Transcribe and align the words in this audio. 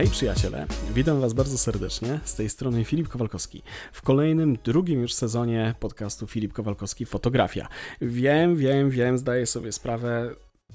Hej 0.00 0.10
przyjaciele, 0.10 0.66
witam 0.94 1.20
Was 1.20 1.32
bardzo 1.32 1.58
serdecznie. 1.58 2.20
Z 2.24 2.34
tej 2.34 2.48
strony 2.48 2.84
Filip 2.84 3.08
Kowalkowski. 3.08 3.62
W 3.92 4.02
kolejnym, 4.02 4.58
drugim 4.64 5.00
już 5.02 5.14
sezonie 5.14 5.74
podcastu 5.80 6.26
Filip 6.26 6.52
Kowalkowski 6.52 7.06
Fotografia. 7.06 7.68
Wiem, 8.00 8.56
wiem, 8.56 8.90
wiem, 8.90 9.18
zdaję 9.18 9.46
sobie 9.46 9.72
sprawę, 9.72 10.30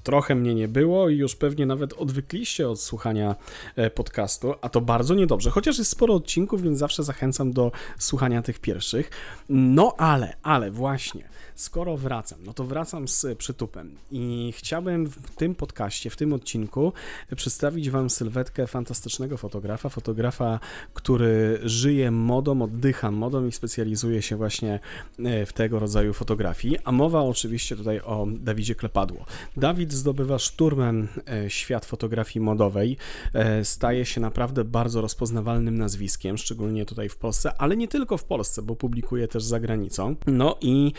trochę 0.06 0.34
mnie 0.34 0.54
nie 0.54 0.68
było 0.68 1.08
i 1.08 1.16
już 1.16 1.36
pewnie 1.36 1.66
nawet 1.66 1.92
odwykliście 1.92 2.68
od 2.68 2.80
słuchania 2.80 3.36
e, 3.76 3.90
podcastu, 3.90 4.54
a 4.60 4.68
to 4.68 4.80
bardzo 4.80 5.14
niedobrze, 5.14 5.50
chociaż 5.50 5.78
jest 5.78 5.90
sporo 5.90 6.14
odcinków, 6.14 6.62
więc 6.62 6.78
zawsze 6.78 7.04
zachęcam 7.04 7.52
do 7.52 7.72
słuchania 7.98 8.42
tych 8.42 8.58
pierwszych. 8.58 9.10
No 9.48 9.94
ale, 9.98 10.36
ale 10.42 10.70
właśnie, 10.70 11.28
skoro 11.54 11.96
wracam, 11.96 12.38
no 12.44 12.52
to 12.52 12.64
wracam 12.64 13.08
z 13.08 13.26
przytupem 13.38 13.96
i 14.10 14.52
chciałbym 14.56 15.06
w 15.06 15.36
tym 15.36 15.54
podcaście, 15.54 16.10
w 16.10 16.16
tym 16.16 16.32
odcinku 16.32 16.92
przedstawić 17.36 17.90
Wam 17.90 18.10
sylwetkę 18.10 18.66
fantastycznego 18.66 19.36
fotografa, 19.36 19.88
fotografa, 19.88 20.60
który 20.94 21.60
żyje 21.62 22.10
modą, 22.10 22.62
oddycha 22.62 23.10
modą 23.10 23.46
i 23.46 23.52
specjalizuje 23.52 24.22
się 24.22 24.36
właśnie 24.36 24.80
e, 25.18 25.46
w 25.46 25.52
tego 25.52 25.78
rodzaju 25.78 26.12
fotografii, 26.12 26.78
a 26.84 26.92
mowa 26.92 27.20
oczywiście 27.20 27.76
tutaj 27.76 28.00
o 28.00 28.26
Dawidzie 28.30 28.74
Klepadło. 28.74 29.24
Dawid 29.56 29.95
zdobywa 29.96 30.38
szturmem 30.38 31.08
e, 31.28 31.50
świat 31.50 31.86
fotografii 31.86 32.44
modowej, 32.44 32.96
e, 33.32 33.64
staje 33.64 34.04
się 34.04 34.20
naprawdę 34.20 34.64
bardzo 34.64 35.00
rozpoznawalnym 35.00 35.78
nazwiskiem, 35.78 36.38
szczególnie 36.38 36.86
tutaj 36.86 37.08
w 37.08 37.16
Polsce, 37.16 37.52
ale 37.58 37.76
nie 37.76 37.88
tylko 37.88 38.18
w 38.18 38.24
Polsce, 38.24 38.62
bo 38.62 38.76
publikuje 38.76 39.28
też 39.28 39.44
za 39.44 39.60
granicą. 39.60 40.16
No 40.26 40.56
i 40.60 40.92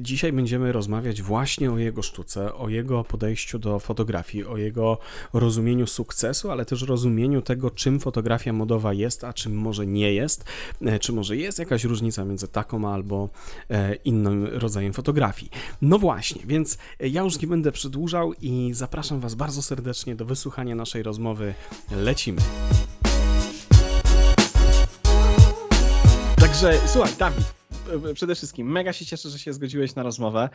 dzisiaj 0.00 0.32
będziemy 0.32 0.72
rozmawiać 0.72 1.22
właśnie 1.22 1.72
o 1.72 1.78
jego 1.78 2.02
sztuce, 2.02 2.54
o 2.54 2.68
jego 2.68 3.04
podejściu 3.04 3.58
do 3.58 3.78
fotografii, 3.78 4.44
o 4.44 4.56
jego 4.56 4.98
rozumieniu 5.32 5.86
sukcesu, 5.86 6.50
ale 6.50 6.64
też 6.64 6.82
rozumieniu 6.82 7.42
tego, 7.42 7.70
czym 7.70 8.00
fotografia 8.00 8.52
modowa 8.52 8.92
jest, 8.92 9.24
a 9.24 9.32
czym 9.32 9.54
może 9.54 9.86
nie 9.86 10.12
jest, 10.14 10.44
e, 10.82 10.98
czy 10.98 11.12
może 11.12 11.36
jest 11.36 11.58
jakaś 11.58 11.84
różnica 11.84 12.24
między 12.24 12.48
taką 12.48 12.88
albo 12.88 13.28
e, 13.70 13.94
innym 13.94 14.46
rodzajem 14.46 14.92
fotografii. 14.92 15.50
No 15.82 15.98
właśnie, 15.98 16.42
więc 16.46 16.78
ja 17.00 17.22
już 17.22 17.40
nie 17.40 17.48
będę 17.48 17.72
przedłużał 17.72 18.17
i 18.40 18.70
zapraszam 18.74 19.20
Was 19.20 19.34
bardzo 19.34 19.62
serdecznie 19.62 20.16
do 20.16 20.24
wysłuchania 20.24 20.74
naszej 20.74 21.02
rozmowy. 21.02 21.54
Lecimy. 21.90 22.40
Także 26.40 26.80
słuchaj, 26.86 27.12
Dawid, 27.18 27.54
przede 28.14 28.34
wszystkim 28.34 28.72
mega 28.72 28.92
się 28.92 29.06
cieszę, 29.06 29.30
że 29.30 29.38
się 29.38 29.52
zgodziłeś 29.52 29.94
na 29.94 30.02
rozmowę. 30.02 30.48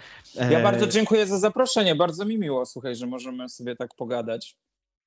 Ja 0.50 0.64
bardzo 0.64 0.88
dziękuję 0.88 1.28
za 1.28 1.40
zaproszenie, 1.40 1.96
bardzo 1.96 2.26
mi 2.26 2.38
miło, 2.38 2.66
słuchaj, 2.66 2.96
że 2.96 3.08
możemy 3.08 3.50
sobie 3.50 3.76
tak 3.76 3.96
pogadać. 3.96 4.58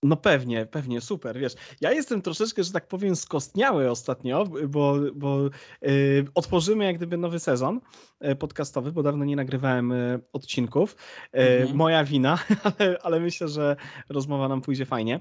No 0.03 0.17
pewnie, 0.17 0.67
pewnie, 0.67 1.01
super, 1.01 1.39
wiesz, 1.39 1.53
ja 1.81 1.93
jestem 1.93 2.23
troszeczkę, 2.23 2.65
że 2.65 2.73
tak 2.73 2.89
powiem, 2.89 3.17
skostniały 3.17 3.91
ostatnio, 3.91 4.45
bo, 4.69 4.97
bo 5.15 5.43
yy, 5.83 6.25
otworzymy 6.35 6.85
jak 6.85 6.97
gdyby 6.97 7.17
nowy 7.17 7.39
sezon 7.39 7.81
y, 8.25 8.37
podcastowy, 8.37 8.93
bo 8.93 9.03
dawno 9.03 9.25
nie 9.25 9.37
nagrywałem 9.37 9.93
y, 9.93 10.21
odcinków. 10.33 10.97
Y, 11.35 11.39
mhm. 11.39 11.77
Moja 11.77 12.05
wina, 12.05 12.39
ale, 12.79 12.99
ale 13.03 13.21
myślę, 13.21 13.49
że 13.49 13.77
rozmowa 14.09 14.49
nam 14.49 14.61
pójdzie 14.61 14.87
fajnie. 14.87 15.21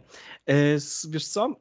Wiesz 1.09 1.27
co, 1.27 1.55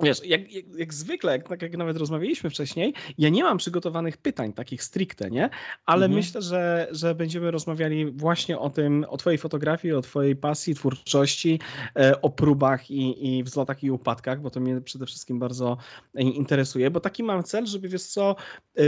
Wiesz, 0.00 0.24
jak, 0.24 0.52
jak, 0.52 0.64
jak, 0.74 0.94
zwykle, 0.94 1.32
jak, 1.32 1.48
tak 1.48 1.62
jak 1.62 1.76
nawet 1.76 1.96
rozmawialiśmy 1.96 2.50
wcześniej, 2.50 2.94
ja 3.18 3.28
nie 3.28 3.42
mam 3.42 3.58
przygotowanych 3.58 4.16
pytań 4.16 4.52
takich 4.52 4.82
stricte, 4.82 5.30
nie? 5.30 5.50
Ale 5.86 6.06
mhm. 6.06 6.12
myślę, 6.12 6.42
że, 6.42 6.88
że 6.90 7.14
będziemy 7.14 7.50
rozmawiali 7.50 8.12
właśnie 8.12 8.58
o 8.58 8.70
tym, 8.70 9.04
o 9.08 9.16
twojej 9.16 9.38
fotografii, 9.38 9.94
o 9.94 10.02
twojej 10.02 10.36
pasji, 10.36 10.74
twórczości, 10.74 11.60
e, 11.96 12.22
o 12.22 12.30
próbach 12.30 12.90
i, 12.90 13.36
i 13.36 13.44
wzlotach 13.44 13.84
i 13.84 13.90
upadkach, 13.90 14.40
bo 14.40 14.50
to 14.50 14.60
mnie 14.60 14.80
przede 14.80 15.06
wszystkim 15.06 15.38
bardzo 15.38 15.76
interesuje, 16.14 16.90
bo 16.90 17.00
taki 17.00 17.22
mam 17.22 17.42
cel, 17.42 17.66
żeby, 17.66 17.88
wiesz 17.88 18.02
co, 18.02 18.36
e, 18.76 18.82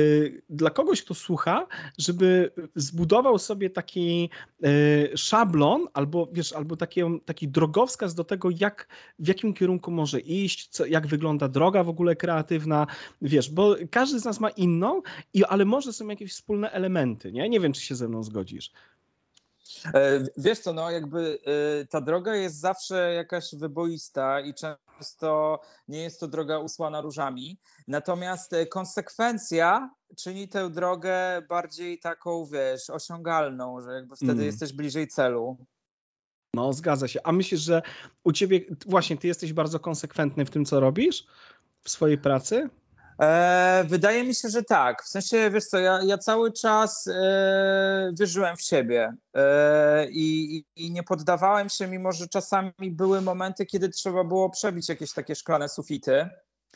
dla 0.51 0.71
kogoś, 0.71 1.03
kto 1.03 1.15
słucha, 1.15 1.67
żeby 1.99 2.51
zbudował 2.75 3.39
sobie 3.39 3.71
taki 3.71 4.31
e, 4.63 4.69
szablon 5.17 5.87
albo, 5.93 6.29
wiesz, 6.33 6.53
albo 6.53 6.77
taki, 6.77 7.01
taki 7.25 7.49
drogowskaz 7.49 8.15
do 8.15 8.25
tego, 8.25 8.49
jak, 8.61 8.89
w 9.19 9.29
jakim 9.29 9.55
kierunku 9.55 9.91
może 9.91 10.21
iść, 10.21 10.69
co, 10.69 10.87
jak 10.87 10.98
jak 10.99 11.07
wygląda 11.07 11.49
droga 11.49 11.85
w 11.85 11.89
ogóle 11.89 12.17
kreatywna, 12.17 12.87
wiesz, 13.23 13.51
bo 13.51 13.77
każdy 13.91 14.21
z 14.21 14.25
nas 14.25 14.41
ma 14.41 14.51
inną, 14.51 15.03
i, 15.35 15.45
ale 15.45 15.65
może 15.65 15.93
są 15.93 16.09
jakieś 16.09 16.33
wspólne 16.33 16.71
elementy, 16.71 17.33
nie? 17.33 17.49
Nie 17.49 17.61
wiem, 17.61 17.73
czy 17.73 17.81
się 17.81 17.95
ze 17.95 18.09
mną 18.09 18.23
zgodzisz. 18.23 18.73
E, 19.95 20.21
wiesz 20.37 20.59
co, 20.59 20.73
no 20.73 20.91
jakby 20.91 21.39
e, 21.83 21.87
ta 21.87 22.01
droga 22.01 22.35
jest 22.35 22.61
zawsze 22.61 23.15
jakaś 23.15 23.55
wyboista 23.55 24.41
i 24.41 24.55
często 24.55 25.61
nie 25.89 26.03
jest 26.03 26.21
to 26.21 26.29
droga 26.29 26.59
usłana 26.59 27.01
różami, 27.01 27.59
natomiast 27.89 28.53
e, 28.53 28.67
konsekwencja 28.67 29.91
czyni 30.17 30.49
tę 30.49 30.71
drogę 30.71 31.43
bardziej 31.49 31.99
taką, 31.99 32.47
wiesz, 32.47 32.91
osiągalną, 32.91 33.81
że 33.81 33.93
jakby 33.93 34.17
wtedy 34.17 34.33
mm. 34.33 34.45
jesteś 34.45 34.73
bliżej 34.73 35.09
celu. 35.09 35.57
No, 36.55 36.73
zgadza 36.73 37.09
się. 37.09 37.21
A 37.25 37.33
myślisz, 37.33 37.61
że 37.61 37.83
u 38.25 38.33
ciebie 38.33 38.61
właśnie 38.87 39.17
ty 39.17 39.27
jesteś 39.27 39.53
bardzo 39.53 39.81
konsekwentny 39.81 40.45
w 40.45 40.51
tym, 40.51 40.65
co 40.65 40.81
robisz 40.81 41.27
w 41.83 41.91
swojej 41.91 42.19
pracy? 42.19 42.69
E, 43.21 43.85
wydaje 43.89 44.25
mi 44.25 44.35
się, 44.35 44.49
że 44.49 44.63
tak. 44.63 45.03
W 45.03 45.09
sensie, 45.09 45.51
wiesz 45.51 45.65
co, 45.65 45.79
ja, 45.79 46.03
ja 46.03 46.19
cały 46.19 46.53
czas 46.53 47.07
e, 47.07 48.13
wierzyłem 48.19 48.57
w 48.57 48.63
siebie 48.63 49.13
e, 49.35 50.07
i, 50.11 50.65
i, 50.77 50.91
nie 50.91 51.03
poddawałem 51.03 51.69
się, 51.69 51.87
mimo 51.87 52.13
że 52.13 52.29
czasami 52.29 52.73
były 52.81 53.21
momenty, 53.21 53.67
kiedy 53.67 53.89
trzeba 53.89 54.25
było 54.25 54.51
przebić 54.51 54.89
jakieś 54.89 55.13
takie 55.13 55.35
szklane 55.35 55.69
sufity. 55.69 56.29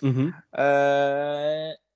Mhm. 0.03 0.33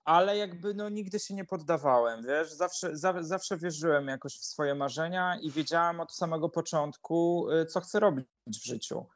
Ale 0.06 0.36
jakby 0.36 0.74
no 0.74 0.88
nigdy 0.88 1.18
się 1.18 1.34
nie 1.34 1.44
poddawałem, 1.44 2.26
wiesz, 2.26 2.52
zawsze, 2.52 2.96
za, 2.96 3.22
zawsze 3.22 3.56
wierzyłem 3.56 4.08
jakoś 4.08 4.38
w 4.38 4.44
swoje 4.44 4.74
marzenia 4.74 5.38
i 5.42 5.50
wiedziałem 5.50 6.00
od 6.00 6.14
samego 6.14 6.48
początku, 6.48 7.50
y, 7.50 7.66
co 7.66 7.80
chcę 7.80 8.00
robić 8.00 8.26
w 8.48 8.64
życiu. 8.64 9.06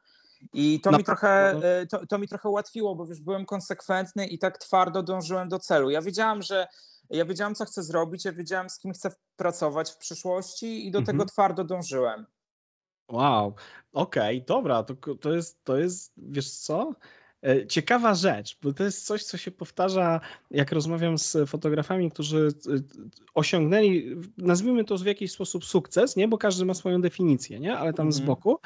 I 0.53 0.81
to, 0.81 0.91
mi 0.91 1.03
trochę, 1.03 1.55
y, 1.81 1.87
to, 1.87 2.07
to 2.07 2.17
mi 2.17 2.27
trochę 2.27 2.49
ułatwiło, 2.49 2.95
bo 2.95 3.05
już 3.05 3.21
byłem 3.21 3.45
konsekwentny 3.45 4.27
i 4.27 4.39
tak 4.39 4.57
twardo 4.57 5.03
dążyłem 5.03 5.49
do 5.49 5.59
celu. 5.59 5.89
Ja 5.89 6.01
wiedziałem, 6.01 6.41
że 6.41 6.67
ja 7.09 7.25
wiedziałem, 7.25 7.55
co 7.55 7.65
chcę 7.65 7.83
zrobić, 7.83 8.25
ja 8.25 8.31
wiedziałem, 8.31 8.69
z 8.69 8.79
kim 8.79 8.93
chcę 8.93 9.11
pracować 9.35 9.91
w 9.91 9.97
przyszłości 9.97 10.87
i 10.87 10.91
do 10.91 10.99
mhm. 10.99 11.17
tego 11.17 11.29
twardo 11.29 11.63
dążyłem. 11.63 12.25
Wow, 13.09 13.55
okej, 13.93 14.37
okay, 14.37 14.45
dobra, 14.47 14.83
to, 14.83 14.95
to, 15.15 15.33
jest, 15.33 15.63
to 15.63 15.77
jest, 15.77 16.13
wiesz 16.17 16.51
co? 16.51 16.93
E, 17.43 17.67
ciekawa 17.67 18.15
rzecz, 18.15 18.57
bo 18.63 18.73
to 18.73 18.83
jest 18.83 19.05
coś, 19.05 19.23
co 19.23 19.37
się 19.37 19.51
powtarza, 19.51 20.21
jak 20.51 20.71
rozmawiam 20.71 21.17
z 21.17 21.37
fotografami, 21.47 22.11
którzy 22.11 22.47
e, 22.47 22.71
osiągnęli, 23.33 24.15
nazwijmy 24.37 24.85
to 24.85 24.97
w 24.97 25.05
jakiś 25.05 25.31
sposób 25.31 25.65
sukces, 25.65 26.15
nie? 26.15 26.27
bo 26.27 26.37
każdy 26.37 26.65
ma 26.65 26.73
swoją 26.73 27.01
definicję, 27.01 27.59
nie? 27.59 27.77
ale 27.77 27.93
tam 27.93 28.03
mm 28.03 28.11
-hmm. 28.11 28.15
z 28.15 28.19
mhm. 28.19 28.27
boku. 28.27 28.59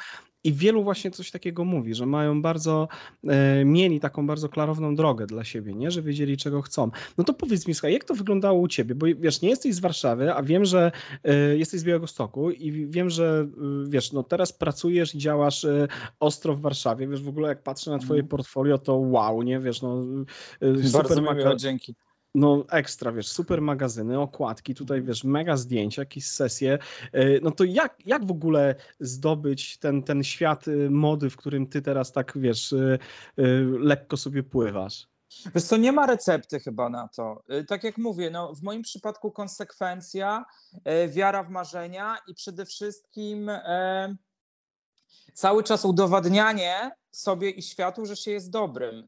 I 0.46 0.54
wielu 0.54 0.84
właśnie 0.84 1.12
coś 1.12 1.32
takiego 1.32 1.66
mówi, 1.66 1.96
że 1.96 2.06
mają 2.06 2.42
bardzo, 2.42 2.88
e, 3.28 3.66
mieli 3.66 4.00
taką 4.00 4.28
bardzo 4.28 4.50
klarowną 4.50 4.96
drogę 4.96 5.28
dla 5.28 5.44
siebie, 5.44 5.74
nie? 5.74 5.92
że 5.92 6.02
wiedzieli 6.02 6.38
czego 6.38 6.62
chcą. 6.62 6.92
No 7.18 7.24
to 7.24 7.34
powiedz 7.34 7.68
mi, 7.68 7.74
słuchaj, 7.74 7.94
jak 7.94 8.04
to 8.04 8.14
wyglądało 8.14 8.60
u 8.60 8.68
ciebie? 8.68 8.96
Bo 8.96 9.06
wiesz, 9.20 9.42
nie 9.42 9.50
jesteś 9.50 9.76
z 9.76 9.80
Warszawy, 9.80 10.34
a 10.34 10.44
wiem, 10.44 10.66
że 10.66 10.92
e, 11.24 11.58
jesteś 11.58 11.80
z 11.80 11.84
Białegostoku 11.84 12.52
i 12.52 12.88
wiem, 12.88 13.10
że 13.10 13.48
e, 13.48 13.90
wiesz, 13.90 14.12
no 14.12 14.24
teraz 14.24 14.54
pracujesz 14.54 15.16
i 15.16 15.18
działasz 15.18 15.66
e, 15.66 15.88
ostro 16.20 16.56
w 16.56 16.62
Warszawie, 16.62 17.08
wiesz, 17.08 17.22
w 17.22 17.30
ogóle 17.30 17.50
jak 17.50 17.64
patrzę 17.64 17.92
na 17.92 18.00
twoje 18.00 18.20
mm. 18.20 18.30
portfolio, 18.30 18.78
to 18.78 18.96
wow, 18.96 19.42
nie? 19.42 19.60
Wiesz, 19.60 19.82
no 19.82 20.04
super 20.62 20.92
Bardzo 20.92 21.22
miło, 21.22 21.56
dzięki. 21.56 21.96
No 22.36 22.66
ekstra, 22.70 23.12
wiesz, 23.12 23.28
super 23.28 23.62
magazyny, 23.62 24.20
okładki, 24.20 24.76
tutaj 24.76 25.02
wiesz, 25.02 25.24
mega 25.24 25.58
zdjęcia, 25.58 26.02
jakieś 26.02 26.28
sesje. 26.28 26.80
E, 27.12 27.40
no 27.40 27.52
to 27.52 27.64
jak, 27.64 27.98
jak 28.06 28.26
w 28.26 28.32
ogóle 28.32 28.76
zdobyć 29.00 29.78
ten, 29.78 30.04
ten 30.04 30.24
świat 30.24 30.68
y, 30.68 30.90
mody, 30.90 31.30
w 31.30 31.38
którym 31.38 31.68
ty 31.68 31.82
teraz 31.82 32.12
tak, 32.12 32.34
wiesz, 32.36 32.72
y, 32.72 33.00
lekko 33.80 34.18
sobie 34.18 34.44
pływasz? 34.44 35.08
Wiesz 35.56 35.64
co, 35.64 35.78
nie 35.78 35.92
ma 35.92 36.06
recepty 36.06 36.60
chyba 36.60 36.90
na 36.90 37.08
to. 37.08 37.44
Tak 37.68 37.84
jak 37.84 37.98
mówię, 37.98 38.30
no, 38.30 38.54
w 38.54 38.62
moim 38.62 38.82
przypadku 38.82 39.32
konsekwencja, 39.32 40.46
wiara 41.08 41.44
w 41.44 41.50
marzenia 41.50 42.18
i 42.28 42.34
przede 42.34 42.66
wszystkim 42.66 43.50
e, 43.50 44.16
cały 45.34 45.64
czas 45.64 45.86
udowadnianie 45.86 46.92
sobie 47.12 47.50
i 47.50 47.62
światu, 47.62 48.06
że 48.06 48.16
się 48.16 48.32
jest 48.32 48.50
dobrym. 48.50 49.08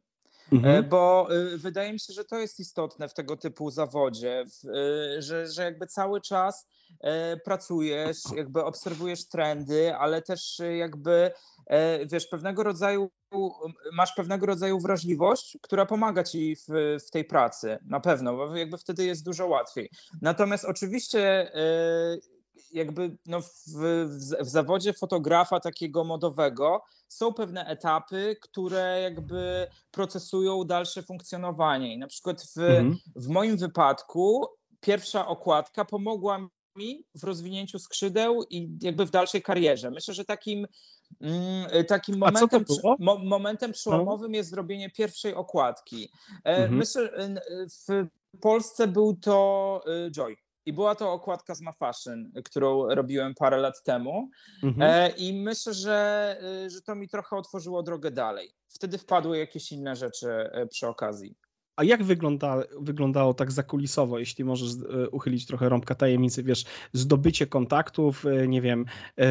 Mhm. 0.51 0.75
E, 0.75 0.83
bo 0.83 1.27
y, 1.35 1.57
wydaje 1.57 1.93
mi 1.93 1.99
się, 1.99 2.13
że 2.13 2.25
to 2.25 2.39
jest 2.39 2.59
istotne 2.59 3.07
w 3.09 3.13
tego 3.13 3.37
typu 3.37 3.71
zawodzie, 3.71 4.45
y, 4.65 5.21
że, 5.21 5.47
że 5.47 5.63
jakby 5.63 5.87
cały 5.87 6.21
czas 6.21 6.67
e, 7.01 7.37
pracujesz, 7.37 8.17
jakby 8.35 8.63
obserwujesz 8.63 9.27
trendy, 9.27 9.95
ale 9.95 10.21
też 10.21 10.61
jakby 10.77 11.31
e, 11.67 12.05
wiesz, 12.05 12.27
pewnego 12.27 12.63
rodzaju, 12.63 13.09
masz 13.93 14.13
pewnego 14.13 14.45
rodzaju 14.45 14.79
wrażliwość, 14.79 15.57
która 15.61 15.85
pomaga 15.85 16.23
ci 16.23 16.55
w, 16.55 16.97
w 17.07 17.11
tej 17.11 17.25
pracy, 17.25 17.77
na 17.85 17.99
pewno, 17.99 18.37
bo 18.37 18.55
jakby 18.55 18.77
wtedy 18.77 19.05
jest 19.05 19.25
dużo 19.25 19.47
łatwiej. 19.47 19.89
Natomiast 20.21 20.65
oczywiście 20.65 21.51
jakby 22.71 23.17
no 23.25 23.41
w, 23.41 23.47
w, 24.41 24.49
zawodzie 24.49 24.93
fotografa 24.93 25.59
takiego 25.59 26.03
modowego 26.03 26.83
są 27.07 27.33
pewne 27.33 27.65
etapy, 27.65 28.35
które 28.41 29.01
jakby 29.01 29.67
procesują 29.91 30.63
dalsze 30.63 31.03
funkcjonowanie. 31.03 31.93
I 31.93 31.97
na 31.97 32.07
przykład 32.07 32.43
w, 32.43 32.57
mhm. 32.57 32.97
w 33.15 33.27
moim 33.27 33.57
wypadku 33.57 34.47
pierwsza 34.79 35.27
okładka 35.27 35.85
pomogła 35.85 36.47
mi 36.75 37.03
w 37.15 37.23
rozwinięciu 37.23 37.79
skrzydeł 37.79 38.43
i 38.49 38.69
jakby 38.81 39.05
w 39.05 39.11
dalszej 39.11 39.41
karierze. 39.41 39.91
Myślę, 39.91 40.13
że 40.13 40.25
takim, 40.25 40.67
mm, 41.21 41.85
takim 41.87 42.17
momentem, 42.17 42.65
mo, 42.99 43.17
momentem 43.17 43.71
przełomowym 43.71 44.31
no. 44.31 44.37
jest 44.37 44.49
zrobienie 44.49 44.89
pierwszej 44.89 45.33
okładki. 45.33 46.11
E, 46.45 46.49
mhm. 46.49 46.77
Myślę, 46.77 47.09
w 47.87 48.09
Polsce 48.41 48.87
był 48.87 49.15
to 49.15 49.81
y, 50.07 50.11
Joy. 50.11 50.46
I 50.67 50.73
była 50.73 50.95
to 50.95 51.11
okładka 51.11 51.55
z 51.55 51.61
Ma 51.61 51.71
Fashion, 51.71 52.31
którą 52.45 52.95
robiłem 52.95 53.35
parę 53.35 53.57
lat 53.57 53.83
temu. 53.83 54.29
Mhm. 54.63 54.91
E, 54.91 55.09
I 55.09 55.41
myślę, 55.41 55.73
że, 55.73 56.37
y, 56.65 56.69
że 56.69 56.81
to 56.81 56.95
mi 56.95 57.09
trochę 57.09 57.35
otworzyło 57.35 57.83
drogę 57.83 58.11
dalej. 58.11 58.51
Wtedy 58.67 58.97
wpadły 58.97 59.37
jakieś 59.37 59.71
inne 59.71 59.95
rzeczy 59.95 60.29
e, 60.29 60.67
przy 60.67 60.87
okazji. 60.87 61.35
A 61.77 61.83
jak 61.83 62.03
wygląda, 62.03 62.63
wyglądało 62.79 63.33
tak 63.33 63.51
zakulisowo, 63.51 64.19
jeśli 64.19 64.43
możesz 64.43 64.69
e, 64.69 65.09
uchylić 65.09 65.45
trochę 65.45 65.69
rąbka 65.69 65.95
tajemnicy, 65.95 66.43
wiesz, 66.43 66.65
zdobycie 66.93 67.47
kontaktów, 67.47 68.25
e, 68.25 68.47
nie 68.47 68.61
wiem, 68.61 68.85
e, 69.17 69.27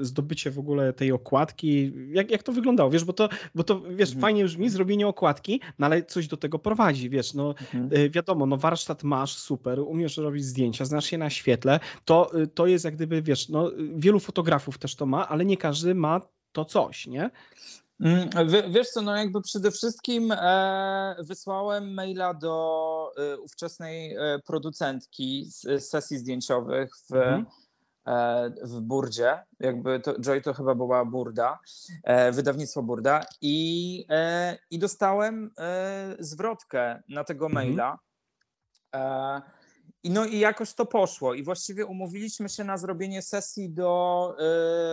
zdobycie 0.00 0.50
w 0.50 0.58
ogóle 0.58 0.92
tej 0.92 1.12
okładki, 1.12 1.92
jak, 2.12 2.30
jak 2.30 2.42
to 2.42 2.52
wyglądało, 2.52 2.90
wiesz, 2.90 3.04
bo 3.04 3.12
to, 3.12 3.28
bo 3.54 3.64
to 3.64 3.80
wiesz, 3.80 4.08
mhm. 4.08 4.20
fajnie 4.20 4.44
brzmi 4.44 4.70
zrobienie 4.70 5.08
okładki, 5.08 5.60
no 5.78 5.86
ale 5.86 6.02
coś 6.02 6.26
do 6.28 6.36
tego 6.36 6.58
prowadzi, 6.58 7.10
wiesz, 7.10 7.34
no 7.34 7.48
mhm. 7.74 8.10
wiadomo, 8.10 8.46
no 8.46 8.56
warsztat 8.56 9.04
masz, 9.04 9.36
super, 9.36 9.80
umiesz 9.80 10.16
robić 10.16 10.44
zdjęcia, 10.44 10.84
znasz 10.84 11.04
się 11.04 11.18
na 11.18 11.30
świetle, 11.30 11.80
to, 12.04 12.30
to 12.54 12.66
jest 12.66 12.84
jak 12.84 12.94
gdyby, 12.94 13.22
wiesz, 13.22 13.48
no 13.48 13.70
wielu 13.94 14.20
fotografów 14.20 14.78
też 14.78 14.94
to 14.94 15.06
ma, 15.06 15.28
ale 15.28 15.44
nie 15.44 15.56
każdy 15.56 15.94
ma 15.94 16.20
to 16.52 16.64
coś, 16.64 17.06
nie? 17.06 17.30
Mm, 18.02 18.28
wiesz 18.72 18.88
co, 18.88 19.02
no 19.02 19.16
jakby 19.16 19.42
przede 19.42 19.70
wszystkim 19.70 20.32
e, 20.32 21.16
wysłałem 21.18 21.94
maila 21.94 22.34
do 22.34 23.12
e, 23.16 23.38
ówczesnej 23.38 24.16
e, 24.16 24.38
producentki 24.46 25.44
z 25.46 25.84
sesji 25.88 26.18
zdjęciowych 26.18 26.90
w, 27.10 27.14
mhm. 27.14 27.46
w 28.62 28.80
Burdzie, 28.80 29.44
jakby 29.60 30.00
to, 30.00 30.20
Joy 30.20 30.40
to 30.40 30.54
chyba 30.54 30.74
była 30.74 31.04
Burda, 31.04 31.58
wydawnictwo 32.32 32.82
Burda 32.82 33.24
i, 33.40 34.06
i 34.70 34.78
dostałem 34.78 35.50
zwrotkę 36.18 37.02
na 37.08 37.24
tego 37.24 37.46
mhm. 37.46 37.66
maila. 37.66 37.98
Mhm. 38.92 39.42
I 40.04 40.10
no 40.10 40.24
i 40.24 40.38
jakoś 40.38 40.74
to 40.74 40.86
poszło 40.86 41.34
i 41.34 41.42
właściwie 41.42 41.86
umówiliśmy 41.86 42.48
się 42.48 42.64
na 42.64 42.78
zrobienie 42.78 43.22
sesji 43.22 43.70
do, 43.70 44.34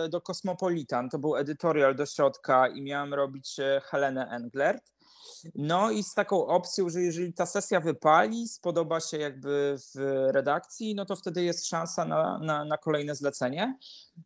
y, 0.06 0.08
do 0.08 0.20
Cosmopolitan. 0.20 1.10
To 1.10 1.18
był 1.18 1.36
edytorial 1.36 1.94
do 1.94 2.06
środka 2.06 2.68
i 2.68 2.82
miałem 2.82 3.14
robić 3.14 3.58
y, 3.58 3.80
Helenę 3.84 4.28
Englert. 4.30 4.90
No 5.54 5.90
i 5.90 6.02
z 6.02 6.14
taką 6.14 6.46
opcją, 6.46 6.88
że 6.88 7.02
jeżeli 7.02 7.32
ta 7.32 7.46
sesja 7.46 7.80
wypali, 7.80 8.48
spodoba 8.48 9.00
się 9.00 9.18
jakby 9.18 9.76
w 9.94 9.98
redakcji, 10.32 10.94
no 10.94 11.04
to 11.04 11.16
wtedy 11.16 11.44
jest 11.44 11.66
szansa 11.66 12.04
na, 12.04 12.38
na, 12.38 12.64
na 12.64 12.78
kolejne 12.78 13.14
zlecenie. 13.14 13.78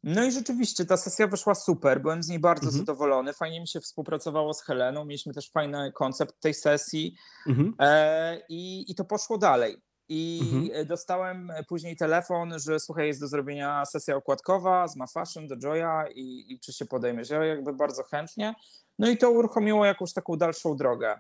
No 0.03 0.25
i 0.25 0.33
rzeczywiście 0.33 0.85
ta 0.85 0.97
sesja 0.97 1.27
wyszła 1.27 1.55
super, 1.55 2.03
byłem 2.03 2.23
z 2.23 2.29
niej 2.29 2.39
bardzo 2.39 2.67
mhm. 2.67 2.79
zadowolony, 2.79 3.33
fajnie 3.33 3.61
mi 3.61 3.69
się 3.69 3.81
współpracowało 3.81 4.55
z 4.55 4.63
Heleną, 4.63 5.05
mieliśmy 5.05 5.35
też 5.35 5.51
fajny 5.51 5.93
koncept 5.93 6.41
tej 6.41 6.55
sesji 6.55 7.17
mhm. 7.47 7.75
e, 7.79 8.41
i, 8.49 8.91
i 8.91 8.95
to 8.95 9.05
poszło 9.05 9.39
dalej. 9.39 9.77
I 10.09 10.41
mhm. 10.43 10.87
dostałem 10.87 11.53
później 11.69 11.97
telefon, 11.97 12.59
że 12.59 12.81
słuchaj, 12.81 13.07
jest 13.07 13.21
do 13.21 13.29
zrobienia 13.29 13.85
sesja 13.85 14.17
okładkowa 14.17 14.89
z 14.89 14.97
Ma 14.97 15.07
Fashion 15.07 15.49
do 15.49 15.57
Joya 15.63 16.09
i, 16.15 16.53
i 16.53 16.61
czy 16.61 16.73
się 16.73 16.87
podejmiesz? 16.87 17.31
Ja 17.31 17.45
jakby 17.45 17.73
bardzo 17.73 18.03
chętnie. 18.03 18.55
No 18.99 19.11
i 19.11 19.17
to 19.17 19.31
uruchomiło 19.31 19.85
jakąś 19.85 20.13
taką 20.13 20.37
dalszą 20.37 20.77
drogę. 20.77 21.19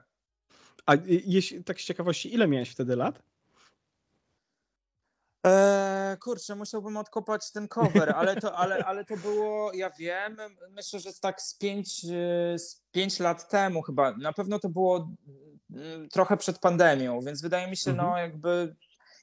A 0.87 0.95
jeśli, 1.07 1.65
tak 1.65 1.81
z 1.81 1.85
ciekawości, 1.85 2.35
ile 2.35 2.49
miałeś 2.49 2.71
wtedy 2.71 2.97
lat? 2.97 3.23
Eee, 5.44 6.19
kurczę, 6.19 6.55
musiałbym 6.55 6.96
odkopać 6.96 7.52
ten 7.52 7.69
cover, 7.69 8.11
ale 8.17 8.37
to, 8.37 8.56
ale, 8.56 8.85
ale 8.85 9.05
to 9.05 9.17
było, 9.17 9.73
ja 9.73 9.91
wiem, 9.91 10.37
myślę, 10.70 11.00
że 11.00 11.12
tak 11.12 11.43
z 11.43 11.55
pięć, 11.55 12.02
z 12.56 12.82
pięć 12.93 13.20
lat 13.20 13.49
temu 13.49 13.82
chyba. 13.82 14.12
Na 14.17 14.32
pewno 14.32 14.58
to 14.58 14.69
było 14.69 15.08
Mm, 15.75 16.08
trochę 16.08 16.37
przed 16.37 16.58
pandemią, 16.58 17.20
więc 17.20 17.43
wydaje 17.43 17.70
mi 17.70 17.76
się, 17.76 17.93
no, 17.93 18.02
mhm. 18.02 18.12
no 18.12 18.19
jakby, 18.19 18.76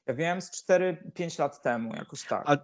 ja 0.07 0.13
wiem, 0.13 0.41
z 0.41 0.51
4-5 0.51 1.39
lat 1.39 1.61
temu, 1.61 1.95
jakoś 1.95 2.23
tak. 2.23 2.43
A, 2.45 2.57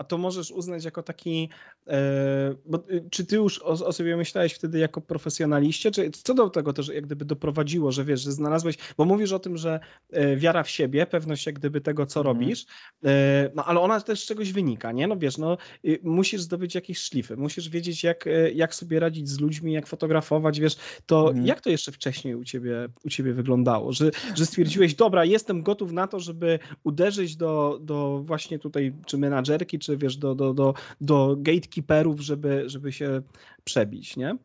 a 0.00 0.04
to 0.04 0.18
możesz 0.18 0.50
uznać 0.50 0.84
jako 0.84 1.02
taki 1.02 1.48
E, 1.90 2.54
bo, 2.66 2.78
y, 2.90 3.04
czy 3.10 3.26
ty 3.26 3.36
już 3.36 3.62
o, 3.62 3.86
o, 3.86 3.92
sobie 3.92 4.16
myślałeś 4.16 4.52
wtedy 4.52 4.78
jako 4.78 5.00
profesjonaliście, 5.00 5.90
czy 5.90 6.10
co 6.10 6.34
do 6.34 6.50
tego 6.50 6.72
też 6.72 6.88
jak 6.88 7.06
gdyby 7.06 7.24
doprowadziło, 7.24 7.92
że 7.92 8.04
wiesz, 8.04 8.20
że 8.20 8.32
znalazłeś, 8.32 8.76
bo 8.96 9.04
mówisz 9.04 9.32
o 9.32 9.38
tym, 9.38 9.56
że 9.56 9.80
e, 10.12 10.36
wiara 10.36 10.62
w 10.62 10.70
siebie, 10.70 11.06
pewność 11.06 11.46
jak 11.46 11.54
gdyby 11.54 11.80
tego, 11.80 12.06
co 12.06 12.20
mm. 12.20 12.32
robisz, 12.32 12.66
e, 13.04 13.50
no 13.54 13.64
ale 13.64 13.80
ona 13.80 14.00
też 14.00 14.20
z 14.20 14.26
czegoś 14.26 14.52
wynika, 14.52 14.92
nie? 14.92 15.06
No 15.06 15.16
wiesz, 15.16 15.38
no 15.38 15.56
y, 15.84 15.98
musisz 16.02 16.40
zdobyć 16.40 16.74
jakieś 16.74 16.98
szlify, 16.98 17.36
musisz 17.36 17.68
wiedzieć 17.68 18.04
jak, 18.04 18.24
jak 18.54 18.74
sobie 18.74 19.00
radzić 19.00 19.28
z 19.28 19.40
ludźmi, 19.40 19.72
jak 19.72 19.86
fotografować, 19.86 20.60
wiesz, 20.60 20.76
to 21.06 21.30
mm. 21.30 21.46
jak 21.46 21.60
to 21.60 21.70
jeszcze 21.70 21.92
wcześniej 21.92 22.34
u 22.34 22.44
ciebie, 22.44 22.88
u 23.04 23.08
ciebie 23.08 23.32
wyglądało, 23.32 23.92
że, 23.92 24.10
że 24.34 24.46
stwierdziłeś, 24.46 24.94
dobra, 24.94 25.24
jestem 25.24 25.62
gotów 25.62 25.92
na 25.92 26.06
to, 26.06 26.20
żeby 26.20 26.58
uderzyć 26.84 27.36
do, 27.36 27.78
do 27.82 28.22
właśnie 28.24 28.58
tutaj, 28.58 28.92
czy 29.06 29.18
menadżerki, 29.18 29.78
czy 29.78 29.89
wiesz, 29.96 30.16
do, 30.16 30.34
do, 30.34 30.54
do, 30.54 30.74
do 31.00 31.36
gatekeeper 31.38 31.80
gatekeeperów, 31.80 32.20
żeby, 32.20 32.62
żeby 32.66 32.92
się 32.92 33.22
przebić, 33.64 34.16
nie? 34.16 34.36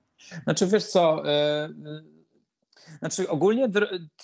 Znaczy 0.43 0.67
wiesz 0.67 0.85
co, 0.85 1.29
e, 1.29 1.69
znaczy 2.99 3.29
ogólnie 3.29 3.69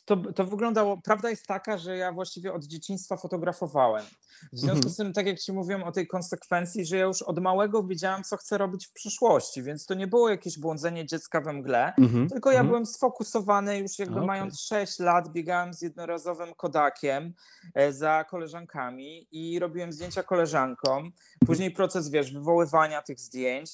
to, 0.05 0.17
to 0.17 0.45
wyglądało, 0.45 1.01
prawda 1.03 1.29
jest 1.29 1.47
taka, 1.47 1.77
że 1.77 1.97
ja 1.97 2.11
właściwie 2.11 2.53
od 2.53 2.63
dzieciństwa 2.65 3.17
fotografowałem. 3.17 4.05
W 4.53 4.59
związku 4.59 4.77
mhm. 4.77 4.93
z 4.93 4.97
tym, 4.97 5.13
tak 5.13 5.27
jak 5.27 5.39
ci 5.39 5.53
mówiłem 5.53 5.83
o 5.83 5.91
tej 5.91 6.07
konsekwencji, 6.07 6.85
że 6.85 6.97
ja 6.97 7.05
już 7.05 7.21
od 7.21 7.39
małego 7.39 7.83
wiedziałem, 7.83 8.23
co 8.23 8.37
chcę 8.37 8.57
robić 8.57 8.87
w 8.87 8.93
przyszłości, 8.93 9.63
więc 9.63 9.85
to 9.85 9.93
nie 9.93 10.07
było 10.07 10.29
jakieś 10.29 10.59
błądzenie 10.59 11.05
dziecka 11.05 11.41
we 11.41 11.53
mgle, 11.53 11.93
mhm. 11.95 12.29
tylko 12.29 12.49
ja 12.49 12.59
mhm. 12.59 12.67
byłem 12.67 12.85
sfokusowany 12.85 13.79
już 13.79 13.99
jakby 13.99 14.15
okay. 14.15 14.27
mając 14.27 14.61
6 14.61 14.99
lat, 14.99 15.29
biegałem 15.29 15.73
z 15.73 15.81
jednorazowym 15.81 16.53
Kodakiem 16.53 17.33
e, 17.75 17.93
za 17.93 18.25
koleżankami 18.29 19.27
i 19.31 19.59
robiłem 19.59 19.91
zdjęcia 19.91 20.23
koleżankom. 20.23 21.11
Później 21.45 21.71
proces, 21.71 22.09
wiesz, 22.09 22.33
wywoływania 22.33 23.01
tych 23.01 23.19
zdjęć. 23.19 23.71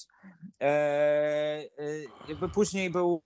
E, 0.61 0.65
e, 0.65 1.67
jakby 2.29 2.49
później 2.49 2.89
był 2.89 3.21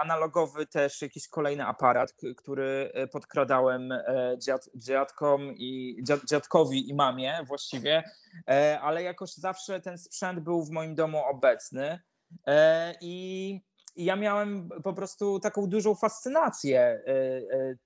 analogowy 0.00 0.66
też 0.66 1.01
jakiś 1.02 1.28
kolejny 1.28 1.66
aparat, 1.66 2.14
który 2.36 2.92
podkradałem 3.12 3.94
dziad, 4.38 4.68
dziadkom 4.74 5.54
i 5.56 5.96
dziad, 6.02 6.20
dziadkowi 6.24 6.90
i 6.90 6.94
mamie 6.94 7.38
właściwie, 7.46 8.02
e, 8.48 8.80
ale 8.80 9.02
jakoś 9.02 9.34
zawsze 9.34 9.80
ten 9.80 9.98
sprzęt 9.98 10.40
był 10.40 10.64
w 10.64 10.70
moim 10.70 10.94
domu 10.94 11.18
obecny 11.24 12.00
e, 12.46 12.94
i 13.00 13.60
ja 13.96 14.16
miałem 14.16 14.68
po 14.84 14.92
prostu 14.92 15.40
taką 15.40 15.66
dużą 15.66 15.94
fascynację 15.94 16.80
e, 16.80 17.04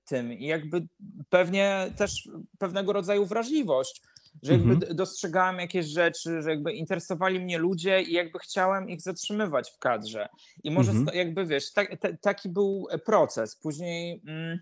tym 0.05 0.33
i 0.33 0.45
jakby 0.45 0.87
pewnie 1.29 1.93
też 1.97 2.29
pewnego 2.59 2.93
rodzaju 2.93 3.25
wrażliwość, 3.25 4.01
że 4.43 4.53
jakby 4.53 4.73
mhm. 4.73 4.95
dostrzegałem 4.95 5.59
jakieś 5.59 5.85
rzeczy, 5.85 6.41
że 6.41 6.49
jakby 6.49 6.73
interesowali 6.73 7.39
mnie 7.39 7.57
ludzie 7.57 8.01
i 8.01 8.13
jakby 8.13 8.39
chciałem 8.39 8.89
ich 8.89 9.01
zatrzymywać 9.01 9.71
w 9.71 9.77
kadrze. 9.77 10.29
I 10.63 10.71
może 10.71 10.91
mhm. 10.91 11.17
jakby 11.17 11.45
wiesz, 11.45 11.73
tak, 11.73 11.95
taki 12.21 12.49
był 12.49 12.87
proces. 13.05 13.55
Później. 13.55 14.21
Mm, 14.27 14.59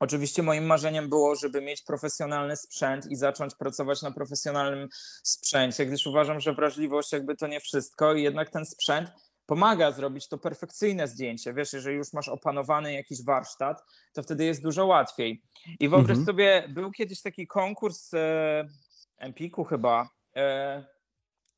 Oczywiście 0.00 0.42
moim 0.42 0.64
marzeniem 0.64 1.08
było, 1.08 1.36
żeby 1.36 1.60
mieć 1.60 1.82
profesjonalny 1.82 2.56
sprzęt 2.56 3.06
i 3.06 3.16
zacząć 3.16 3.54
pracować 3.54 4.02
na 4.02 4.10
profesjonalnym 4.10 4.88
sprzęcie, 5.22 5.86
gdyż 5.86 6.06
uważam, 6.06 6.40
że 6.40 6.54
wrażliwość 6.54 7.12
jakby 7.12 7.36
to 7.36 7.46
nie 7.46 7.60
wszystko 7.60 8.14
i 8.14 8.22
jednak 8.22 8.50
ten 8.50 8.66
sprzęt 8.66 9.10
pomaga 9.46 9.92
zrobić 9.92 10.28
to 10.28 10.38
perfekcyjne 10.38 11.08
zdjęcie. 11.08 11.54
Wiesz, 11.54 11.72
jeżeli 11.72 11.96
już 11.96 12.12
masz 12.12 12.28
opanowany 12.28 12.92
jakiś 12.92 13.24
warsztat, 13.24 13.84
to 14.12 14.22
wtedy 14.22 14.44
jest 14.44 14.62
dużo 14.62 14.86
łatwiej. 14.86 15.42
I 15.80 15.88
wyobraź 15.88 16.18
mhm. 16.18 16.26
sobie, 16.26 16.68
był 16.68 16.90
kiedyś 16.90 17.22
taki 17.22 17.46
konkurs 17.46 18.14
e, 18.14 18.68
Empiku 19.18 19.64
chyba, 19.64 20.08
e, 20.36 20.84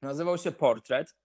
nazywał 0.03 0.39
się 0.39 0.53
Portret 0.53 1.17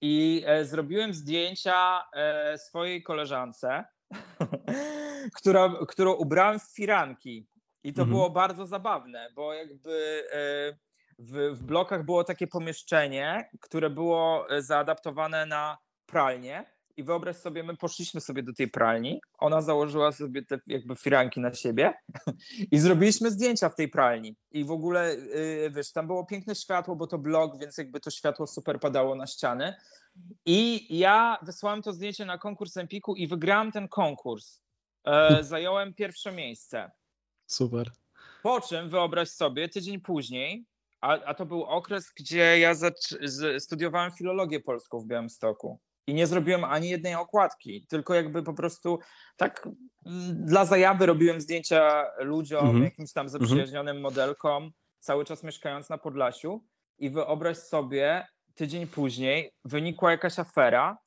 i 0.00 0.42
e, 0.46 0.64
zrobiłem 0.64 1.14
zdjęcia 1.14 2.04
e, 2.12 2.58
swojej 2.58 3.02
koleżance 3.02 3.84
która, 5.38 5.74
którą 5.88 6.12
ubrałem 6.12 6.60
w 6.60 6.74
firanki. 6.74 7.46
I 7.84 7.92
to 7.92 8.02
mhm. 8.02 8.10
było 8.10 8.30
bardzo 8.30 8.66
zabawne, 8.66 9.30
bo 9.34 9.54
jakby 9.54 10.24
e, 10.32 10.78
w, 11.18 11.56
w 11.56 11.62
blokach 11.62 12.04
było 12.04 12.24
takie 12.24 12.46
pomieszczenie, 12.46 13.50
które 13.60 13.90
było 13.90 14.50
e, 14.50 14.62
zaadaptowane 14.62 15.46
na 15.46 15.78
pralnię 16.06 16.64
i 16.98 17.04
wyobraź 17.04 17.36
sobie, 17.36 17.62
my 17.62 17.76
poszliśmy 17.76 18.20
sobie 18.20 18.42
do 18.42 18.52
tej 18.52 18.68
pralni, 18.68 19.20
ona 19.38 19.62
założyła 19.62 20.12
sobie 20.12 20.42
te 20.42 20.60
jakby 20.66 20.96
firanki 20.96 21.40
na 21.40 21.54
siebie 21.54 21.94
i 22.72 22.78
zrobiliśmy 22.78 23.30
zdjęcia 23.30 23.68
w 23.68 23.74
tej 23.74 23.88
pralni. 23.88 24.36
I 24.50 24.64
w 24.64 24.70
ogóle, 24.70 25.14
yy, 25.14 25.70
wiesz, 25.70 25.92
tam 25.92 26.06
było 26.06 26.26
piękne 26.26 26.54
światło, 26.54 26.96
bo 26.96 27.06
to 27.06 27.18
blog, 27.18 27.58
więc 27.60 27.78
jakby 27.78 28.00
to 28.00 28.10
światło 28.10 28.46
super 28.46 28.80
padało 28.80 29.14
na 29.14 29.26
ściany. 29.26 29.74
I 30.46 30.86
ja 30.98 31.38
wysłałem 31.42 31.82
to 31.82 31.92
zdjęcie 31.92 32.24
na 32.24 32.38
konkurs 32.38 32.76
Empiku 32.76 33.14
i 33.14 33.26
wygrałem 33.26 33.72
ten 33.72 33.88
konkurs. 33.88 34.60
E, 35.04 35.38
zająłem 35.44 35.94
pierwsze 35.94 36.32
miejsce. 36.32 36.90
Super. 37.46 37.90
Po 38.42 38.60
czym 38.60 38.90
wyobraź 38.90 39.28
sobie, 39.28 39.68
tydzień 39.68 40.00
później, 40.00 40.64
a, 41.00 41.08
a 41.24 41.34
to 41.34 41.46
był 41.46 41.64
okres, 41.64 42.12
gdzie 42.16 42.58
ja 42.58 42.74
studiowałem 43.58 44.12
filologię 44.12 44.60
polską 44.60 45.00
w 45.00 45.06
Białymstoku 45.06 45.80
i 46.08 46.14
nie 46.14 46.26
zrobiłem 46.26 46.64
ani 46.64 46.88
jednej 46.88 47.14
okładki, 47.14 47.86
tylko 47.88 48.14
jakby 48.14 48.42
po 48.42 48.54
prostu 48.54 48.98
tak 49.36 49.68
mm, 50.06 50.46
dla 50.46 50.64
zajawy 50.64 51.06
robiłem 51.06 51.40
zdjęcia 51.40 52.04
ludziom, 52.18 52.64
mhm. 52.64 52.84
jakimś 52.84 53.12
tam 53.12 53.28
zaprzyjaźnionym 53.28 54.00
modelkom, 54.00 54.70
cały 55.00 55.24
czas 55.24 55.42
mieszkając 55.42 55.88
na 55.88 55.98
Podlasiu. 55.98 56.64
I 56.98 57.10
wyobraź 57.10 57.56
sobie, 57.56 58.26
tydzień 58.54 58.86
później 58.86 59.52
wynikła 59.64 60.10
jakaś 60.10 60.38
afera, 60.38 60.98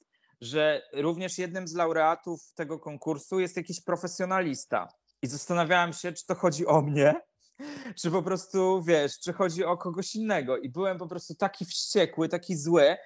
że 0.42 0.82
również 0.94 1.38
jednym 1.38 1.68
z 1.68 1.74
laureatów 1.74 2.54
tego 2.56 2.80
konkursu 2.80 3.40
jest 3.40 3.58
jakiś 3.58 3.82
profesjonalista. 3.84 4.88
I 5.22 5.28
zastanawiałem 5.28 5.94
się, 5.94 6.12
czy 6.12 6.26
to 6.26 6.36
chodzi 6.36 6.68
o 6.68 6.82
mnie, 6.82 7.14
czy 8.02 8.12
po 8.12 8.24
prostu, 8.24 8.84
wiesz, 8.84 9.20
czy 9.20 9.34
chodzi 9.34 9.66
o 9.66 9.78
kogoś 9.78 10.16
innego. 10.16 10.58
I 10.58 10.70
byłem 10.70 10.98
po 10.98 11.08
prostu 11.08 11.36
taki 11.36 11.66
wściekły, 11.66 12.30
taki 12.30 12.56
zły, 12.56 12.98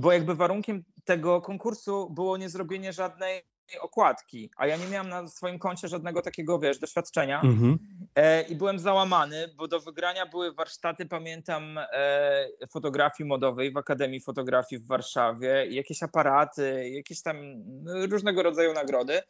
bo 0.00 0.12
jakby 0.12 0.34
warunkiem 0.34 0.84
tego 1.04 1.40
konkursu 1.40 2.10
było 2.10 2.36
niezrobienie 2.36 2.92
żadnej 2.92 3.42
okładki, 3.80 4.50
a 4.56 4.66
ja 4.66 4.76
nie 4.76 4.86
miałem 4.86 5.08
na 5.08 5.28
swoim 5.28 5.58
koncie 5.58 5.88
żadnego 5.88 6.22
takiego, 6.22 6.58
wiesz, 6.58 6.78
doświadczenia 6.78 7.40
mhm. 7.40 7.78
e, 8.14 8.42
i 8.42 8.54
byłem 8.54 8.78
załamany, 8.78 9.48
bo 9.56 9.68
do 9.68 9.80
wygrania 9.80 10.26
były 10.26 10.52
warsztaty, 10.52 11.06
pamiętam, 11.06 11.78
e, 11.78 12.48
fotografii 12.70 13.28
modowej 13.28 13.72
w 13.72 13.76
Akademii 13.76 14.20
Fotografii 14.20 14.82
w 14.82 14.86
Warszawie, 14.86 15.66
jakieś 15.70 16.02
aparaty, 16.02 16.90
jakieś 16.90 17.22
tam 17.22 17.36
no, 17.66 18.06
różnego 18.06 18.42
rodzaju 18.42 18.72
nagrody. 18.72 19.20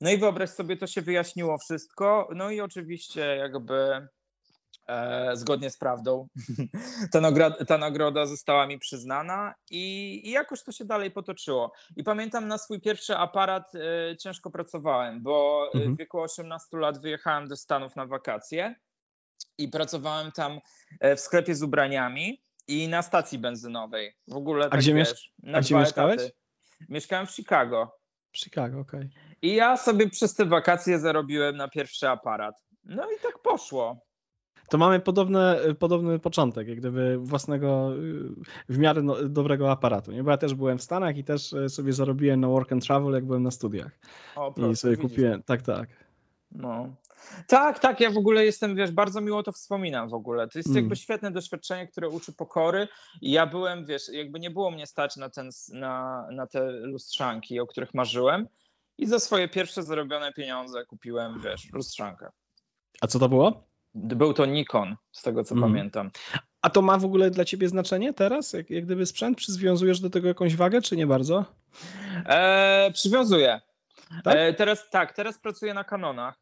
No 0.00 0.10
i 0.10 0.18
wyobraź 0.18 0.50
sobie, 0.50 0.76
to 0.76 0.86
się 0.86 1.02
wyjaśniło 1.02 1.58
wszystko, 1.58 2.28
no 2.34 2.50
i 2.50 2.60
oczywiście 2.60 3.20
jakby 3.20 4.08
zgodnie 5.34 5.70
z 5.70 5.78
prawdą. 5.78 6.28
ta, 7.12 7.20
nagroda, 7.20 7.64
ta 7.64 7.78
nagroda 7.78 8.26
została 8.26 8.66
mi 8.66 8.78
przyznana 8.78 9.54
i, 9.70 10.20
i, 10.24 10.30
jakoś 10.30 10.62
to 10.62 10.72
się 10.72 10.84
dalej 10.84 11.10
potoczyło. 11.10 11.72
I 11.96 12.04
pamiętam 12.04 12.48
na 12.48 12.58
swój 12.58 12.80
pierwszy 12.80 13.16
aparat 13.16 13.72
e, 13.74 14.16
ciężko 14.16 14.50
pracowałem, 14.50 15.22
bo 15.22 15.68
mhm. 15.74 15.94
w 15.94 15.98
wieku 15.98 16.20
18 16.20 16.76
lat 16.76 17.00
wyjechałem 17.00 17.48
do 17.48 17.56
Stanów 17.56 17.96
na 17.96 18.06
wakacje 18.06 18.74
i 19.58 19.68
pracowałem 19.68 20.32
tam 20.32 20.60
e, 21.00 21.16
w 21.16 21.20
sklepie 21.20 21.54
z 21.54 21.62
ubraniami 21.62 22.42
i 22.68 22.88
na 22.88 23.02
stacji 23.02 23.38
benzynowej. 23.38 24.16
W 24.28 24.36
ogóle 24.36 24.66
A 24.66 24.68
tak, 24.68 24.80
gdzie, 24.80 24.94
wiesz, 24.94 25.32
a 25.54 25.60
gdzie 25.60 25.74
mieszkałeś? 25.74 26.22
Mieszkałem 26.88 27.26
w 27.26 27.30
Chicago. 27.30 27.98
W 28.32 28.38
Chicago, 28.38 28.80
okej. 28.80 29.00
Okay. 29.00 29.36
I 29.42 29.54
ja 29.54 29.76
sobie 29.76 30.10
przez 30.10 30.34
te 30.34 30.44
wakacje 30.44 30.98
zarobiłem 30.98 31.56
na 31.56 31.68
pierwszy 31.68 32.08
aparat. 32.08 32.64
No 32.84 33.10
i 33.10 33.20
tak 33.22 33.38
poszło 33.42 34.05
to 34.68 34.78
mamy 34.78 35.00
podobne, 35.00 35.60
podobny 35.78 36.18
początek, 36.18 36.68
jak 36.68 36.78
gdyby 36.78 37.18
własnego 37.18 37.94
y, 37.96 38.72
w 38.72 38.78
miarę 38.78 39.02
no, 39.02 39.16
dobrego 39.28 39.70
aparatu. 39.70 40.12
Nie? 40.12 40.22
Bo 40.22 40.30
ja 40.30 40.36
też 40.36 40.54
byłem 40.54 40.78
w 40.78 40.82
Stanach 40.82 41.16
i 41.16 41.24
też 41.24 41.52
e, 41.52 41.68
sobie 41.68 41.92
zarobiłem 41.92 42.40
na 42.40 42.48
work 42.48 42.72
and 42.72 42.86
travel, 42.86 43.12
jak 43.12 43.24
byłem 43.24 43.42
na 43.42 43.50
studiach. 43.50 43.98
O, 44.36 44.52
proszę, 44.52 44.72
I 44.72 44.76
sobie 44.76 44.96
widzisz. 44.96 45.10
kupiłem, 45.10 45.42
tak, 45.42 45.62
tak. 45.62 45.88
No. 46.52 46.94
Tak, 47.48 47.78
tak, 47.78 48.00
ja 48.00 48.10
w 48.10 48.16
ogóle 48.16 48.44
jestem, 48.44 48.76
wiesz, 48.76 48.90
bardzo 48.90 49.20
miło 49.20 49.42
to 49.42 49.52
wspominam 49.52 50.08
w 50.08 50.14
ogóle. 50.14 50.48
To 50.48 50.58
jest 50.58 50.68
mm. 50.68 50.76
jakby 50.76 50.96
świetne 50.96 51.30
doświadczenie, 51.30 51.86
które 51.86 52.08
uczy 52.08 52.32
pokory 52.32 52.88
i 53.20 53.30
ja 53.30 53.46
byłem, 53.46 53.86
wiesz, 53.86 54.08
jakby 54.12 54.40
nie 54.40 54.50
było 54.50 54.70
mnie 54.70 54.86
stać 54.86 55.16
na, 55.16 55.30
ten, 55.30 55.50
na, 55.72 56.26
na 56.32 56.46
te 56.46 56.70
lustrzanki, 56.70 57.60
o 57.60 57.66
których 57.66 57.94
marzyłem 57.94 58.48
i 58.98 59.06
za 59.06 59.18
swoje 59.18 59.48
pierwsze 59.48 59.82
zarobione 59.82 60.32
pieniądze 60.32 60.84
kupiłem, 60.84 61.40
wiesz, 61.40 61.72
lustrzankę. 61.72 62.30
A 63.00 63.06
co 63.06 63.18
to 63.18 63.28
było? 63.28 63.66
Był 63.96 64.34
to 64.34 64.46
Nikon, 64.46 64.96
z 65.12 65.22
tego 65.22 65.44
co 65.44 65.54
mm. 65.54 65.70
pamiętam. 65.70 66.10
A 66.62 66.70
to 66.70 66.82
ma 66.82 66.98
w 66.98 67.04
ogóle 67.04 67.30
dla 67.30 67.44
ciebie 67.44 67.68
znaczenie 67.68 68.12
teraz? 68.12 68.52
Jak, 68.52 68.70
jak 68.70 68.84
gdyby 68.84 69.06
sprzęt, 69.06 69.38
przywiązujesz 69.38 70.00
do 70.00 70.10
tego 70.10 70.28
jakąś 70.28 70.56
wagę, 70.56 70.82
czy 70.82 70.96
nie 70.96 71.06
bardzo? 71.06 71.44
E, 72.26 72.90
przywiązuję. 72.94 73.60
Tak? 74.24 74.36
E, 74.36 74.54
teraz 74.54 74.90
tak, 74.90 75.12
teraz 75.12 75.38
pracuję 75.38 75.74
na 75.74 75.84
kanonach. 75.84 76.38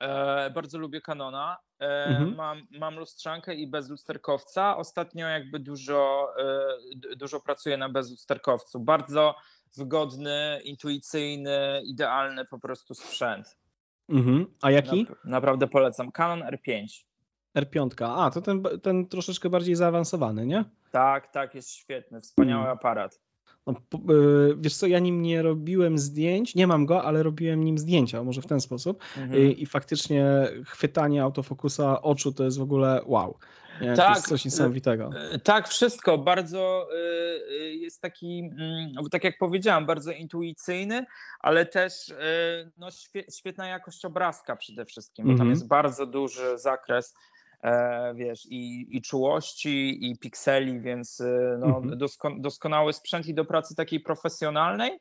E, 0.00 0.50
bardzo 0.50 0.78
lubię 0.78 1.00
kanona. 1.00 1.56
E, 1.80 2.04
mhm. 2.04 2.34
mam, 2.34 2.66
mam 2.70 2.98
lustrzankę 2.98 3.54
i 3.54 3.66
bez 3.66 3.88
lusterkowca. 3.88 4.76
Ostatnio 4.76 5.28
jakby 5.28 5.58
dużo, 5.58 6.28
e, 6.38 7.16
dużo 7.16 7.40
pracuję 7.40 7.76
na 7.76 7.88
bezlusterkowcu. 7.88 8.80
Bardzo 8.80 9.34
wygodny, 9.76 10.60
intuicyjny, 10.64 11.82
idealny 11.84 12.44
po 12.44 12.58
prostu 12.58 12.94
sprzęt. 12.94 13.56
Mhm. 14.08 14.46
A 14.62 14.70
jaki? 14.70 15.06
naprawdę 15.24 15.66
polecam. 15.66 16.12
Canon 16.12 16.48
R5. 16.48 17.04
R5. 17.58 18.04
A, 18.04 18.30
to 18.30 18.40
ten, 18.40 18.62
ten 18.82 19.06
troszeczkę 19.06 19.50
bardziej 19.50 19.74
zaawansowany, 19.74 20.46
nie? 20.46 20.64
Tak, 20.90 21.32
tak, 21.32 21.54
jest 21.54 21.70
świetny. 21.70 22.20
Wspaniały 22.20 22.62
hmm. 22.62 22.78
aparat. 22.78 23.20
No, 23.66 23.74
y, 24.14 24.56
wiesz 24.58 24.76
co, 24.76 24.86
ja 24.86 24.98
nim 24.98 25.22
nie 25.22 25.42
robiłem 25.42 25.98
zdjęć, 25.98 26.54
nie 26.54 26.66
mam 26.66 26.86
go, 26.86 27.04
ale 27.04 27.22
robiłem 27.22 27.64
nim 27.64 27.78
zdjęcia, 27.78 28.24
może 28.24 28.42
w 28.42 28.46
ten 28.46 28.60
sposób. 28.60 29.02
Mhm. 29.18 29.42
I, 29.42 29.62
I, 29.62 29.66
faktycznie 29.66 30.48
chwytanie 30.64 31.22
autofokusa 31.22 32.02
oczu 32.02 32.32
to 32.32 32.44
jest 32.44 32.58
w 32.58 32.62
ogóle 32.62 33.00
wow. 33.06 33.38
Nie, 33.80 33.94
tak, 33.94 34.06
to 34.06 34.14
jest 34.14 34.28
coś 34.28 34.44
niesamowitego. 34.44 35.10
Y, 35.34 35.38
tak, 35.38 35.68
wszystko. 35.68 36.18
Bardzo 36.18 36.88
y, 37.50 37.74
jest 37.74 38.02
taki, 38.02 38.38
mm, 38.38 39.08
tak 39.10 39.24
jak 39.24 39.38
powiedziałam, 39.38 39.86
bardzo 39.86 40.12
intuicyjny, 40.12 41.06
ale 41.40 41.66
też 41.66 42.14
no, 42.78 42.88
świetna 43.38 43.68
jakość 43.68 44.04
obrazka 44.04 44.56
przede 44.56 44.84
wszystkim, 44.84 45.24
bo 45.24 45.30
tam 45.30 45.40
mhm. 45.40 45.50
jest 45.50 45.66
bardzo 45.66 46.06
duży 46.06 46.58
zakres 46.58 47.14
E, 47.62 48.14
wiesz, 48.14 48.46
i, 48.50 48.86
i 48.96 49.02
czułości, 49.02 50.10
i 50.10 50.18
pikseli, 50.18 50.80
więc 50.80 51.20
e, 51.20 51.58
no, 51.60 51.66
mhm. 51.66 51.98
doskonały 52.40 52.92
sprzęt 52.92 53.26
i 53.26 53.34
do 53.34 53.44
pracy 53.44 53.74
takiej 53.74 54.00
profesjonalnej, 54.00 54.90
E, 54.90 54.98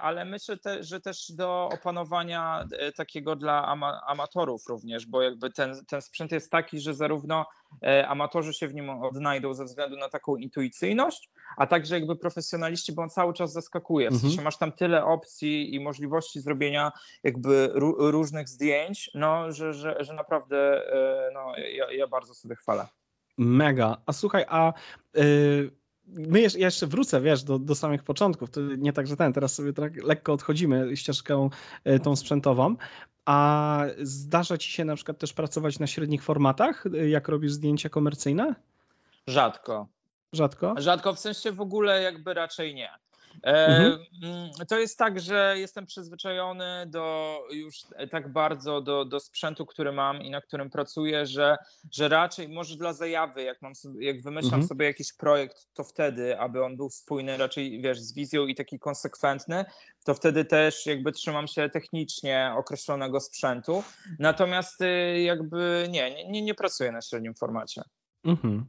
ale 0.00 0.24
myślę, 0.24 0.56
te, 0.56 0.82
że 0.82 1.00
też 1.00 1.32
do 1.32 1.68
opanowania 1.72 2.64
e, 2.78 2.92
takiego 2.92 3.36
dla 3.36 3.66
ama, 3.66 4.00
amatorów 4.06 4.66
również, 4.68 5.06
bo 5.06 5.22
jakby 5.22 5.50
ten, 5.50 5.84
ten 5.86 6.02
sprzęt 6.02 6.32
jest 6.32 6.50
taki, 6.50 6.80
że 6.80 6.94
zarówno 6.94 7.46
e, 7.82 8.08
amatorzy 8.08 8.52
się 8.52 8.68
w 8.68 8.74
nim 8.74 8.90
odnajdą 8.90 9.54
ze 9.54 9.64
względu 9.64 9.96
na 9.96 10.08
taką 10.08 10.36
intuicyjność, 10.36 11.30
a 11.56 11.66
także 11.66 11.94
jakby 11.94 12.16
profesjonaliści, 12.16 12.92
bo 12.92 13.02
on 13.02 13.10
cały 13.10 13.34
czas 13.34 13.52
zaskakuje. 13.52 14.10
W 14.10 14.12
sensie 14.12 14.26
mhm. 14.26 14.44
masz 14.44 14.56
tam 14.56 14.72
tyle 14.72 15.04
opcji 15.04 15.74
i 15.74 15.80
możliwości 15.80 16.40
zrobienia 16.40 16.92
jakby 17.22 17.70
różnych 17.98 18.48
zdjęć, 18.48 19.10
no, 19.14 19.52
że, 19.52 19.72
że, 19.72 19.96
że 20.04 20.14
naprawdę 20.14 20.82
no, 21.34 21.52
ja, 21.56 21.92
ja 21.92 22.06
bardzo 22.06 22.34
sobie 22.34 22.56
chwalę. 22.56 22.86
Mega. 23.38 23.96
A 24.06 24.12
słuchaj, 24.12 24.44
a 24.48 24.72
yy, 25.14 25.70
my 26.12 26.40
jeszcze, 26.40 26.58
ja 26.58 26.66
jeszcze 26.66 26.86
wrócę, 26.86 27.20
wiesz, 27.20 27.42
do, 27.42 27.58
do 27.58 27.74
samych 27.74 28.02
początków. 28.02 28.50
To 28.50 28.60
nie 28.60 28.92
tak, 28.92 29.06
że 29.06 29.16
ten, 29.16 29.32
teraz 29.32 29.54
sobie 29.54 29.72
tak 29.72 30.04
lekko 30.04 30.32
odchodzimy 30.32 30.96
ścieżką 30.96 31.50
e, 31.84 31.98
tą 31.98 32.16
sprzętową. 32.16 32.76
A 33.24 33.84
zdarza 34.02 34.58
ci 34.58 34.70
się 34.70 34.84
na 34.84 34.96
przykład 34.96 35.18
też 35.18 35.32
pracować 35.32 35.78
na 35.78 35.86
średnich 35.86 36.22
formatach, 36.22 36.84
e, 36.86 37.08
jak 37.08 37.28
robisz 37.28 37.52
zdjęcia 37.52 37.88
komercyjne? 37.88 38.54
Rzadko. 39.26 39.86
Rzadko? 40.32 40.74
Rzadko, 40.78 41.14
w 41.14 41.18
sensie 41.18 41.52
w 41.52 41.60
ogóle 41.60 42.02
jakby 42.02 42.34
raczej 42.34 42.74
nie. 42.74 42.90
Mhm. 43.42 43.98
Mm, 44.22 44.50
to 44.68 44.78
jest 44.78 44.98
tak, 44.98 45.20
że 45.20 45.54
jestem 45.58 45.86
przyzwyczajony 45.86 46.86
do 46.86 47.38
już 47.52 47.76
tak 48.10 48.32
bardzo 48.32 48.80
do, 48.80 49.04
do 49.04 49.20
sprzętu, 49.20 49.66
który 49.66 49.92
mam 49.92 50.22
i 50.22 50.30
na 50.30 50.40
którym 50.40 50.70
pracuję, 50.70 51.26
że, 51.26 51.56
że 51.92 52.08
raczej 52.08 52.48
może 52.48 52.76
dla 52.76 52.92
zajawy, 52.92 53.42
jak 53.42 53.62
mam 53.62 53.74
sobie, 53.74 54.06
jak 54.06 54.22
wymyślam 54.22 54.54
mhm. 54.54 54.68
sobie 54.68 54.86
jakiś 54.86 55.12
projekt, 55.12 55.66
to 55.74 55.84
wtedy, 55.84 56.38
aby 56.38 56.64
on 56.64 56.76
był 56.76 56.90
spójny 56.90 57.36
raczej 57.36 57.82
wiesz, 57.82 58.00
z 58.00 58.14
wizją 58.14 58.46
i 58.46 58.54
taki 58.54 58.78
konsekwentny, 58.78 59.64
to 60.04 60.14
wtedy 60.14 60.44
też 60.44 60.86
jakby 60.86 61.12
trzymam 61.12 61.48
się 61.48 61.68
technicznie 61.68 62.52
określonego 62.56 63.20
sprzętu. 63.20 63.84
Natomiast 64.18 64.80
y, 64.80 65.20
jakby 65.20 65.86
nie, 65.90 66.24
nie, 66.24 66.42
nie 66.42 66.54
pracuję 66.54 66.92
na 66.92 67.02
średnim 67.02 67.34
formacie. 67.34 67.82
Mhm. 68.28 68.64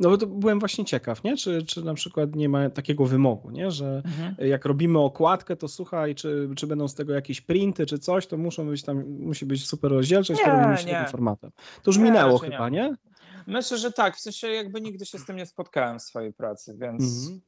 No 0.00 0.10
bo 0.10 0.18
to 0.18 0.26
byłem 0.26 0.58
właśnie 0.58 0.84
ciekaw, 0.84 1.24
nie? 1.24 1.36
Czy, 1.36 1.62
czy 1.62 1.84
na 1.84 1.94
przykład 1.94 2.36
nie 2.36 2.48
ma 2.48 2.70
takiego 2.70 3.06
wymogu, 3.06 3.50
nie? 3.50 3.70
że 3.70 4.02
mhm. 4.04 4.48
jak 4.48 4.64
robimy 4.64 4.98
okładkę, 4.98 5.56
to 5.56 5.68
słuchaj, 5.68 6.14
czy, 6.14 6.48
czy 6.56 6.66
będą 6.66 6.88
z 6.88 6.94
tego 6.94 7.12
jakieś 7.12 7.40
printy, 7.40 7.86
czy 7.86 7.98
coś, 7.98 8.26
to 8.26 8.36
muszą 8.36 8.66
być 8.66 8.82
tam, 8.82 9.04
musi 9.06 9.46
być 9.46 9.66
super 9.66 9.90
rozdzielczość, 9.90 10.40
to 10.44 10.50
robimy 10.50 10.76
średnim 10.76 11.06
formatem. 11.06 11.50
To 11.82 11.90
już 11.90 11.96
nie, 11.96 12.04
minęło 12.04 12.38
chyba, 12.38 12.68
nie. 12.68 12.78
nie. 12.78 12.96
Myślę, 13.46 13.78
że 13.78 13.92
tak, 13.92 14.16
w 14.16 14.20
sensie 14.20 14.48
jakby 14.48 14.80
nigdy 14.80 15.06
się 15.06 15.18
z 15.18 15.26
tym 15.26 15.36
nie 15.36 15.46
spotkałem 15.46 15.98
w 15.98 16.02
swojej 16.02 16.32
pracy, 16.32 16.76
więc... 16.80 17.02
Mhm. 17.02 17.40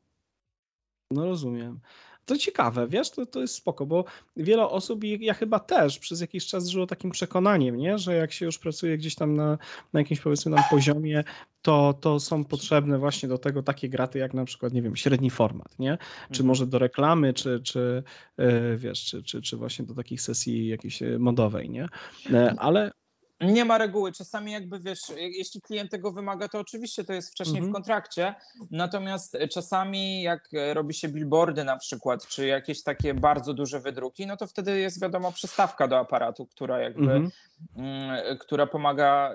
No 1.11 1.25
rozumiem. 1.25 1.81
To 2.31 2.39
ciekawe, 2.39 2.89
wiesz, 2.89 3.11
to, 3.11 3.27
to 3.27 3.41
jest 3.41 3.55
spoko, 3.55 3.87
bo 3.87 4.05
wiele 4.37 4.69
osób 4.69 5.05
i 5.05 5.25
ja 5.25 5.35
chyba 5.35 5.59
też 5.59 5.99
przez 5.99 6.21
jakiś 6.21 6.47
czas 6.47 6.69
żyło 6.69 6.87
takim 6.87 7.11
przekonaniem, 7.11 7.77
nie? 7.77 7.99
że 7.99 8.15
jak 8.15 8.33
się 8.33 8.47
już 8.47 8.59
pracuje 8.59 8.99
gdzieś 8.99 9.15
tam 9.15 9.37
na, 9.37 9.59
na 9.93 10.01
jakimś 10.01 10.21
powiedzmy 10.21 10.51
nam 10.51 10.65
poziomie, 10.71 11.25
to, 11.63 11.95
to 12.01 12.21
są 12.21 12.45
potrzebne 12.45 12.99
właśnie 12.99 13.29
do 13.29 13.39
tego 13.39 13.63
takie 13.63 13.89
graty 13.89 14.19
jak 14.19 14.35
na 14.35 14.45
przykład, 14.45 14.73
nie 14.73 14.83
wiem, 14.83 14.97
średni 14.97 15.31
format, 15.31 15.79
nie? 15.79 15.99
Czy 16.23 16.43
mhm. 16.43 16.47
może 16.47 16.67
do 16.67 16.79
reklamy, 16.79 17.35
czy, 17.35 17.61
czy 17.61 18.03
yy, 18.39 18.77
wiesz, 18.77 19.05
czy, 19.05 19.23
czy, 19.23 19.43
czy 19.43 19.57
właśnie 19.57 19.85
do 19.85 19.95
takich 19.95 20.23
sesji 20.23 20.69
jakiejś 20.69 21.03
modowej, 21.19 21.71
nie? 21.71 21.89
Yy, 22.31 22.55
ale 22.59 22.91
nie 23.41 23.65
ma 23.65 23.79
reguły. 23.79 24.13
Czasami 24.13 24.53
jakby 24.53 24.81
wiesz, 24.81 25.01
jeśli 25.17 25.61
klient 25.61 25.91
tego 25.91 26.13
wymaga, 26.13 26.49
to 26.49 26.59
oczywiście 26.59 27.05
to 27.05 27.13
jest 27.13 27.31
wcześniej 27.31 27.57
mhm. 27.57 27.73
w 27.73 27.75
kontrakcie. 27.75 28.35
Natomiast 28.71 29.37
czasami 29.51 30.23
jak 30.23 30.51
robi 30.73 30.95
się 30.95 31.09
billboardy 31.09 31.65
na 31.65 31.77
przykład, 31.77 32.27
czy 32.27 32.47
jakieś 32.47 32.83
takie 32.83 33.15
bardzo 33.15 33.55
duże 33.55 33.81
wydruki, 33.81 34.27
no 34.27 34.37
to 34.37 34.47
wtedy 34.47 34.79
jest 34.79 35.01
wiadomo 35.03 35.33
przystawka 35.33 35.89
do 35.89 35.99
aparatu, 35.99 36.47
która 36.47 36.81
jakby, 36.81 37.13
mhm. 37.13 37.31
Mm, 37.77 38.39
która 38.39 38.67
pomaga 38.67 39.33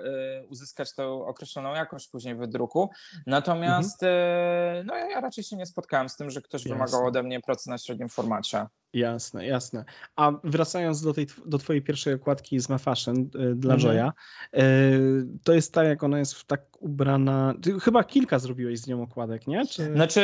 uzyskać 0.48 0.94
tą 0.94 1.26
określoną 1.26 1.74
jakość 1.74 2.08
później 2.08 2.34
wydruku. 2.34 2.90
Natomiast 3.26 4.02
mhm. 4.02 4.86
No 4.86 4.96
ja 4.96 5.20
raczej 5.20 5.44
się 5.44 5.56
nie 5.56 5.66
spotkałem 5.66 6.08
z 6.08 6.16
tym, 6.16 6.30
że 6.30 6.42
ktoś 6.42 6.64
Jasne. 6.64 6.74
wymagał 6.74 7.06
ode 7.06 7.22
mnie 7.22 7.40
pracy 7.40 7.70
na 7.70 7.78
średnim 7.78 8.08
formacie. 8.08 8.66
Jasne, 8.92 9.46
jasne. 9.46 9.84
A 10.16 10.32
wracając 10.44 11.02
do, 11.02 11.12
tej, 11.12 11.26
do 11.46 11.58
twojej 11.58 11.82
pierwszej 11.82 12.14
okładki 12.14 12.60
z 12.60 12.68
Ma 12.68 12.78
Fashion 12.78 13.16
y, 13.16 13.54
dla 13.54 13.74
mhm. 13.74 13.80
Joya, 13.80 14.12
y, 14.54 15.26
to 15.44 15.52
jest 15.52 15.72
tak, 15.72 15.86
jak 15.86 16.02
ona 16.02 16.18
jest 16.18 16.44
tak 16.44 16.82
ubrana. 16.82 17.54
Ty 17.62 17.80
chyba 17.80 18.04
kilka 18.04 18.38
zrobiłeś 18.38 18.80
z 18.80 18.86
nią 18.86 19.02
okładek, 19.02 19.46
nie? 19.46 19.66
Czy... 19.66 19.92
Znaczy, 19.92 20.20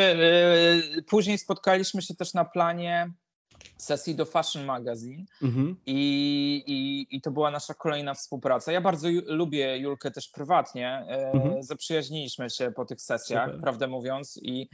y, 0.99 1.03
później 1.03 1.39
spotkaliśmy 1.39 2.03
się 2.03 2.15
też 2.15 2.35
na 2.35 2.45
planie 2.45 3.13
sesji 3.77 4.15
do 4.15 4.25
Fashion 4.25 4.65
Magazine 4.65 5.25
mhm. 5.43 5.77
I, 5.87 6.65
i, 6.67 7.17
i 7.17 7.21
to 7.21 7.31
była 7.31 7.51
nasza 7.51 7.75
kolejna 7.75 8.15
współpraca. 8.15 8.73
Ja 8.73 8.81
bardzo 8.81 9.09
ju, 9.09 9.23
lubię 9.27 9.79
Julkę 9.79 10.11
też 10.11 10.29
prywatnie. 10.29 10.89
E, 11.09 11.33
mhm. 11.33 11.63
Zaprzyjaźniliśmy 11.63 12.51
się 12.51 12.73
po 12.77 12.85
tych 12.85 13.01
sesjach, 13.01 13.47
Super. 13.47 13.61
prawdę 13.61 13.87
mówiąc 13.87 14.41
i 14.43 14.69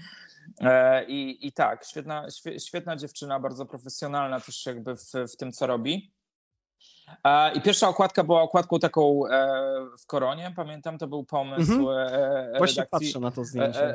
E, 0.60 1.04
I, 1.04 1.46
i 1.46 1.52
tak, 1.52 1.84
świetna, 1.84 2.26
świetna 2.58 2.96
dziewczyna, 2.96 3.40
bardzo 3.40 3.66
profesjonalna 3.66 4.40
też 4.40 4.66
jakby 4.66 4.96
w, 4.96 5.12
w 5.32 5.36
tym, 5.36 5.52
co 5.52 5.66
robi. 5.66 6.12
E, 7.24 7.52
I 7.52 7.60
pierwsza 7.60 7.88
okładka 7.88 8.24
była 8.24 8.42
okładką 8.42 8.78
taką 8.78 9.26
e, 9.26 9.48
w 9.98 10.06
koronie, 10.06 10.52
pamiętam, 10.56 10.98
to 10.98 11.06
był 11.06 11.24
pomysł 11.24 11.90
mhm. 11.90 12.64
redakcji, 12.64 13.20
na 13.20 13.30
to 13.30 13.42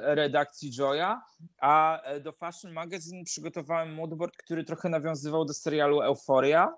redakcji 0.01 0.71
Joya, 0.79 1.21
a 1.61 2.01
do 2.21 2.31
Fashion 2.31 2.71
Magazine 2.71 3.23
przygotowałem 3.23 3.93
moodboard, 3.93 4.37
który 4.37 4.63
trochę 4.63 4.89
nawiązywał 4.89 5.45
do 5.45 5.53
serialu 5.53 6.01
Euphoria. 6.01 6.73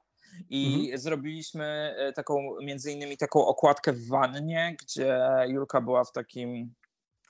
I 0.50 0.82
mhm. 0.82 0.98
zrobiliśmy 1.00 1.96
taką, 2.16 2.56
między 2.62 2.92
innymi 2.92 3.18
taką 3.18 3.46
okładkę 3.46 3.94
w 3.94 4.08
wannie, 4.08 4.76
gdzie 4.82 5.20
Julka 5.48 5.82
była 5.82 6.04
w 6.04 6.12
takim 6.12 6.74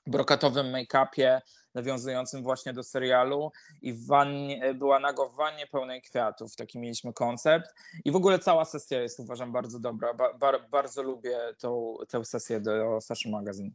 brokatowym 0.06 0.72
make-upie, 0.72 1.40
nawiązującym 1.76 2.42
właśnie 2.42 2.72
do 2.72 2.82
serialu 2.82 3.52
i 3.82 3.92
w 3.92 4.06
wannie, 4.06 4.74
była 4.74 5.00
nago 5.00 5.28
w 5.28 5.36
wannie 5.36 5.66
pełnej 5.66 6.02
kwiatów. 6.02 6.56
Taki 6.56 6.78
mieliśmy 6.78 7.12
koncept 7.12 7.74
i 8.04 8.10
w 8.10 8.16
ogóle 8.16 8.38
cała 8.38 8.64
sesja 8.64 9.02
jest 9.02 9.20
uważam 9.20 9.52
bardzo 9.52 9.80
dobra. 9.80 10.14
Ba, 10.14 10.34
bar, 10.34 10.68
bardzo 10.70 11.02
lubię 11.02 11.38
tą, 11.58 11.96
tę 12.08 12.24
sesję 12.24 12.60
do 12.60 13.00
Fashion 13.00 13.32
Magazine. 13.32 13.70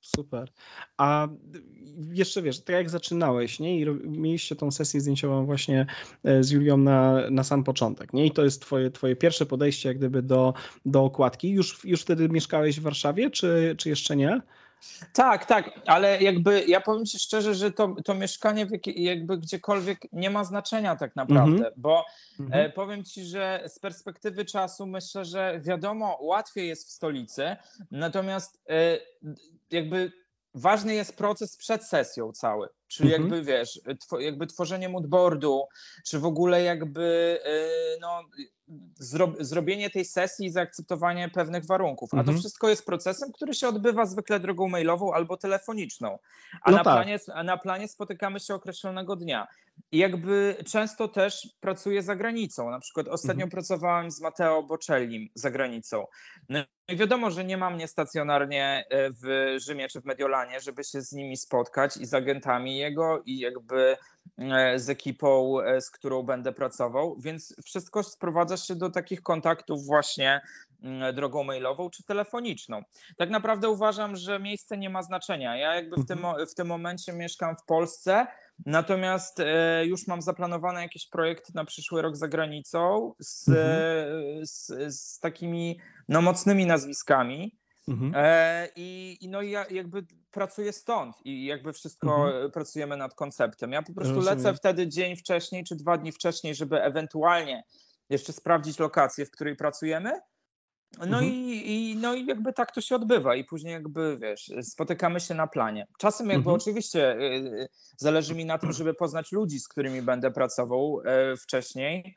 Super. 0.00 0.52
A 0.96 1.28
jeszcze 2.12 2.42
wiesz, 2.42 2.64
tak 2.64 2.76
jak 2.76 2.90
zaczynałeś, 2.90 3.60
nie? 3.60 3.80
I 3.80 3.86
mieliście 4.04 4.56
tą 4.56 4.70
sesję 4.70 5.00
zdjęciową 5.00 5.46
właśnie 5.46 5.86
e, 6.24 6.42
z 6.42 6.50
Julią 6.50 6.76
na, 6.76 7.30
na 7.30 7.44
sam 7.44 7.64
początek, 7.64 8.12
nie? 8.12 8.26
I 8.26 8.30
to 8.30 8.44
jest 8.44 8.62
twoje, 8.62 8.90
twoje 8.90 9.16
pierwsze 9.16 9.46
podejście 9.46 9.88
jak 9.88 9.98
gdyby 9.98 10.22
do, 10.22 10.54
do 10.86 11.04
okładki. 11.04 11.50
Już, 11.50 11.84
już 11.84 12.02
wtedy 12.02 12.28
mieszkałeś 12.28 12.80
w 12.80 12.82
Warszawie, 12.82 13.30
czy, 13.30 13.74
czy 13.78 13.88
jeszcze 13.88 14.16
nie? 14.16 14.40
Tak, 15.12 15.46
tak, 15.46 15.70
ale 15.86 16.22
jakby 16.22 16.64
ja 16.64 16.80
powiem 16.80 17.06
Ci 17.06 17.18
szczerze, 17.18 17.54
że 17.54 17.72
to, 17.72 17.94
to 18.04 18.14
mieszkanie 18.14 18.66
jakby 18.86 19.38
gdziekolwiek 19.38 19.98
nie 20.12 20.30
ma 20.30 20.44
znaczenia 20.44 20.96
tak 20.96 21.16
naprawdę, 21.16 21.56
mm 21.56 21.70
-hmm. 21.70 21.74
bo 21.76 22.04
mm 22.40 22.52
-hmm. 22.52 22.72
powiem 22.72 23.04
Ci, 23.04 23.24
że 23.24 23.62
z 23.66 23.78
perspektywy 23.78 24.44
czasu 24.44 24.86
myślę, 24.86 25.24
że 25.24 25.60
wiadomo, 25.64 26.18
łatwiej 26.20 26.68
jest 26.68 26.88
w 26.88 26.90
stolicy, 26.92 27.56
natomiast 27.90 28.60
e, 28.68 28.98
jakby 29.70 30.12
ważny 30.54 30.94
jest 30.94 31.16
proces 31.16 31.56
przed 31.56 31.84
sesją 31.84 32.32
cały. 32.32 32.68
Czyli 32.88 33.14
mhm. 33.14 33.22
jakby 33.22 33.42
wiesz, 33.52 33.80
tw 34.00 34.20
jakby 34.20 34.46
tworzenie 34.46 34.88
moodboardu, 34.88 35.62
czy 36.06 36.18
w 36.18 36.24
ogóle 36.24 36.62
jakby 36.62 37.38
yy, 37.44 37.98
no, 38.00 38.22
zro 38.98 39.32
zrobienie 39.40 39.90
tej 39.90 40.04
sesji 40.04 40.46
i 40.46 40.50
zaakceptowanie 40.50 41.28
pewnych 41.28 41.66
warunków. 41.66 42.14
A 42.14 42.16
mhm. 42.16 42.36
to 42.36 42.40
wszystko 42.40 42.68
jest 42.68 42.86
procesem, 42.86 43.32
który 43.32 43.54
się 43.54 43.68
odbywa 43.68 44.06
zwykle 44.06 44.40
drogą 44.40 44.68
mailową 44.68 45.12
albo 45.12 45.36
telefoniczną. 45.36 46.18
A, 46.62 46.70
no 46.70 46.76
na, 46.76 46.84
tak. 46.84 46.94
planie, 46.94 47.18
a 47.34 47.42
na 47.42 47.56
planie 47.56 47.88
spotykamy 47.88 48.40
się 48.40 48.54
określonego 48.54 49.16
dnia. 49.16 49.46
I 49.92 49.98
jakby 49.98 50.56
często 50.66 51.08
też 51.08 51.48
pracuję 51.60 52.02
za 52.02 52.16
granicą. 52.16 52.70
Na 52.70 52.80
przykład 52.80 53.08
ostatnio 53.08 53.44
mhm. 53.44 53.50
pracowałem 53.50 54.10
z 54.10 54.20
Matteo 54.20 54.62
Bocellim 54.62 55.28
za 55.34 55.50
granicą. 55.50 56.06
No 56.48 56.58
i 56.88 56.96
wiadomo, 56.96 57.30
że 57.30 57.44
nie 57.44 57.56
mam 57.56 57.74
mnie 57.74 57.88
stacjonarnie 57.88 58.84
e, 58.90 59.10
w 59.10 59.54
Rzymie 59.60 59.88
czy 59.88 60.00
w 60.00 60.04
Mediolanie, 60.04 60.60
żeby 60.60 60.84
się 60.84 61.02
z 61.02 61.12
nimi 61.12 61.36
spotkać 61.36 61.96
i 61.96 62.06
z 62.06 62.14
agentami 62.14 62.73
jego 62.76 63.22
i 63.26 63.38
jakby 63.38 63.96
e, 64.38 64.78
z 64.78 64.90
ekipą, 64.90 65.60
e, 65.60 65.80
z 65.80 65.90
którą 65.90 66.22
będę 66.22 66.52
pracował, 66.52 67.16
więc 67.18 67.56
wszystko 67.64 68.02
sprowadza 68.02 68.56
się 68.56 68.74
do 68.74 68.90
takich 68.90 69.22
kontaktów 69.22 69.86
właśnie 69.86 70.40
mm, 70.82 71.14
drogą 71.14 71.44
mailową 71.44 71.90
czy 71.90 72.02
telefoniczną. 72.02 72.82
Tak 73.16 73.30
naprawdę 73.30 73.68
uważam, 73.68 74.16
że 74.16 74.40
miejsce 74.40 74.78
nie 74.78 74.90
ma 74.90 75.02
znaczenia. 75.02 75.56
Ja 75.56 75.74
jakby 75.74 75.96
w 75.96 76.06
tym, 76.06 76.18
mhm. 76.18 76.46
w 76.46 76.54
tym 76.54 76.66
momencie 76.66 77.12
mieszkam 77.12 77.56
w 77.56 77.64
Polsce, 77.64 78.26
Natomiast 78.66 79.40
e, 79.40 79.86
już 79.86 80.06
mam 80.06 80.22
zaplanowane 80.22 80.82
jakieś 80.82 81.08
projekty 81.08 81.52
na 81.54 81.64
przyszły 81.64 82.02
rok 82.02 82.16
za 82.16 82.28
granicą 82.28 83.14
z, 83.18 83.48
mhm. 83.48 84.46
z, 84.46 84.66
z 84.94 85.18
takimi 85.20 85.80
no, 86.08 86.22
mocnymi 86.22 86.66
nazwiskami. 86.66 87.58
Mhm. 87.88 88.12
E, 88.14 88.68
I, 88.76 89.18
I, 89.20 89.28
no 89.28 89.42
ja 89.42 89.66
jakby 89.70 90.06
pracuję 90.30 90.72
stąd 90.72 91.16
i 91.24 91.44
jakby 91.44 91.72
wszystko 91.72 92.26
mhm. 92.26 92.50
pracujemy 92.50 92.96
nad 92.96 93.14
konceptem. 93.14 93.72
Ja 93.72 93.82
po 93.82 93.92
prostu 93.92 94.14
Rozumiem. 94.14 94.38
lecę 94.38 94.54
wtedy 94.54 94.88
dzień 94.88 95.16
wcześniej 95.16 95.64
czy 95.64 95.76
dwa 95.76 95.98
dni 95.98 96.12
wcześniej, 96.12 96.54
żeby 96.54 96.82
ewentualnie 96.82 97.64
jeszcze 98.10 98.32
sprawdzić 98.32 98.78
lokację, 98.78 99.26
w 99.26 99.30
której 99.30 99.56
pracujemy. 99.56 100.20
No, 100.98 101.04
mhm. 101.04 101.24
i, 101.24 101.62
i, 101.66 101.96
no 101.96 102.14
i 102.14 102.26
jakby 102.26 102.52
tak 102.52 102.72
to 102.72 102.80
się 102.80 102.96
odbywa 102.96 103.34
i 103.34 103.44
później 103.44 103.72
jakby 103.72 104.16
wiesz, 104.20 104.50
spotykamy 104.62 105.20
się 105.20 105.34
na 105.34 105.46
planie. 105.46 105.86
Czasem 105.98 106.26
jakby 106.26 106.50
mhm. 106.50 106.56
oczywiście 106.56 107.16
y, 107.20 107.68
zależy 107.96 108.34
mi 108.34 108.44
na 108.44 108.58
tym, 108.58 108.72
żeby 108.72 108.94
poznać 108.94 109.32
ludzi, 109.32 109.60
z 109.60 109.68
którymi 109.68 110.02
będę 110.02 110.30
pracował 110.30 111.00
y, 111.32 111.36
wcześniej, 111.36 112.16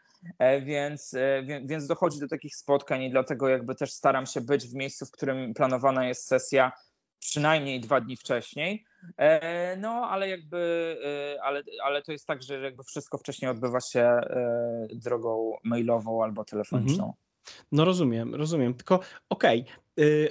więc, 0.62 1.14
e, 1.14 1.44
więc 1.66 1.88
dochodzi 1.88 2.20
do 2.20 2.28
takich 2.28 2.56
spotkań 2.56 3.04
i 3.04 3.10
dlatego 3.10 3.50
jakby 3.50 3.76
też 3.76 3.92
staram 3.92 4.26
się 4.26 4.42
być 4.42 4.68
w 4.68 4.74
miejscu, 4.74 5.06
w 5.06 5.12
którym 5.12 5.54
planowana 5.54 6.08
jest 6.08 6.28
sesja 6.28 6.72
przynajmniej 7.20 7.80
dwa 7.80 8.02
dni 8.02 8.18
wcześniej. 8.18 8.86
E, 9.18 9.78
no, 9.78 9.90
ale 9.90 10.30
jakby, 10.30 10.98
ale, 11.44 11.64
ale 11.84 12.02
to 12.02 12.12
jest 12.12 12.28
tak, 12.28 12.44
że 12.44 12.62
jakby 12.62 12.84
wszystko 12.84 13.18
wcześniej 13.18 13.52
odbywa 13.52 13.82
się 13.82 14.22
drogą 14.94 15.54
mailową 15.64 16.24
albo 16.24 16.46
telefoniczną. 16.46 17.06
Mhm. 17.06 17.14
No 17.72 17.86
rozumiem, 17.86 18.36
rozumiem. 18.36 18.74
Tylko 18.74 19.00
okej, 19.30 19.62
okay, 19.62 19.76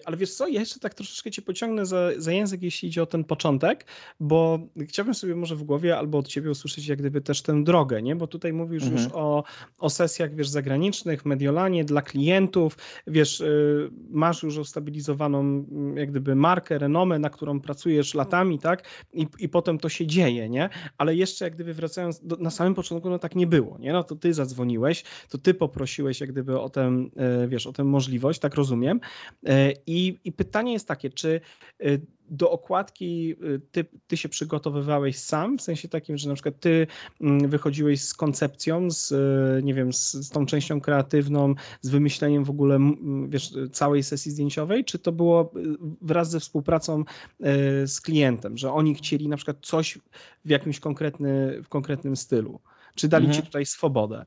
ale 0.04 0.16
wiesz 0.16 0.34
co, 0.34 0.48
ja 0.48 0.60
jeszcze 0.60 0.80
tak 0.80 0.94
troszeczkę 0.94 1.30
cię 1.30 1.42
pociągnę 1.42 1.86
za, 1.86 2.08
za 2.16 2.32
język, 2.32 2.62
jeśli 2.62 2.88
idzie 2.88 3.02
o 3.02 3.06
ten 3.06 3.24
początek, 3.24 3.86
bo 4.20 4.58
chciałbym 4.88 5.14
sobie 5.14 5.36
może 5.36 5.56
w 5.56 5.62
głowie 5.62 5.98
albo 5.98 6.18
od 6.18 6.28
ciebie 6.28 6.50
usłyszeć 6.50 6.86
jak 6.86 6.98
gdyby 6.98 7.20
też 7.20 7.42
tę 7.42 7.64
drogę, 7.64 8.02
nie? 8.02 8.16
Bo 8.16 8.26
tutaj 8.26 8.52
mówisz 8.52 8.82
mhm. 8.82 9.02
już 9.02 9.12
o, 9.12 9.44
o 9.78 9.90
sesjach, 9.90 10.34
wiesz, 10.34 10.48
zagranicznych, 10.48 11.24
Mediolanie, 11.24 11.84
dla 11.84 12.02
klientów, 12.02 12.76
wiesz, 13.06 13.40
y, 13.40 13.90
masz 14.10 14.42
już 14.42 14.56
ustabilizowaną 14.56 15.40
mm, 15.40 15.96
jak 15.96 16.10
gdyby 16.10 16.34
markę, 16.34 16.78
renomę, 16.78 17.18
na 17.18 17.30
którą 17.30 17.60
pracujesz 17.60 18.14
latami, 18.14 18.58
tak? 18.58 18.88
I, 19.12 19.26
i 19.38 19.48
potem 19.48 19.78
to 19.78 19.88
się 19.88 20.06
dzieje, 20.06 20.48
nie? 20.48 20.68
Ale 20.98 21.14
jeszcze 21.14 21.44
jak 21.44 21.54
gdyby 21.54 21.74
wracając, 21.74 22.20
do, 22.20 22.36
na 22.36 22.50
samym 22.50 22.74
początku 22.74 23.10
no 23.10 23.18
tak 23.18 23.36
nie 23.36 23.46
było, 23.46 23.78
nie? 23.78 23.92
No 23.92 24.04
to 24.04 24.16
ty 24.16 24.34
zadzwoniłeś, 24.34 25.04
to 25.28 25.38
ty 25.38 25.54
poprosiłeś 25.54 26.20
jak 26.20 26.32
gdyby 26.32 26.60
o 26.60 26.68
tę, 26.68 27.06
y, 27.44 27.48
wiesz, 27.48 27.66
o 27.66 27.72
tę 27.72 27.84
możliwość, 27.84 28.40
tak 28.40 28.54
rozumiem, 28.54 29.00
I, 29.86 30.18
I, 30.24 30.32
pytanie 30.32 30.72
jest 30.72 30.88
takie, 30.88 31.10
czy 31.10 31.40
e, 31.80 31.84
do 32.30 32.50
okładki 32.50 33.34
e, 33.54 33.58
ty, 33.70 33.84
ty 34.06 34.16
się 34.16 34.28
przygotowywałeś 34.28 35.18
sam, 35.18 35.58
w 35.58 35.62
sensie 35.62 35.88
takim, 35.88 36.18
że 36.18 36.28
na 36.28 36.34
przykład 36.34 36.60
ty 36.60 36.86
mm, 37.20 37.50
wychodziłeś 37.50 38.00
z 38.00 38.14
koncepcją, 38.14 38.90
z, 38.90 39.14
nie 39.64 39.74
wiem, 39.74 39.92
z, 39.92 40.12
z 40.12 40.30
tą 40.30 40.46
częścią 40.46 40.80
kreatywną, 40.80 41.54
z 41.80 41.88
wymyśleniem 41.88 42.44
w 42.44 42.50
ogóle, 42.50 42.78
wiesz, 43.28 43.54
całej 43.72 44.02
sesji 44.02 44.30
zdjęciowej, 44.30 44.84
czy 44.84 44.98
to 44.98 45.12
było 45.12 45.52
wraz 46.02 46.30
ze 46.30 46.40
współpracą 46.40 47.04
z 47.86 48.00
klientem, 48.00 48.58
że 48.58 48.72
oni 48.72 48.94
chcieli 48.94 49.28
na 49.28 49.36
przykład 49.36 49.56
coś 49.60 49.98
w 50.44 50.50
jakimś 50.50 50.80
konkretny, 50.80 51.62
w 51.62 51.68
konkretnym 51.68 52.16
stylu? 52.16 52.60
czy 52.96 53.08
dali 53.08 53.26
mhm. 53.26 53.42
ci 53.42 53.46
tutaj 53.46 53.66
swobodę? 53.66 54.24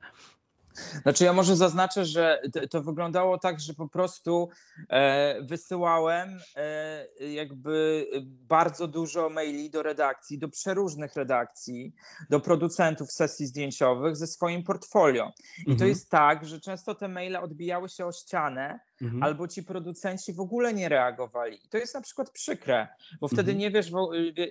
Znaczy, 1.02 1.24
ja 1.24 1.34
może 1.34 1.56
zaznaczę, 1.56 2.06
że 2.06 2.42
to 2.70 2.82
wyglądało 2.82 3.38
tak, 3.38 3.60
że 3.60 3.74
po 3.74 3.88
prostu 3.88 4.50
e, 4.90 5.42
wysyłałem 5.42 6.40
e, 6.56 7.06
jakby 7.34 8.06
bardzo 8.48 8.88
dużo 8.88 9.30
maili 9.30 9.70
do 9.70 9.84
redakcji, 9.84 10.40
do 10.40 10.50
przeróżnych 10.50 11.16
redakcji, 11.16 11.94
do 12.30 12.40
producentów 12.40 13.12
sesji 13.12 13.46
zdjęciowych 13.46 14.16
ze 14.16 14.28
swoim 14.28 14.64
portfolio. 14.64 15.32
I 15.58 15.60
mhm. 15.60 15.78
to 15.78 15.86
jest 15.86 16.10
tak, 16.10 16.46
że 16.46 16.60
często 16.60 16.96
te 16.96 17.08
maile 17.08 17.36
odbijały 17.36 17.90
się 17.90 18.06
o 18.06 18.12
ścianę, 18.12 18.80
mhm. 19.02 19.24
albo 19.24 19.48
ci 19.48 19.64
producenci 19.64 20.34
w 20.34 20.40
ogóle 20.40 20.74
nie 20.74 20.90
reagowali. 20.90 21.66
I 21.66 21.70
to 21.70 21.78
jest 21.78 21.96
na 21.96 22.02
przykład 22.02 22.30
przykre, 22.30 22.88
bo 23.22 23.28
wtedy 23.28 23.52
mhm. 23.52 23.58
nie, 23.58 23.72
wiesz, 23.72 23.92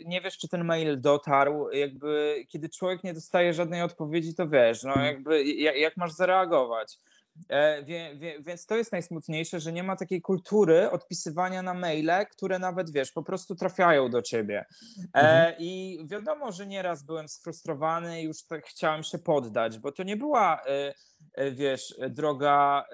nie 0.06 0.20
wiesz, 0.20 0.38
czy 0.38 0.48
ten 0.48 0.64
mail 0.64 1.00
dotarł. 1.00 1.70
Jakby, 1.70 2.44
kiedy 2.48 2.68
człowiek 2.68 3.04
nie 3.04 3.14
dostaje 3.14 3.54
żadnej 3.54 3.82
odpowiedzi, 3.82 4.34
to 4.34 4.48
wiesz, 4.48 4.82
no 4.82 4.90
mhm. 4.90 5.06
jakby 5.06 5.44
jak, 5.44 5.76
jak 5.76 5.96
masz 5.96 6.12
zareagować. 6.18 6.98
E, 7.48 7.84
wie, 7.84 8.16
wie, 8.16 8.42
więc 8.42 8.66
to 8.66 8.76
jest 8.76 8.92
najsmutniejsze, 8.92 9.60
że 9.60 9.72
nie 9.72 9.82
ma 9.82 9.96
takiej 9.96 10.20
kultury 10.20 10.90
odpisywania 10.90 11.62
na 11.62 11.74
maile, 11.74 12.26
które 12.30 12.58
nawet 12.58 12.90
wiesz, 12.90 13.12
po 13.12 13.22
prostu 13.22 13.54
trafiają 13.54 14.10
do 14.10 14.22
ciebie. 14.22 14.64
E, 14.98 15.20
mhm. 15.20 15.54
I 15.58 15.98
wiadomo, 16.04 16.52
że 16.52 16.66
nieraz 16.66 17.02
byłem 17.02 17.28
sfrustrowany 17.28 18.22
i 18.22 18.24
już 18.24 18.42
tak 18.46 18.66
chciałem 18.66 19.02
się 19.02 19.18
poddać, 19.18 19.78
bo 19.78 19.92
to 19.92 20.02
nie 20.02 20.16
była. 20.16 20.62
E, 20.64 20.94
wiesz, 21.52 21.94
droga 22.10 22.84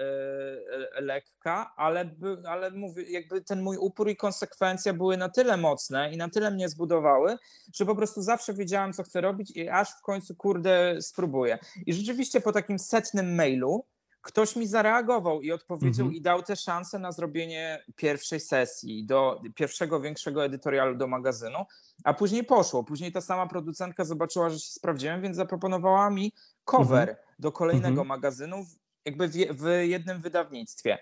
lekka, 1.00 1.72
ale, 1.76 2.10
ale 2.48 2.70
mówię, 2.70 3.02
jakby 3.02 3.42
ten 3.42 3.62
mój 3.62 3.76
upór 3.76 4.08
i 4.08 4.16
konsekwencja 4.16 4.92
były 4.94 5.16
na 5.16 5.28
tyle 5.28 5.56
mocne 5.56 6.12
i 6.12 6.16
na 6.16 6.28
tyle 6.28 6.50
mnie 6.50 6.68
zbudowały, 6.68 7.36
że 7.74 7.86
po 7.86 7.96
prostu 7.96 8.22
zawsze 8.22 8.54
wiedziałem, 8.54 8.92
co 8.92 9.02
chcę 9.02 9.20
robić 9.20 9.56
i 9.56 9.68
aż 9.68 9.90
w 9.90 10.02
końcu, 10.02 10.34
kurde, 10.34 11.02
spróbuję. 11.02 11.58
I 11.86 11.94
rzeczywiście 11.94 12.40
po 12.40 12.52
takim 12.52 12.78
setnym 12.78 13.34
mailu, 13.34 13.84
ktoś 14.24 14.56
mi 14.56 14.66
zareagował 14.66 15.42
i 15.42 15.52
odpowiedział 15.52 16.06
mhm. 16.06 16.12
i 16.12 16.20
dał 16.20 16.42
tę 16.42 16.56
szansę 16.56 16.98
na 16.98 17.12
zrobienie 17.12 17.84
pierwszej 17.96 18.40
sesji, 18.40 19.06
do 19.06 19.40
pierwszego 19.54 20.00
większego 20.00 20.44
edytorialu 20.44 20.96
do 20.96 21.06
magazynu, 21.06 21.58
a 22.04 22.14
później 22.14 22.44
poszło. 22.44 22.84
Później 22.84 23.12
ta 23.12 23.20
sama 23.20 23.46
producentka 23.46 24.04
zobaczyła, 24.04 24.50
że 24.50 24.58
się 24.58 24.72
sprawdziłem, 24.72 25.22
więc 25.22 25.36
zaproponowała 25.36 26.10
mi 26.10 26.32
cover 26.64 27.08
mhm. 27.08 27.18
do 27.38 27.52
kolejnego 27.52 27.88
mhm. 27.88 28.08
magazynu, 28.08 28.64
jakby 29.04 29.28
w, 29.28 29.32
w 29.32 29.66
jednym 29.82 30.20
wydawnictwie. 30.20 30.98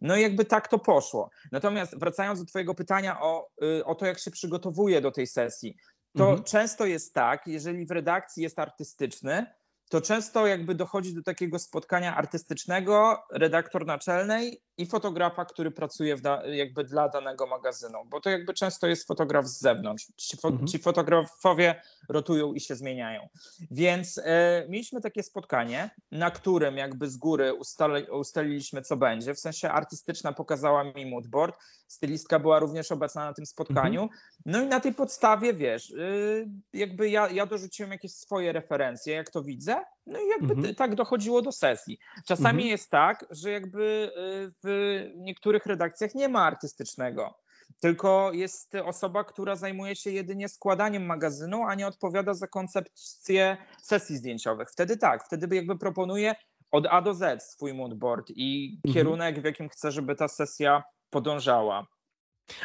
No 0.00 0.16
i 0.16 0.22
jakby 0.22 0.44
tak 0.44 0.68
to 0.68 0.78
poszło. 0.78 1.30
Natomiast 1.52 1.98
wracając 1.98 2.40
do 2.40 2.46
Twojego 2.46 2.74
pytania 2.74 3.20
o, 3.20 3.48
y, 3.62 3.84
o 3.84 3.94
to, 3.94 4.06
jak 4.06 4.18
się 4.18 4.30
przygotowuje 4.30 5.00
do 5.00 5.10
tej 5.10 5.26
sesji, 5.26 5.76
to 6.16 6.24
mhm. 6.24 6.44
często 6.44 6.86
jest 6.86 7.14
tak, 7.14 7.46
jeżeli 7.46 7.86
w 7.86 7.90
redakcji 7.90 8.42
jest 8.42 8.58
artystyczny, 8.58 9.46
to 9.88 10.00
często 10.00 10.46
jakby 10.46 10.74
dochodzi 10.74 11.14
do 11.14 11.22
takiego 11.22 11.58
spotkania 11.58 12.16
artystycznego, 12.16 13.22
redaktor 13.32 13.86
naczelnej 13.86 14.60
i 14.78 14.86
fotografa, 14.86 15.44
który 15.44 15.70
pracuje 15.70 16.16
da, 16.16 16.46
jakby 16.46 16.84
dla 16.84 17.08
danego 17.08 17.46
magazynu, 17.46 17.98
bo 18.06 18.20
to 18.20 18.30
jakby 18.30 18.54
często 18.54 18.86
jest 18.86 19.06
fotograf 19.06 19.46
z 19.46 19.60
zewnątrz. 19.60 20.06
Ci, 20.16 20.36
fo, 20.36 20.48
mhm. 20.48 20.66
ci 20.66 20.78
fotografowie 20.78 21.82
rotują 22.08 22.52
i 22.52 22.60
się 22.60 22.74
zmieniają. 22.74 23.28
Więc 23.70 24.18
e, 24.24 24.66
mieliśmy 24.68 25.00
takie 25.00 25.22
spotkanie, 25.22 25.90
na 26.12 26.30
którym 26.30 26.76
jakby 26.76 27.10
z 27.10 27.16
góry 27.16 27.54
ustali, 27.54 28.10
ustaliliśmy, 28.10 28.82
co 28.82 28.96
będzie. 28.96 29.34
W 29.34 29.40
sensie 29.40 29.70
artystyczna 29.70 30.32
pokazała 30.32 30.84
mi 30.84 31.10
moodboard, 31.10 31.56
stylistka 31.88 32.38
była 32.38 32.58
również 32.58 32.92
obecna 32.92 33.24
na 33.24 33.32
tym 33.32 33.46
spotkaniu. 33.46 34.02
Mhm. 34.02 34.20
No 34.46 34.62
i 34.62 34.66
na 34.66 34.80
tej 34.80 34.94
podstawie, 34.94 35.54
wiesz, 35.54 35.90
y, 35.90 36.48
jakby 36.72 37.10
ja, 37.10 37.30
ja 37.30 37.46
dorzuciłem 37.46 37.92
jakieś 37.92 38.12
swoje 38.12 38.52
referencje, 38.52 39.14
jak 39.14 39.30
to 39.30 39.42
widzę, 39.42 39.75
no 40.06 40.18
i 40.20 40.28
jakby 40.28 40.54
mhm. 40.54 40.74
tak 40.74 40.94
dochodziło 40.94 41.42
do 41.42 41.52
sesji. 41.52 41.98
Czasami 42.26 42.58
mhm. 42.58 42.68
jest 42.68 42.90
tak, 42.90 43.26
że 43.30 43.50
jakby 43.50 43.82
y, 43.82 44.52
w 44.64 45.02
niektórych 45.16 45.66
redakcjach 45.66 46.14
nie 46.14 46.28
ma 46.28 46.44
artystycznego, 46.44 47.34
tylko 47.80 48.32
jest 48.32 48.74
osoba, 48.74 49.24
która 49.24 49.56
zajmuje 49.56 49.96
się 49.96 50.10
jedynie 50.10 50.48
składaniem 50.48 51.06
magazynu, 51.06 51.62
a 51.62 51.74
nie 51.74 51.86
odpowiada 51.86 52.34
za 52.34 52.46
koncepcję 52.46 53.56
sesji 53.82 54.16
zdjęciowych. 54.16 54.70
Wtedy 54.70 54.96
tak, 54.96 55.24
wtedy 55.24 55.56
jakby 55.56 55.78
proponuje 55.78 56.34
od 56.70 56.86
A 56.90 57.02
do 57.02 57.14
Z 57.14 57.42
swój 57.42 57.74
moodboard 57.74 58.30
i 58.30 58.74
mhm. 58.76 58.94
kierunek, 58.94 59.40
w 59.40 59.44
jakim 59.44 59.68
chce, 59.68 59.90
żeby 59.90 60.14
ta 60.14 60.28
sesja 60.28 60.82
podążała. 61.10 61.86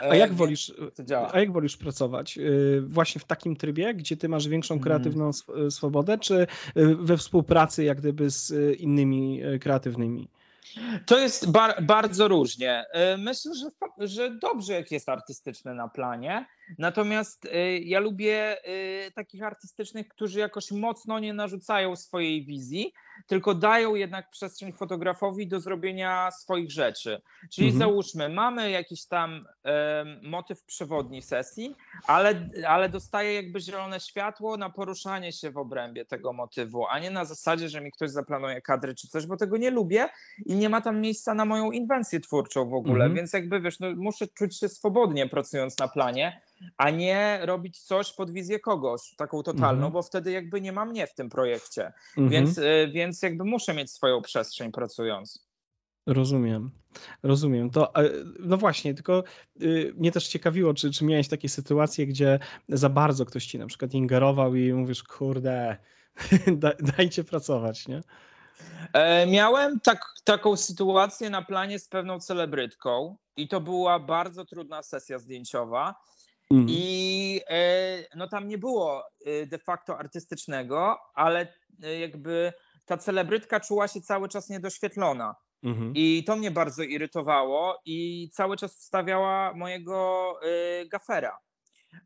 A 0.01 0.15
jak, 0.15 0.31
e, 0.31 0.33
wolisz, 0.33 0.73
a 1.31 1.39
jak 1.39 1.51
wolisz 1.51 1.77
pracować? 1.77 2.37
E, 2.37 2.41
właśnie 2.81 3.21
w 3.21 3.25
takim 3.25 3.55
trybie, 3.55 3.93
gdzie 3.93 4.17
ty 4.17 4.29
masz 4.29 4.47
większą 4.47 4.75
mhm. 4.75 4.83
kreatywną 4.83 5.31
swobodę, 5.69 6.17
czy 6.17 6.47
we 6.99 7.17
współpracy 7.17 7.83
jak 7.83 7.97
gdyby 7.97 8.29
z 8.29 8.79
innymi 8.79 9.41
e, 9.43 9.59
kreatywnymi? 9.59 10.27
To 11.05 11.19
jest 11.19 11.51
bar 11.51 11.83
bardzo 11.83 12.27
różnie. 12.27 12.85
Myślę, 13.17 13.51
że, 13.55 13.69
że 14.07 14.31
dobrze, 14.31 14.73
jak 14.73 14.91
jest 14.91 15.09
artystyczny 15.09 15.73
na 15.73 15.87
planie. 15.87 16.45
Natomiast 16.77 17.47
ja 17.81 17.99
lubię 17.99 18.57
takich 19.15 19.43
artystycznych, 19.43 20.07
którzy 20.07 20.39
jakoś 20.39 20.71
mocno 20.71 21.19
nie 21.19 21.33
narzucają 21.33 21.95
swojej 21.95 22.45
wizji, 22.45 22.93
tylko 23.27 23.55
dają 23.55 23.95
jednak 23.95 24.29
przestrzeń 24.29 24.71
fotografowi 24.71 25.47
do 25.47 25.59
zrobienia 25.59 26.31
swoich 26.31 26.71
rzeczy. 26.71 27.21
Czyli 27.51 27.67
mhm. 27.67 27.79
załóżmy, 27.79 28.29
mamy 28.29 28.71
jakiś 28.71 29.05
tam 29.05 29.45
motyw 30.23 30.63
przewodni 30.63 31.21
sesji, 31.21 31.75
ale, 32.07 32.49
ale 32.67 32.89
dostaje 32.89 33.33
jakby 33.33 33.59
zielone 33.59 33.99
światło 33.99 34.57
na 34.57 34.69
poruszanie 34.69 35.31
się 35.31 35.51
w 35.51 35.57
obrębie 35.57 36.05
tego 36.05 36.33
motywu, 36.33 36.87
a 36.87 36.99
nie 36.99 37.11
na 37.11 37.25
zasadzie, 37.25 37.69
że 37.69 37.81
mi 37.81 37.91
ktoś 37.91 38.11
zaplanuje 38.11 38.61
kadry 38.61 38.95
czy 38.95 39.07
coś, 39.07 39.25
bo 39.25 39.37
tego 39.37 39.57
nie 39.57 39.71
lubię 39.71 40.09
i 40.45 40.55
nie 40.55 40.69
ma 40.69 40.81
tam 40.81 41.01
miejsca 41.01 41.33
na 41.33 41.45
moją 41.45 41.71
inwencję 41.71 42.19
twórczą 42.19 42.69
w 42.69 42.73
ogóle, 42.73 43.05
mhm. 43.05 43.15
więc 43.15 43.33
jakby 43.33 43.61
wiesz, 43.61 43.79
no, 43.79 43.87
muszę 43.95 44.27
czuć 44.27 44.59
się 44.59 44.69
swobodnie 44.69 45.29
pracując 45.29 45.77
na 45.77 45.87
planie, 45.87 46.41
a 46.77 46.89
nie 46.89 47.39
robić 47.41 47.79
coś 47.79 48.13
pod 48.13 48.31
wizję 48.31 48.59
kogoś, 48.59 49.15
taką 49.17 49.43
totalną, 49.43 49.85
mhm. 49.85 49.93
bo 49.93 50.01
wtedy 50.01 50.31
jakby 50.31 50.61
nie 50.61 50.71
ma 50.71 50.85
mnie 50.85 51.07
w 51.07 51.13
tym 51.13 51.29
projekcie. 51.29 51.93
Mhm. 52.17 52.29
Więc, 52.29 52.57
y, 52.57 52.89
więc 52.93 53.21
jakby 53.21 53.45
muszę 53.45 53.73
mieć 53.73 53.91
swoją 53.91 54.21
przestrzeń 54.21 54.71
pracując. 54.71 55.47
Rozumiem. 56.07 56.71
Rozumiem. 57.23 57.69
To, 57.69 57.95
e, 57.95 58.09
no 58.39 58.57
właśnie, 58.57 58.93
tylko 58.93 59.23
y, 59.61 59.93
mnie 59.97 60.11
też 60.11 60.27
ciekawiło, 60.27 60.73
czy, 60.73 60.91
czy 60.91 61.05
miałeś 61.05 61.27
takie 61.27 61.49
sytuacje, 61.49 62.07
gdzie 62.07 62.39
za 62.69 62.89
bardzo 62.89 63.25
ktoś 63.25 63.45
ci 63.45 63.59
na 63.59 63.67
przykład 63.67 63.93
ingerował 63.93 64.55
i 64.55 64.73
mówisz, 64.73 65.03
kurde, 65.03 65.77
dajcie 66.97 67.23
pracować, 67.23 67.87
nie? 67.87 68.01
E, 68.93 69.27
miałem 69.27 69.79
tak, 69.79 70.05
taką 70.23 70.57
sytuację 70.57 71.29
na 71.29 71.41
planie 71.41 71.79
z 71.79 71.87
pewną 71.87 72.19
celebrytką 72.19 73.17
i 73.37 73.47
to 73.47 73.61
była 73.61 73.99
bardzo 73.99 74.45
trudna 74.45 74.83
sesja 74.83 75.19
zdjęciowa. 75.19 75.95
Mhm. 76.51 76.67
I 76.69 77.41
e, 77.49 78.05
no 78.15 78.27
tam 78.27 78.47
nie 78.47 78.57
było 78.57 79.03
e, 79.25 79.45
de 79.45 79.59
facto 79.59 79.97
artystycznego, 79.97 80.97
ale 81.15 81.53
e, 81.83 81.99
jakby 81.99 82.53
ta 82.85 82.97
celebrytka 82.97 83.59
czuła 83.59 83.87
się 83.87 84.01
cały 84.01 84.29
czas 84.29 84.49
niedoświetlona. 84.49 85.35
Mhm. 85.63 85.93
I 85.95 86.23
to 86.23 86.35
mnie 86.35 86.51
bardzo 86.51 86.83
irytowało 86.83 87.81
i 87.85 88.29
cały 88.33 88.57
czas 88.57 88.75
wstawiała 88.75 89.53
mojego 89.53 90.35
gafera. 90.91 91.37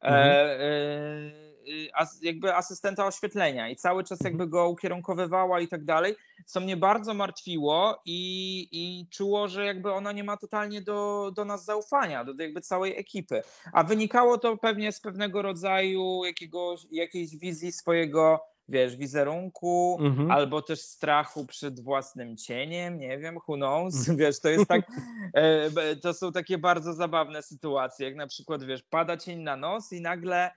Mhm. 0.01 0.29
E, 0.29 0.59
Y, 0.61 1.54
as, 1.93 2.19
jakby 2.21 2.55
asystenta 2.55 3.05
oświetlenia 3.05 3.69
i 3.69 3.75
cały 3.75 4.03
czas 4.03 4.19
jakby 4.23 4.47
go 4.47 4.69
ukierunkowywała 4.69 5.59
i 5.59 5.67
tak 5.67 5.85
dalej, 5.85 6.15
co 6.45 6.59
mnie 6.59 6.77
bardzo 6.77 7.13
martwiło 7.13 8.01
i, 8.05 8.67
i 8.71 9.07
czuło, 9.09 9.47
że 9.47 9.65
jakby 9.65 9.91
ona 9.91 10.11
nie 10.11 10.23
ma 10.23 10.37
totalnie 10.37 10.81
do, 10.81 11.31
do 11.35 11.45
nas 11.45 11.65
zaufania, 11.65 12.23
do 12.25 12.43
jakby 12.43 12.61
całej 12.61 12.97
ekipy. 12.97 13.41
A 13.73 13.83
wynikało 13.83 14.37
to 14.37 14.57
pewnie 14.57 14.91
z 14.91 15.01
pewnego 15.01 15.41
rodzaju 15.41 16.25
jakiegoś, 16.25 16.81
jakiejś 16.91 17.37
wizji 17.37 17.71
swojego 17.71 18.39
wiesz, 18.69 18.95
wizerunku, 18.95 19.97
mhm. 20.01 20.31
albo 20.31 20.61
też 20.61 20.81
strachu 20.81 21.45
przed 21.45 21.79
własnym 21.79 22.37
cieniem, 22.37 22.97
nie 22.97 23.17
wiem, 23.17 23.37
who 23.47 23.55
knows, 23.55 23.99
mhm. 23.99 24.17
wiesz, 24.17 24.39
to 24.39 24.49
jest 24.49 24.67
tak, 24.67 24.81
e, 25.33 25.95
to 25.95 26.13
są 26.13 26.31
takie 26.31 26.57
bardzo 26.57 26.93
zabawne 26.93 27.41
sytuacje, 27.41 28.05
jak 28.07 28.15
na 28.15 28.27
przykład, 28.27 28.63
wiesz, 28.63 28.83
pada 28.83 29.17
cień 29.17 29.39
na 29.39 29.55
nos 29.57 29.93
i 29.93 30.01
nagle 30.01 30.51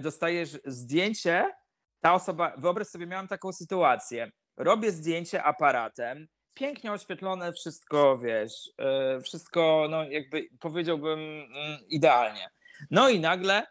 dostajesz 0.00 0.58
zdjęcie, 0.64 1.50
ta 2.00 2.14
osoba, 2.14 2.54
wyobraź 2.58 2.86
sobie, 2.86 3.06
miałem 3.06 3.28
taką 3.28 3.52
sytuację, 3.52 4.30
robię 4.56 4.92
zdjęcie 4.92 5.42
aparatem, 5.42 6.26
pięknie 6.54 6.92
oświetlone, 6.92 7.52
wszystko, 7.52 8.18
wiesz, 8.18 8.70
e, 8.78 9.20
wszystko, 9.20 9.86
no 9.90 10.04
jakby 10.04 10.48
powiedziałbym 10.60 11.18
mm, 11.20 11.78
idealnie. 11.88 12.50
No 12.90 13.08
i 13.08 13.20
nagle 13.20 13.66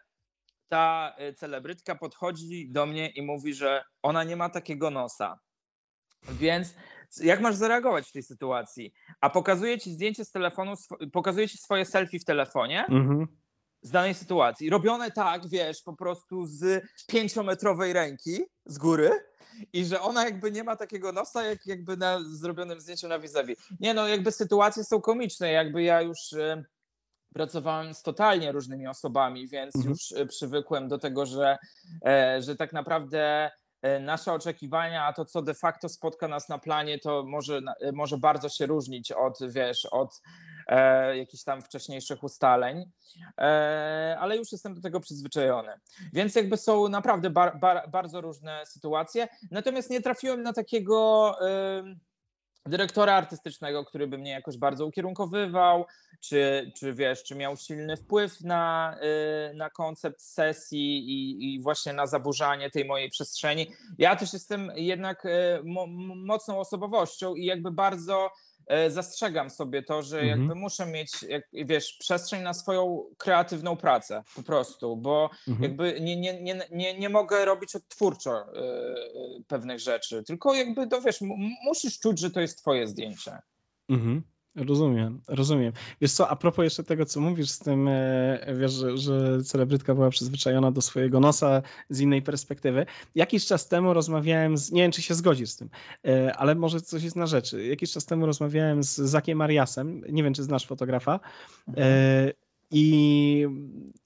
ta 0.68 1.14
e, 1.18 1.34
celebrytka 1.34 1.94
podchodzi 1.94 2.70
do 2.70 2.86
mnie 2.86 3.08
i 3.08 3.22
mówi, 3.22 3.54
że 3.54 3.84
ona 4.02 4.24
nie 4.24 4.36
ma 4.36 4.48
takiego 4.48 4.90
nosa. 4.90 5.38
Więc 6.28 6.74
jak 7.20 7.40
masz 7.40 7.54
zareagować 7.54 8.08
w 8.08 8.12
tej 8.12 8.22
sytuacji? 8.22 8.92
A 9.20 9.30
pokazuje 9.30 9.78
ci 9.78 9.90
zdjęcie 9.90 10.24
z 10.24 10.30
telefonu, 10.30 10.74
pokazuje 11.12 11.48
ci 11.48 11.58
swoje 11.58 11.84
selfie 11.84 12.18
w 12.18 12.24
telefonie, 12.24 12.86
mhm 12.86 13.43
z 13.84 13.90
danej 13.90 14.14
sytuacji. 14.14 14.70
Robione 14.70 15.10
tak, 15.10 15.48
wiesz, 15.48 15.82
po 15.82 15.96
prostu 15.96 16.46
z 16.46 16.84
pięciometrowej 17.06 17.92
ręki 17.92 18.44
z 18.66 18.78
góry 18.78 19.10
i 19.72 19.84
że 19.84 20.00
ona 20.00 20.24
jakby 20.24 20.50
nie 20.50 20.64
ma 20.64 20.76
takiego 20.76 21.12
nosa, 21.12 21.42
jak 21.42 21.66
jakby 21.66 21.96
na 21.96 22.20
zrobionym 22.24 22.80
zdjęciu 22.80 23.08
na 23.08 23.18
vis-a-vis. 23.18 23.58
Nie 23.80 23.94
no, 23.94 24.08
jakby 24.08 24.32
sytuacje 24.32 24.84
są 24.84 25.00
komiczne, 25.00 25.52
jakby 25.52 25.82
ja 25.82 26.00
już 26.00 26.32
e, 26.32 26.64
pracowałem 27.34 27.94
z 27.94 28.02
totalnie 28.02 28.52
różnymi 28.52 28.86
osobami, 28.86 29.48
więc 29.48 29.76
mhm. 29.76 29.90
już 29.90 30.12
e, 30.12 30.26
przywykłem 30.26 30.88
do 30.88 30.98
tego, 30.98 31.26
że, 31.26 31.58
e, 32.06 32.42
że 32.42 32.56
tak 32.56 32.72
naprawdę 32.72 33.50
nasze 34.00 34.32
oczekiwania, 34.32 35.04
a 35.04 35.12
to 35.12 35.24
co 35.24 35.42
de 35.42 35.54
facto 35.54 35.88
spotka 35.88 36.28
nas 36.28 36.48
na 36.48 36.58
planie, 36.58 36.98
to 36.98 37.24
może, 37.26 37.60
może 37.92 38.18
bardzo 38.18 38.48
się 38.48 38.66
różnić 38.66 39.12
od, 39.12 39.38
wiesz, 39.48 39.86
od 39.86 40.22
e, 40.66 41.16
jakichś 41.16 41.44
tam 41.44 41.62
wcześniejszych 41.62 42.24
ustaleń, 42.24 42.90
e, 43.38 44.16
ale 44.20 44.36
już 44.36 44.52
jestem 44.52 44.74
do 44.74 44.80
tego 44.80 45.00
przyzwyczajony. 45.00 45.72
Więc 46.12 46.34
jakby 46.34 46.56
są 46.56 46.88
naprawdę 46.88 47.30
bar, 47.30 47.58
bar, 47.58 47.90
bardzo 47.90 48.20
różne 48.20 48.66
sytuacje. 48.66 49.28
Natomiast 49.50 49.90
nie 49.90 50.00
trafiłem 50.00 50.42
na 50.42 50.52
takiego. 50.52 51.36
E, 51.48 52.13
dyrektora 52.66 53.14
artystycznego, 53.14 53.84
który 53.84 54.06
by 54.06 54.18
mnie 54.18 54.30
jakoś 54.30 54.56
bardzo 54.56 54.86
ukierunkowywał, 54.86 55.86
czy, 56.20 56.72
czy 56.76 56.94
wiesz, 56.94 57.22
czy 57.22 57.34
miał 57.34 57.56
silny 57.56 57.96
wpływ 57.96 58.40
na, 58.40 58.96
y, 59.50 59.54
na 59.54 59.70
koncept 59.70 60.22
sesji 60.22 60.98
i, 60.98 61.54
i 61.54 61.60
właśnie 61.62 61.92
na 61.92 62.06
zaburzanie 62.06 62.70
tej 62.70 62.84
mojej 62.84 63.10
przestrzeni. 63.10 63.66
Ja 63.98 64.16
też 64.16 64.32
jestem 64.32 64.72
jednak 64.74 65.24
y, 65.24 65.30
mo, 65.64 65.86
mocną 66.16 66.58
osobowością 66.58 67.34
i 67.34 67.44
jakby 67.44 67.70
bardzo 67.70 68.30
zastrzegam 68.88 69.50
sobie 69.50 69.82
to, 69.82 70.02
że 70.02 70.20
mhm. 70.20 70.40
jakby 70.40 70.54
muszę 70.54 70.86
mieć, 70.86 71.22
jak, 71.22 71.42
wiesz, 71.52 71.96
przestrzeń 72.00 72.42
na 72.42 72.54
swoją 72.54 73.04
kreatywną 73.16 73.76
pracę 73.76 74.22
po 74.36 74.42
prostu, 74.42 74.96
bo 74.96 75.30
mhm. 75.48 75.62
jakby 75.62 76.00
nie, 76.00 76.16
nie, 76.16 76.42
nie, 76.42 76.60
nie, 76.70 76.98
nie 76.98 77.08
mogę 77.08 77.44
robić 77.44 77.76
odtwórczo 77.76 78.46
yy, 78.54 79.44
pewnych 79.48 79.80
rzeczy, 79.80 80.22
tylko 80.22 80.54
jakby, 80.54 80.86
to 80.86 81.00
wiesz, 81.00 81.18
musisz 81.64 81.98
czuć, 81.98 82.20
że 82.20 82.30
to 82.30 82.40
jest 82.40 82.58
twoje 82.58 82.86
zdjęcie. 82.86 83.38
Mhm. 83.88 84.22
Rozumiem, 84.56 85.20
rozumiem. 85.28 85.72
Wiesz 86.00 86.12
co, 86.12 86.28
a 86.28 86.36
propos 86.36 86.62
jeszcze 86.62 86.84
tego, 86.84 87.04
co 87.04 87.20
mówisz 87.20 87.50
z 87.50 87.58
tym, 87.58 87.88
e, 87.88 88.54
wiesz, 88.58 88.72
że, 88.72 88.98
że 88.98 89.42
celebrytka 89.42 89.94
była 89.94 90.10
przyzwyczajona 90.10 90.70
do 90.70 90.80
swojego 90.80 91.20
nosa 91.20 91.62
z 91.90 92.00
innej 92.00 92.22
perspektywy. 92.22 92.86
Jakiś 93.14 93.46
czas 93.46 93.68
temu 93.68 93.94
rozmawiałem 93.94 94.58
z, 94.58 94.72
nie 94.72 94.82
wiem, 94.82 94.92
czy 94.92 95.02
się 95.02 95.14
zgodzisz 95.14 95.50
z 95.50 95.56
tym, 95.56 95.68
e, 96.06 96.36
ale 96.36 96.54
może 96.54 96.80
coś 96.80 97.02
jest 97.02 97.16
na 97.16 97.26
rzeczy. 97.26 97.66
Jakiś 97.66 97.92
czas 97.92 98.06
temu 98.06 98.26
rozmawiałem 98.26 98.82
z 98.82 98.96
Zakiem 98.96 99.38
Mariasem, 99.38 100.02
nie 100.12 100.22
wiem, 100.22 100.34
czy 100.34 100.42
znasz 100.42 100.66
fotografa, 100.66 101.20
mhm. 101.68 102.32
I 102.74 103.46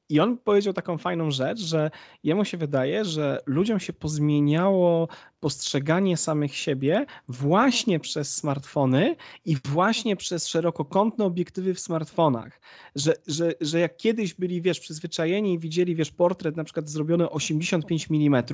i 0.08 0.20
on 0.20 0.38
powiedział 0.38 0.72
taką 0.72 0.98
fajną 0.98 1.30
rzecz, 1.30 1.58
że 1.60 1.90
jemu 2.24 2.44
się 2.44 2.56
wydaje, 2.56 3.04
że 3.04 3.40
ludziom 3.46 3.80
się 3.80 3.92
pozmieniało 3.92 5.08
postrzeganie 5.40 6.16
samych 6.16 6.56
siebie 6.56 7.06
właśnie 7.28 8.00
przez 8.00 8.36
smartfony 8.36 9.16
i 9.44 9.56
właśnie 9.64 10.16
przez 10.16 10.48
szerokokątne 10.48 11.24
obiektywy 11.24 11.74
w 11.74 11.80
smartfonach. 11.80 12.60
Że, 12.94 13.14
że, 13.26 13.52
że 13.60 13.80
jak 13.80 13.96
kiedyś 13.96 14.34
byli, 14.34 14.62
wiesz, 14.62 14.80
przyzwyczajeni 14.80 15.54
i 15.54 15.58
widzieli, 15.58 15.94
wiesz, 15.94 16.10
portret 16.10 16.56
na 16.56 16.64
przykład 16.64 16.88
zrobiony 16.88 17.30
85 17.30 18.06
mm, 18.10 18.44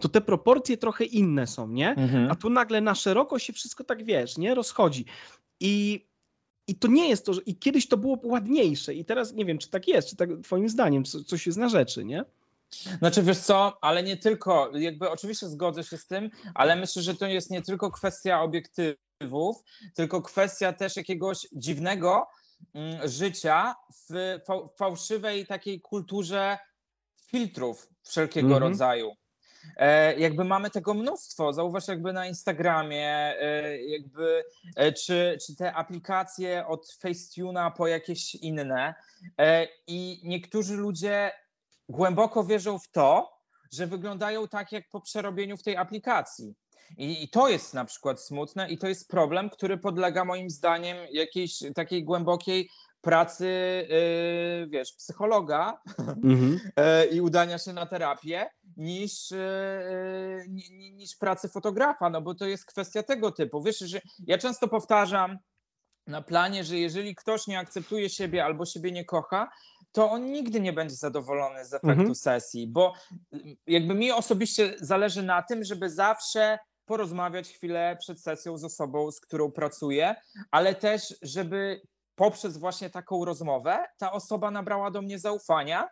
to 0.00 0.08
te 0.08 0.20
proporcje 0.20 0.76
trochę 0.76 1.04
inne 1.04 1.46
są, 1.46 1.68
nie? 1.68 1.90
Mhm. 1.90 2.30
A 2.30 2.34
tu 2.34 2.50
nagle 2.50 2.80
na 2.80 2.94
szeroko 2.94 3.38
się 3.38 3.52
wszystko 3.52 3.84
tak, 3.84 4.04
wiesz, 4.04 4.38
nie? 4.38 4.54
Rozchodzi. 4.54 5.04
I 5.60 6.07
i 6.68 6.74
to 6.74 6.88
nie 6.88 7.08
jest 7.08 7.26
to, 7.26 7.34
że 7.34 7.40
i 7.46 7.56
kiedyś 7.56 7.88
to 7.88 7.96
było 7.96 8.18
ładniejsze 8.22 8.94
i 8.94 9.04
teraz 9.04 9.32
nie 9.32 9.44
wiem, 9.44 9.58
czy 9.58 9.70
tak 9.70 9.88
jest, 9.88 10.08
czy 10.08 10.16
tak 10.16 10.28
twoim 10.42 10.68
zdaniem 10.68 11.04
coś 11.04 11.46
jest 11.46 11.58
na 11.58 11.68
rzeczy, 11.68 12.04
nie? 12.04 12.24
Znaczy 12.98 13.22
wiesz 13.22 13.38
co, 13.38 13.78
ale 13.80 14.02
nie 14.02 14.16
tylko, 14.16 14.70
jakby 14.78 15.10
oczywiście 15.10 15.48
zgodzę 15.48 15.84
się 15.84 15.98
z 15.98 16.06
tym, 16.06 16.30
ale 16.54 16.76
myślę, 16.76 17.02
że 17.02 17.14
to 17.14 17.26
jest 17.26 17.50
nie 17.50 17.62
tylko 17.62 17.90
kwestia 17.90 18.42
obiektywów, 18.42 19.56
tylko 19.94 20.22
kwestia 20.22 20.72
też 20.72 20.96
jakiegoś 20.96 21.46
dziwnego 21.52 22.26
mm, 22.74 23.08
życia 23.08 23.74
w 24.10 24.38
fałszywej 24.76 25.46
takiej 25.46 25.80
kulturze 25.80 26.58
filtrów 27.26 27.88
wszelkiego 28.02 28.46
mm 28.46 28.58
-hmm. 28.58 28.62
rodzaju. 28.62 29.12
E, 29.76 30.18
jakby 30.18 30.44
mamy 30.44 30.70
tego 30.70 30.94
mnóstwo. 30.94 31.52
Zauważ 31.52 31.88
jakby 31.88 32.12
na 32.12 32.26
Instagramie, 32.26 33.08
e, 33.40 33.78
jakby 33.82 34.44
e, 34.76 34.92
czy, 34.92 35.38
czy 35.46 35.56
te 35.56 35.74
aplikacje 35.74 36.66
od 36.66 36.86
Facetune'a 37.02 37.72
po 37.76 37.86
jakieś 37.86 38.34
inne. 38.34 38.94
I 39.86 40.20
niektórzy 40.24 40.76
ludzie 40.76 41.30
głęboko 41.88 42.44
wierzą 42.44 42.78
w 42.78 42.88
to, 42.88 43.38
że 43.72 43.86
wyglądają 43.86 44.48
tak 44.48 44.72
jak 44.72 44.84
po 44.90 45.00
przerobieniu 45.00 45.56
w 45.56 45.62
tej 45.62 45.76
aplikacji. 45.76 46.54
I, 46.96 47.24
I, 47.24 47.28
to 47.28 47.48
jest 47.48 47.74
na 47.74 47.84
przykład 47.84 48.20
smutne 48.22 48.70
i 48.70 48.78
to 48.78 48.88
jest 48.88 49.08
problem, 49.08 49.50
który 49.50 49.78
podlega 49.78 50.24
moim 50.24 50.50
zdaniem 50.50 50.96
jakiejś 51.12 51.58
takiej 51.74 52.04
głębokiej 52.04 52.68
pracy, 53.00 53.46
yy, 53.88 54.68
wiesz, 54.68 54.92
psychologa 54.92 55.80
mm-hmm. 55.98 56.58
i 57.14 57.20
udania 57.20 57.58
się 57.58 57.72
na 57.72 57.86
terapię, 57.86 58.50
niż, 58.78 59.30
yy, 59.30 60.48
niż 60.92 61.16
pracy 61.16 61.48
fotografa, 61.48 62.10
no 62.10 62.20
bo 62.22 62.34
to 62.34 62.46
jest 62.46 62.66
kwestia 62.66 63.02
tego 63.02 63.32
typu. 63.32 63.62
Wiesz, 63.62 63.78
że 63.78 64.00
ja 64.26 64.38
często 64.38 64.68
powtarzam 64.68 65.38
na 66.06 66.22
planie, 66.22 66.64
że 66.64 66.78
jeżeli 66.78 67.14
ktoś 67.14 67.46
nie 67.46 67.58
akceptuje 67.58 68.10
siebie 68.10 68.44
albo 68.44 68.66
siebie 68.66 68.92
nie 68.92 69.04
kocha, 69.04 69.50
to 69.92 70.10
on 70.10 70.32
nigdy 70.32 70.60
nie 70.60 70.72
będzie 70.72 70.94
zadowolony 70.94 71.64
z 71.64 71.74
efektu 71.74 72.02
mm-hmm. 72.02 72.14
sesji, 72.14 72.66
bo 72.66 72.92
jakby 73.66 73.94
mi 73.94 74.12
osobiście 74.12 74.74
zależy 74.80 75.22
na 75.22 75.42
tym, 75.42 75.64
żeby 75.64 75.90
zawsze 75.90 76.58
porozmawiać 76.84 77.48
chwilę 77.48 77.96
przed 78.00 78.20
sesją 78.20 78.58
z 78.58 78.64
osobą, 78.64 79.10
z 79.10 79.20
którą 79.20 79.52
pracuję, 79.52 80.14
ale 80.50 80.74
też, 80.74 81.18
żeby 81.22 81.80
poprzez 82.14 82.58
właśnie 82.58 82.90
taką 82.90 83.24
rozmowę 83.24 83.84
ta 83.98 84.12
osoba 84.12 84.50
nabrała 84.50 84.90
do 84.90 85.02
mnie 85.02 85.18
zaufania 85.18 85.88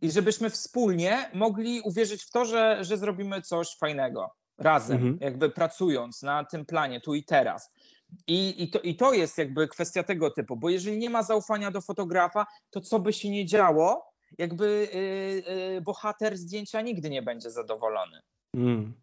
i 0.00 0.10
żebyśmy 0.10 0.50
wspólnie 0.50 1.30
mogli 1.34 1.80
uwierzyć 1.80 2.24
w 2.24 2.30
to, 2.30 2.44
że, 2.44 2.84
że 2.84 2.96
zrobimy 2.96 3.42
coś 3.42 3.76
fajnego 3.76 4.30
razem, 4.58 4.96
mhm. 4.96 5.18
jakby 5.20 5.50
pracując 5.50 6.22
na 6.22 6.44
tym 6.44 6.66
planie 6.66 7.00
tu 7.00 7.14
i 7.14 7.24
teraz. 7.24 7.70
I, 8.26 8.62
i, 8.62 8.70
to, 8.70 8.80
I 8.80 8.96
to 8.96 9.12
jest 9.12 9.38
jakby 9.38 9.68
kwestia 9.68 10.02
tego 10.02 10.30
typu, 10.30 10.56
bo 10.56 10.70
jeżeli 10.70 10.98
nie 10.98 11.10
ma 11.10 11.22
zaufania 11.22 11.70
do 11.70 11.80
fotografa, 11.80 12.46
to 12.70 12.80
co 12.80 12.98
by 12.98 13.12
się 13.12 13.30
nie 13.30 13.46
działo, 13.46 14.04
jakby 14.38 14.88
yy, 15.46 15.54
yy, 15.54 15.80
bohater 15.80 16.36
zdjęcia 16.36 16.80
nigdy 16.80 17.10
nie 17.10 17.22
będzie 17.22 17.50
zadowolony. 17.50 18.20
Mm. 18.54 18.94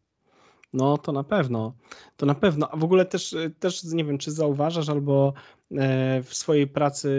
No 0.76 0.98
to 0.98 1.12
na 1.12 1.24
pewno, 1.24 1.74
to 2.18 2.26
na 2.26 2.36
pewno. 2.36 2.70
A 2.72 2.78
w 2.78 2.84
ogóle 2.84 3.06
też, 3.06 3.36
też 3.60 3.84
nie 3.84 4.06
wiem, 4.06 4.18
czy 4.18 4.32
zauważasz 4.32 4.90
albo 4.90 5.34
e, 5.72 6.24
w 6.24 6.36
swojej 6.36 6.68
pracy 6.68 7.10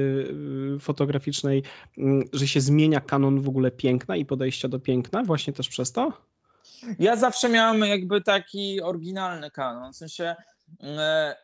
y, 0.77 0.81
fotograficznej, 0.81 1.63
mm, 1.99 2.23
że 2.33 2.49
się 2.49 2.61
zmienia 2.61 3.01
kanon 3.01 3.41
w 3.41 3.49
ogóle 3.49 3.71
piękna 3.71 4.17
i 4.17 4.25
podejścia 4.25 4.69
do 4.69 4.81
piękna 4.81 5.25
właśnie 5.25 5.53
też 5.53 5.69
przez 5.69 5.93
to? 5.93 6.13
Ja 6.99 7.17
zawsze 7.17 7.49
miałem 7.49 7.81
jakby 7.81 8.21
taki 8.21 8.81
oryginalny 8.83 9.51
kanon, 9.51 9.93
w 9.93 9.97
sensie 9.97 10.37
e, 10.83 11.37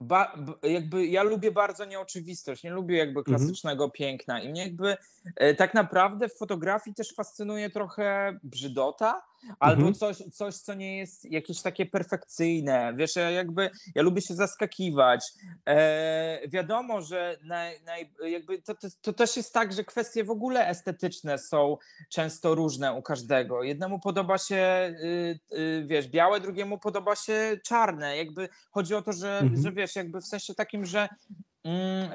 Ba, 0.00 0.38
jakby 0.62 1.06
ja 1.06 1.22
lubię 1.22 1.52
bardzo 1.52 1.84
nieoczywistość, 1.84 2.62
nie 2.62 2.70
lubię 2.70 2.96
jakby 2.96 3.20
mhm. 3.20 3.36
klasycznego 3.36 3.84
mhm. 3.84 3.90
piękna 3.90 4.40
i 4.40 4.48
mnie 4.48 4.62
jakby 4.62 4.96
e, 5.36 5.54
tak 5.54 5.74
naprawdę 5.74 6.28
w 6.28 6.36
fotografii 6.36 6.94
też 6.94 7.14
fascynuje 7.14 7.70
trochę 7.70 8.38
brzydota, 8.42 9.22
albo 9.58 9.88
mhm. 9.88 9.94
coś, 9.94 10.16
coś, 10.16 10.54
co 10.54 10.74
nie 10.74 10.98
jest 10.98 11.24
jakieś 11.24 11.62
takie 11.62 11.86
perfekcyjne. 11.86 12.94
Wiesz, 12.96 13.16
ja 13.16 13.30
jakby 13.30 13.70
ja 13.94 14.02
lubię 14.02 14.22
się 14.22 14.34
zaskakiwać. 14.34 15.32
E, 15.66 16.48
wiadomo, 16.48 17.02
że 17.02 17.38
naj, 17.44 17.80
naj, 17.84 18.12
jakby 18.22 18.62
to, 18.62 18.74
to, 18.74 18.88
to, 19.02 19.12
też 19.12 19.36
jest 19.36 19.54
tak, 19.54 19.72
że 19.72 19.84
kwestie 19.84 20.24
w 20.24 20.30
ogóle 20.30 20.68
estetyczne 20.68 21.38
są 21.38 21.76
często 22.08 22.54
różne 22.54 22.92
u 22.92 23.02
każdego. 23.02 23.62
Jednemu 23.62 24.00
podoba 24.00 24.38
się, 24.38 24.94
y, 25.02 25.56
y, 25.58 25.84
wiesz, 25.86 26.08
białe, 26.08 26.40
drugiemu 26.40 26.78
podoba 26.78 27.16
się 27.16 27.56
czarne. 27.64 28.16
Jakby 28.16 28.48
chodzi 28.70 28.94
o 28.94 29.02
to, 29.02 29.12
że, 29.12 29.38
mhm. 29.38 29.62
że 29.62 29.72
wiesz, 29.72 29.96
jakby 29.96 30.20
w 30.20 30.26
sensie 30.26 30.54
takim, 30.54 30.86
że 30.86 31.08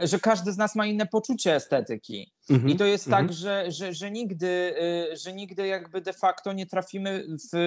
że 0.01 0.19
każdy 0.19 0.51
z 0.51 0.57
nas 0.57 0.75
ma 0.75 0.85
inne 0.85 1.05
poczucie 1.05 1.55
estetyki. 1.55 2.33
Mm 2.49 2.61
-hmm, 2.61 2.69
I 2.69 2.75
to 2.75 2.85
jest 2.85 3.07
mm 3.07 3.19
-hmm. 3.19 3.21
tak, 3.21 3.31
mhm. 3.31 3.39
że, 3.39 3.71
że, 3.71 3.93
że, 3.93 4.11
nigdy, 4.11 4.75
y, 5.11 5.17
że 5.17 5.33
nigdy 5.33 5.67
jakby 5.67 6.01
de 6.01 6.13
facto 6.13 6.53
nie 6.53 6.65
trafimy 6.65 7.25
w, 7.53 7.57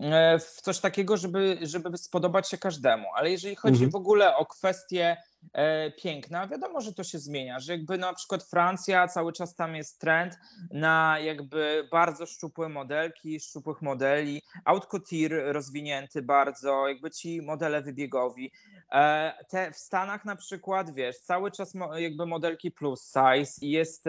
e, 0.00 0.38
w 0.38 0.60
coś 0.62 0.78
takiego, 0.78 1.16
żeby, 1.16 1.58
żeby 1.62 1.98
spodobać 1.98 2.50
się 2.50 2.58
każdemu. 2.58 3.06
Ale 3.16 3.30
jeżeli 3.30 3.56
chodzi 3.56 3.78
mm 3.78 3.88
-hmm. 3.88 3.92
w 3.92 3.96
ogóle 3.96 4.36
o 4.36 4.46
kwestie 4.46 5.16
piękna, 6.02 6.46
wiadomo, 6.46 6.80
że 6.80 6.92
to 6.92 7.04
się 7.04 7.18
zmienia, 7.18 7.60
że 7.60 7.72
jakby 7.72 7.98
na 7.98 8.12
przykład 8.12 8.42
Francja, 8.42 9.08
cały 9.08 9.32
czas 9.32 9.54
tam 9.54 9.76
jest 9.76 10.00
trend 10.00 10.38
na 10.70 11.18
jakby 11.18 11.88
bardzo 11.90 12.26
szczupłe 12.26 12.68
modelki, 12.68 13.40
szczupłych 13.40 13.82
modeli, 13.82 14.42
haute 14.64 14.86
couture 14.86 15.52
rozwinięty 15.52 16.22
bardzo, 16.22 16.88
jakby 16.88 17.10
ci 17.10 17.42
modele 17.42 17.82
wybiegowi. 17.82 18.52
E, 18.92 19.32
te 19.48 19.72
w 19.72 19.76
Stanach 19.76 20.24
na 20.24 20.36
przykład, 20.36 20.94
wiesz, 20.94 21.18
cały 21.18 21.50
czas 21.50 21.72
jakby 21.96 22.26
modelki 22.26 22.70
plus 22.70 23.12
size 23.12 23.66
i 23.66 23.70
jest, 23.70 24.04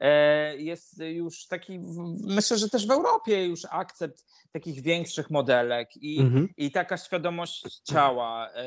e, 0.00 0.56
jest 0.56 0.98
już 0.98 1.46
taki, 1.46 1.80
myślę, 2.26 2.58
że 2.58 2.68
też 2.68 2.86
w 2.86 2.90
Europie 2.90 3.46
już 3.46 3.60
akcept 3.70 4.24
takich 4.52 4.82
większych 4.82 5.30
modelek 5.30 5.96
i, 5.96 6.20
mhm. 6.20 6.48
i 6.56 6.70
taka 6.70 6.96
świadomość 6.96 7.80
ciała 7.84 8.50
e, 8.50 8.62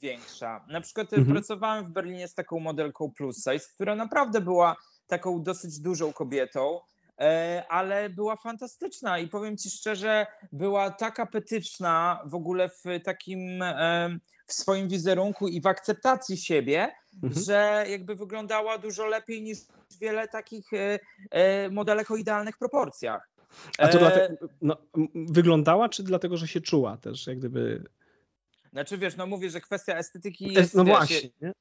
większa. 0.00 0.64
Na 0.68 0.80
przykład 0.80 1.12
mhm. 1.12 1.26
Pracowałem 1.54 1.84
w 1.84 1.90
Berlinie 1.90 2.28
z 2.28 2.34
taką 2.34 2.60
modelką 2.60 3.12
plus 3.16 3.36
size, 3.36 3.66
która 3.74 3.94
naprawdę 3.94 4.40
była 4.40 4.76
taką 5.06 5.42
dosyć 5.42 5.80
dużą 5.80 6.12
kobietą, 6.12 6.80
ale 7.68 8.10
była 8.10 8.36
fantastyczna 8.36 9.18
i 9.18 9.28
powiem 9.28 9.56
ci 9.56 9.70
szczerze, 9.70 10.26
była 10.52 10.90
tak 10.90 11.20
apetyczna 11.20 12.22
w 12.26 12.34
ogóle 12.34 12.68
w 12.68 12.82
takim 13.04 13.64
w 14.46 14.52
swoim 14.52 14.88
wizerunku 14.88 15.48
i 15.48 15.60
w 15.60 15.66
akceptacji 15.66 16.36
siebie, 16.36 16.92
mhm. 17.22 17.44
że 17.44 17.84
jakby 17.88 18.14
wyglądała 18.14 18.78
dużo 18.78 19.06
lepiej 19.06 19.42
niż 19.42 19.58
wiele 20.00 20.28
takich 20.28 20.72
e, 20.72 20.98
e, 21.30 21.70
modelek 21.70 22.10
o 22.10 22.16
idealnych 22.16 22.58
proporcjach. 22.58 23.30
A 23.78 23.88
to 23.88 23.98
dlatego, 23.98 24.44
e, 24.44 24.48
no, 24.62 24.76
wyglądała, 25.14 25.88
czy 25.88 26.02
dlatego, 26.02 26.36
że 26.36 26.48
się 26.48 26.60
czuła 26.60 26.96
też, 26.96 27.26
jak 27.26 27.38
gdyby... 27.38 27.84
Znaczy 28.74 28.98
wiesz, 28.98 29.16
no 29.16 29.26
mówię, 29.26 29.50
że 29.50 29.60
kwestia 29.60 29.96
estetyki 29.96 30.52
jest, 30.52 30.74
no 30.74 30.84
właśnie, 30.84 31.20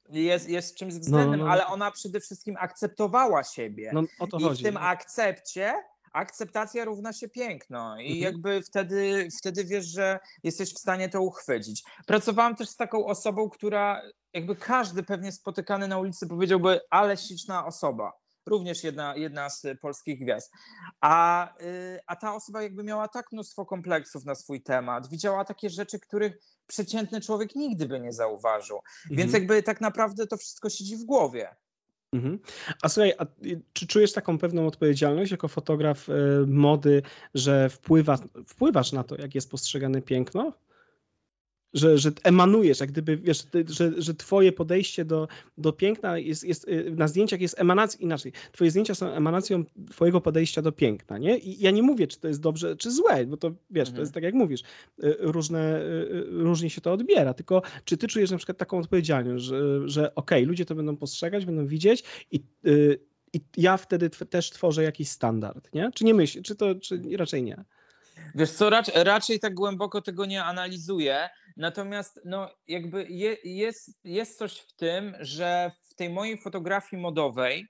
jest, 0.10 0.50
jest 0.50 0.78
czymś 0.78 0.94
względnym, 0.94 1.40
no, 1.40 1.46
no. 1.46 1.52
ale 1.52 1.68
ona 1.68 1.92
przede 1.92 2.20
wszystkim 2.20 2.56
akceptowała 2.60 3.44
siebie. 3.44 3.92
No, 3.94 4.04
o 4.20 4.28
to 4.28 4.38
I 4.38 4.44
chodzi, 4.44 4.64
w 4.64 4.66
tym 4.66 4.78
akcepcie 4.78 5.74
akceptacja 6.14 6.86
równa 6.86 7.14
się 7.14 7.30
piękno 7.30 8.00
i 8.00 8.06
mhm. 8.06 8.20
jakby 8.20 8.62
wtedy, 8.62 9.28
wtedy 9.40 9.66
wiesz, 9.66 9.86
że 9.86 10.20
jesteś 10.44 10.74
w 10.74 10.80
stanie 10.80 11.10
to 11.10 11.22
uchwycić. 11.22 11.84
Pracowałam 12.08 12.56
też 12.56 12.70
z 12.70 12.76
taką 12.76 13.06
osobą, 13.06 13.50
która 13.50 14.02
jakby 14.34 14.56
każdy 14.56 15.04
pewnie 15.04 15.32
spotykany 15.32 15.88
na 15.88 16.00
ulicy 16.00 16.28
powiedziałby, 16.28 16.80
ale 16.90 17.18
śliczna 17.18 17.66
osoba. 17.66 18.12
Również 18.46 18.84
jedna, 18.84 19.16
jedna 19.16 19.50
z 19.50 19.66
polskich 19.82 20.20
gwiazd. 20.20 20.52
A, 21.02 21.48
y, 21.62 22.00
a 22.08 22.16
ta 22.16 22.36
osoba 22.36 22.62
jakby 22.62 22.84
miała 22.84 23.08
tak 23.08 23.32
mnóstwo 23.32 23.66
kompleksów 23.66 24.26
na 24.26 24.36
swój 24.36 24.62
temat. 24.62 25.10
Widziała 25.10 25.46
takie 25.46 25.70
rzeczy, 25.70 26.00
których 26.00 26.38
przeciętny 26.68 27.22
człowiek 27.22 27.56
nigdy 27.56 27.86
by 27.86 28.00
nie 28.00 28.14
zauważył. 28.14 28.78
Mhm. 28.78 29.18
Więc 29.18 29.34
jakby 29.34 29.64
tak 29.64 29.82
naprawdę 29.82 30.28
to 30.28 30.38
wszystko 30.38 30.70
siedzi 30.70 30.98
w 30.98 31.04
głowie. 31.04 31.56
Mhm. 32.14 32.40
A 32.82 32.90
słuchaj, 32.90 33.14
a 33.18 33.26
czy 33.74 33.88
czujesz 33.88 34.14
taką 34.14 34.38
pewną 34.38 34.68
odpowiedzialność 34.68 35.32
jako 35.32 35.48
fotograf 35.48 36.10
y, 36.10 36.14
mody, 36.48 37.02
że 37.34 37.70
wpływa, 37.70 38.18
wpływasz 38.48 38.92
na 38.92 39.04
to, 39.04 39.22
jak 39.22 39.36
jest 39.36 39.52
postrzegane 39.52 40.02
piękno? 40.02 40.54
Że, 41.74 41.98
że 41.98 42.12
emanujesz, 42.24 42.80
jak 42.80 42.92
gdyby, 42.92 43.18
wiesz, 43.18 43.48
że, 43.68 43.92
że 43.98 44.14
twoje 44.14 44.52
podejście 44.52 45.06
do, 45.06 45.28
do 45.58 45.74
piękna 45.74 46.18
jest, 46.18 46.44
jest, 46.44 46.68
y, 46.68 46.94
na 46.98 47.08
zdjęciach 47.08 47.42
jest 47.42 47.60
emanacja, 47.60 48.00
inaczej, 48.00 48.32
twoje 48.52 48.72
zdjęcia 48.72 48.96
są 48.96 49.08
emanacją 49.08 49.64
twojego 49.92 50.22
podejścia 50.22 50.62
do 50.62 50.72
piękna, 50.72 51.18
nie? 51.18 51.38
I 51.38 51.62
ja 51.62 51.72
nie 51.72 51.84
mówię, 51.84 52.08
czy 52.08 52.20
to 52.20 52.28
jest 52.28 52.42
dobrze, 52.42 52.76
czy 52.76 52.92
złe, 52.92 53.26
bo 53.26 53.38
to, 53.38 53.52
wiesz, 53.72 53.88
mhm. 53.88 53.96
to 53.96 54.02
jest 54.02 54.14
tak 54.14 54.24
jak 54.24 54.34
mówisz, 54.34 54.62
y, 55.04 55.16
różne, 55.20 55.82
y, 55.82 56.26
różnie 56.30 56.70
się 56.70 56.82
to 56.82 56.94
odbiera, 56.94 57.34
tylko 57.34 57.62
czy 57.86 57.98
ty 57.98 58.08
czujesz 58.08 58.32
na 58.32 58.38
przykład 58.38 58.58
taką 58.58 58.78
odpowiedzialność, 58.78 59.46
że, 59.46 59.90
że 59.90 60.16
okej, 60.16 60.40
okay, 60.40 60.48
ludzie 60.48 60.66
to 60.66 60.76
będą 60.76 60.98
postrzegać, 60.98 61.46
będą 61.46 61.68
widzieć 61.68 62.04
i 62.32 62.44
i 63.34 63.42
ja 63.58 63.78
wtedy 63.78 64.10
też 64.10 64.50
tworzę 64.50 64.84
jakiś 64.84 65.10
standard, 65.10 65.74
nie? 65.74 65.92
Czy 65.96 66.06
nie 66.06 66.14
myślisz, 66.14 66.44
czy 66.44 66.56
to, 66.56 66.76
czy 66.76 67.02
raczej 67.18 67.44
nie? 67.44 67.64
Wiesz 68.36 68.52
co, 68.52 68.70
raczej, 68.70 69.04
raczej 69.04 69.40
tak 69.40 69.54
głęboko 69.54 70.02
tego 70.02 70.26
nie 70.26 70.44
analizuję, 70.44 71.30
natomiast 71.58 72.20
no 72.26 72.50
jakby 72.68 73.06
je, 73.10 73.38
jest, 73.44 74.00
jest 74.04 74.38
coś 74.38 74.58
w 74.60 74.74
tym, 74.74 75.16
że 75.20 75.72
w 75.92 75.96
tej 75.96 76.10
mojej 76.10 76.38
fotografii 76.38 77.02
modowej 77.02 77.68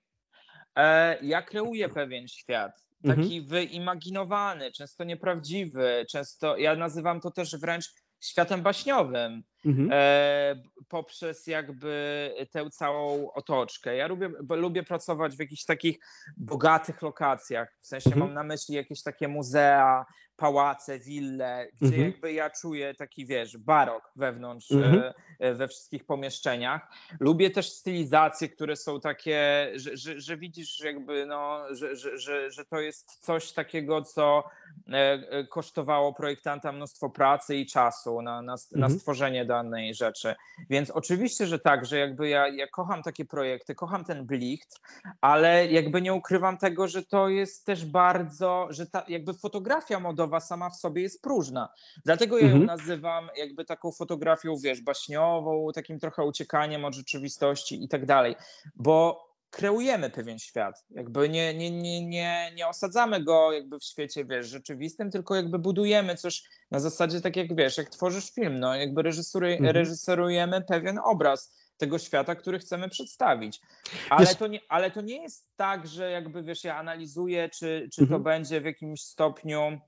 e, 0.76 1.18
ja 1.26 1.42
kreuję 1.42 1.90
pewien 1.90 2.28
świat, 2.28 2.72
taki 3.08 3.38
mhm. 3.38 3.46
wyimaginowany, 3.46 4.72
często 4.72 5.04
nieprawdziwy, 5.04 6.06
często 6.10 6.58
ja 6.58 6.76
nazywam 6.76 7.22
to 7.22 7.32
też 7.32 7.56
wręcz 7.56 7.86
światem 8.20 8.62
baśniowym 8.62 9.44
mhm. 9.66 9.90
e, 9.92 10.56
poprzez 10.90 11.48
jakby 11.48 12.32
tę 12.52 12.70
całą 12.70 13.32
otoczkę. 13.32 13.96
Ja 13.96 14.08
lubię, 14.08 14.30
lubię 14.50 14.84
pracować 14.84 15.36
w 15.36 15.40
jakichś 15.40 15.66
takich 15.66 16.00
bogatych 16.38 17.02
lokacjach, 17.02 17.78
w 17.82 17.88
sensie 17.88 18.10
mhm. 18.10 18.26
mam 18.26 18.34
na 18.34 18.44
myśli 18.44 18.76
jakieś 18.76 19.04
takie 19.04 19.28
muzea, 19.28 20.06
pałace, 20.36 21.00
wille, 21.00 21.68
gdzie 21.74 21.86
mhm. 21.86 22.04
jakby 22.04 22.34
ja 22.34 22.50
czuję 22.50 22.94
taki, 22.96 23.26
wiesz, 23.26 23.58
barok 23.58 24.12
wewnątrz, 24.16 24.72
mhm. 24.72 25.00
E, 25.00 25.14
e, 25.40 25.54
we 25.54 25.68
wszystkich 25.68 26.06
pomieszczeniach. 26.06 26.88
Lubię 27.20 27.52
też 27.52 27.72
stylizacje, 27.72 28.50
które 28.50 28.76
są 28.76 29.00
takie, 29.00 29.72
że, 29.76 29.98
że, 29.98 30.20
że 30.20 30.38
widzisz 30.38 30.80
jakby, 30.80 31.26
no, 31.26 31.66
że, 31.76 31.96
że, 31.96 32.18
że, 32.18 32.52
że 32.52 32.66
to 32.66 32.80
jest 32.80 33.26
coś 33.26 33.52
takiego, 33.52 34.02
co 34.02 34.44
e, 34.88 35.48
kosztowało 35.48 36.14
projektanta 36.14 36.72
mnóstwo 36.72 37.10
pracy 37.10 37.56
i 37.56 37.66
czasu 37.66 38.22
na, 38.22 38.42
na, 38.42 38.56
na 38.72 38.86
mhm. 38.86 39.00
stworzenie 39.00 39.46
danej 39.54 39.94
rzeczy. 39.94 40.36
Więc 40.70 40.92
oczywiście, 40.92 41.48
że 41.48 41.60
tak, 41.60 41.86
że 41.86 41.98
jakby 41.98 42.30
ja, 42.30 42.48
ja 42.48 42.68
kocham 42.68 43.04
takie 43.04 43.26
projekty, 43.26 43.76
kocham 43.76 44.06
ten 44.06 44.26
blichtr, 44.26 44.80
ale 45.22 45.68
jakby 45.68 46.02
nie 46.02 46.14
ukrywam 46.14 46.58
tego, 46.58 46.88
że 46.88 47.04
to 47.04 47.30
jest 47.30 47.66
też 47.66 47.86
bardzo, 47.86 48.68
że 48.70 48.86
ta 48.86 49.06
jakby 49.08 49.34
fotografia 49.34 50.00
modowa 50.00 50.40
sama 50.40 50.70
w 50.70 50.76
sobie 50.76 51.02
jest 51.02 51.22
próżna. 51.22 51.70
Dlatego 52.06 52.38
ja 52.38 52.48
ją 52.48 52.56
mhm. 52.56 52.66
nazywam 52.66 53.30
jakby 53.38 53.66
taką 53.66 53.92
fotografią, 53.92 54.56
wiesz, 54.64 54.82
baśniową, 54.82 55.72
takim 55.76 56.00
trochę 56.00 56.24
uciekaniem 56.24 56.86
od 56.86 56.96
rzeczywistości 56.96 57.84
i 57.84 57.88
tak 57.88 58.06
dalej, 58.06 58.36
bo 58.76 59.33
kreujemy 59.54 60.10
pewien 60.10 60.40
świat. 60.40 60.86
Jakby 60.90 61.30
nie, 61.30 61.54
nie, 61.54 61.72
nie, 61.72 62.06
nie, 62.06 62.52
nie 62.56 62.68
osadzamy 62.68 63.24
go 63.24 63.52
jakby 63.52 63.80
w 63.80 63.84
świecie, 63.84 64.26
wiesz, 64.26 64.48
rzeczywistym, 64.48 65.12
tylko 65.12 65.36
jakby 65.36 65.60
budujemy 65.60 66.16
coś 66.16 66.44
na 66.72 66.80
zasadzie 66.80 67.22
tak 67.22 67.36
jak, 67.36 67.56
wiesz, 67.56 67.78
jak 67.78 67.90
tworzysz 67.90 68.32
film, 68.32 68.60
no 68.60 68.76
jakby 68.76 69.02
reżyseruj, 69.02 69.54
mhm. 69.54 69.76
reżyserujemy 69.76 70.62
pewien 70.62 71.00
obraz 71.04 71.56
tego 71.78 72.00
świata, 72.00 72.36
który 72.36 72.60
chcemy 72.60 72.90
przedstawić. 72.90 73.62
Ale, 74.10 74.36
to, 74.36 74.48
nie, 74.48 74.60
ale 74.70 74.92
to 74.92 75.02
nie 75.02 75.22
jest 75.22 75.48
tak, 75.56 75.88
że 75.88 76.12
jakby, 76.12 76.44
wiesz, 76.44 76.64
ja 76.64 76.78
analizuję, 76.78 77.50
czy, 77.50 77.90
czy 77.94 78.02
mhm. 78.02 78.20
to 78.20 78.24
będzie 78.24 78.62
w 78.62 78.66
jakimś 78.66 79.02
stopniu 79.02 79.80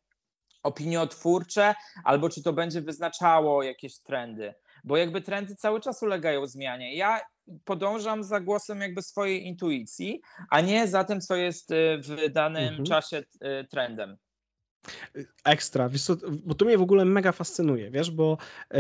opiniotwórcze, 0.64 1.76
albo 2.04 2.30
czy 2.30 2.44
to 2.44 2.54
będzie 2.54 2.82
wyznaczało 2.82 3.64
jakieś 3.64 4.00
trendy. 4.00 4.54
Bo 4.84 4.98
jakby 4.98 5.22
trendy 5.22 5.56
cały 5.56 5.82
czas 5.82 6.04
ulegają 6.04 6.48
zmianie. 6.48 6.96
Ja 6.96 7.22
podążam 7.66 8.24
za 8.24 8.40
głosem 8.40 8.82
jakby 8.82 9.02
swojej 9.02 9.46
intuicji, 9.46 10.22
a 10.50 10.62
nie 10.62 10.88
za 10.88 11.04
tym, 11.04 11.22
co 11.22 11.36
jest 11.36 11.72
y, 11.72 11.98
w 11.98 12.32
danym 12.32 12.68
mhm. 12.68 12.86
czasie 12.86 13.18
y, 13.18 13.68
trendem. 13.70 14.18
Ekstra, 15.46 15.90
bo 16.46 16.56
to 16.56 16.66
mnie 16.66 16.78
w 16.78 16.82
ogóle 16.82 17.06
mega 17.06 17.32
fascynuje, 17.32 17.92
wiesz, 17.92 18.12
bo 18.12 18.38
e, 18.74 18.80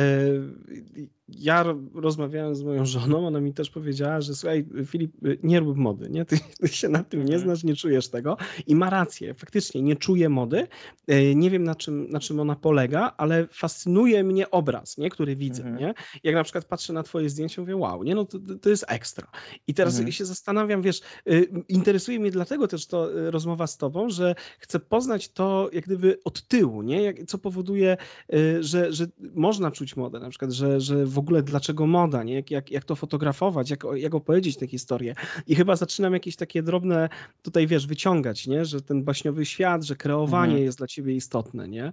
ja 1.29 1.65
rozmawiałem 1.93 2.55
z 2.55 2.63
moją 2.63 2.85
żoną, 2.85 3.27
ona 3.27 3.41
mi 3.41 3.53
też 3.53 3.69
powiedziała, 3.69 4.21
że 4.21 4.35
słuchaj, 4.35 4.65
Filip, 4.85 5.11
nie 5.43 5.59
rób 5.59 5.77
mody, 5.77 6.09
nie? 6.09 6.25
Ty, 6.25 6.39
ty, 6.59 6.67
się 6.67 6.89
na 6.89 7.03
tym 7.03 7.19
nie 7.19 7.35
mhm. 7.35 7.41
znasz, 7.41 7.63
nie 7.63 7.75
czujesz 7.75 8.07
tego 8.07 8.37
i 8.67 8.75
ma 8.75 8.89
rację, 8.89 9.33
faktycznie 9.33 9.81
nie 9.81 9.95
czuję 9.95 10.29
mody, 10.29 10.67
e, 11.07 11.35
nie 11.35 11.49
wiem 11.49 11.63
na 11.63 11.75
czym, 11.75 12.09
na 12.09 12.19
czym 12.19 12.39
ona 12.39 12.55
polega, 12.55 13.13
ale 13.17 13.47
fascynuje 13.47 14.23
mnie 14.23 14.51
obraz, 14.51 14.97
nie? 14.97 15.09
który 15.09 15.35
widzę, 15.35 15.63
mhm. 15.63 15.79
nie? 15.79 15.93
Jak 16.23 16.35
na 16.35 16.43
przykład 16.43 16.65
patrzę 16.65 16.93
na 16.93 17.03
twoje 17.03 17.29
zdjęcie, 17.29 17.61
mówię, 17.61 17.75
wow, 17.75 18.03
nie? 18.03 18.15
No 18.15 18.25
to, 18.25 18.39
to 18.61 18.69
jest 18.69 18.85
ekstra. 18.87 19.27
I 19.67 19.73
teraz 19.73 19.93
mhm. 19.93 20.11
się 20.11 20.25
zastanawiam, 20.25 20.81
wiesz, 20.81 21.01
e, 21.27 21.41
interesuje 21.67 22.19
mnie 22.19 22.31
dlatego 22.31 22.67
też 22.67 22.87
to 22.87 23.09
rozmowa 23.31 23.67
z 23.67 23.77
tobą, 23.77 24.09
że 24.09 24.35
chcę 24.59 24.79
poznać 24.79 25.29
to, 25.29 25.69
jak 25.73 25.85
gdyby 25.85 26.19
od 26.23 26.47
tyłu, 26.47 26.81
nie? 26.81 27.01
Jak, 27.01 27.15
co 27.27 27.37
powoduje, 27.37 27.97
y, 28.33 28.63
że, 28.63 28.93
że 28.93 29.07
można 29.33 29.71
czuć 29.71 29.95
modę, 29.95 30.19
na 30.19 30.29
przykład, 30.29 30.51
że, 30.51 30.81
że 30.81 31.05
w 31.15 31.19
ogóle 31.19 31.43
dlaczego 31.43 31.87
moda, 31.87 32.23
nie? 32.23 32.33
Jak, 32.33 32.51
jak, 32.51 32.71
jak 32.71 32.83
to 32.83 32.95
fotografować, 32.95 33.69
jak, 33.69 33.83
jak 33.93 34.15
opowiedzieć 34.15 34.57
tę 34.57 34.67
historię. 34.67 35.15
I 35.47 35.55
chyba 35.55 35.75
zaczynam 35.75 36.13
jakieś 36.13 36.35
takie 36.35 36.63
drobne 36.63 37.09
tutaj, 37.41 37.67
wiesz, 37.67 37.87
wyciągać, 37.87 38.47
nie? 38.47 38.65
Że 38.65 38.81
ten 38.81 39.03
baśniowy 39.03 39.45
świat, 39.45 39.83
że 39.83 39.95
kreowanie 39.95 40.51
mhm. 40.51 40.63
jest 40.63 40.77
dla 40.77 40.87
ciebie 40.87 41.15
istotne, 41.15 41.67
nie? 41.67 41.91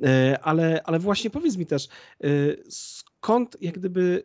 Y, 0.00 0.38
ale, 0.42 0.82
ale 0.84 0.98
właśnie 0.98 1.30
powiedz 1.30 1.56
mi 1.56 1.66
też, 1.66 1.88
y, 2.24 2.62
skąd 2.68 3.56
jak 3.60 3.78
gdyby 3.78 4.24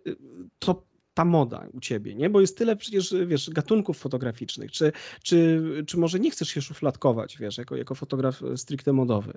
to 0.59 0.88
ta 1.19 1.25
moda 1.25 1.67
u 1.73 1.79
ciebie, 1.79 2.15
nie? 2.15 2.29
Bo 2.29 2.41
jest 2.41 2.57
tyle 2.57 2.75
przecież, 2.75 3.15
wiesz, 3.25 3.49
gatunków 3.49 3.97
fotograficznych. 3.97 4.71
Czy, 4.71 4.91
czy, 5.23 5.61
czy 5.87 5.97
może 5.97 6.19
nie 6.19 6.31
chcesz 6.31 6.49
się 6.49 6.61
szufladkować, 6.61 7.37
wiesz, 7.37 7.57
jako, 7.57 7.75
jako 7.75 7.95
fotograf 7.95 8.41
stricte 8.55 8.93
modowy? 8.93 9.33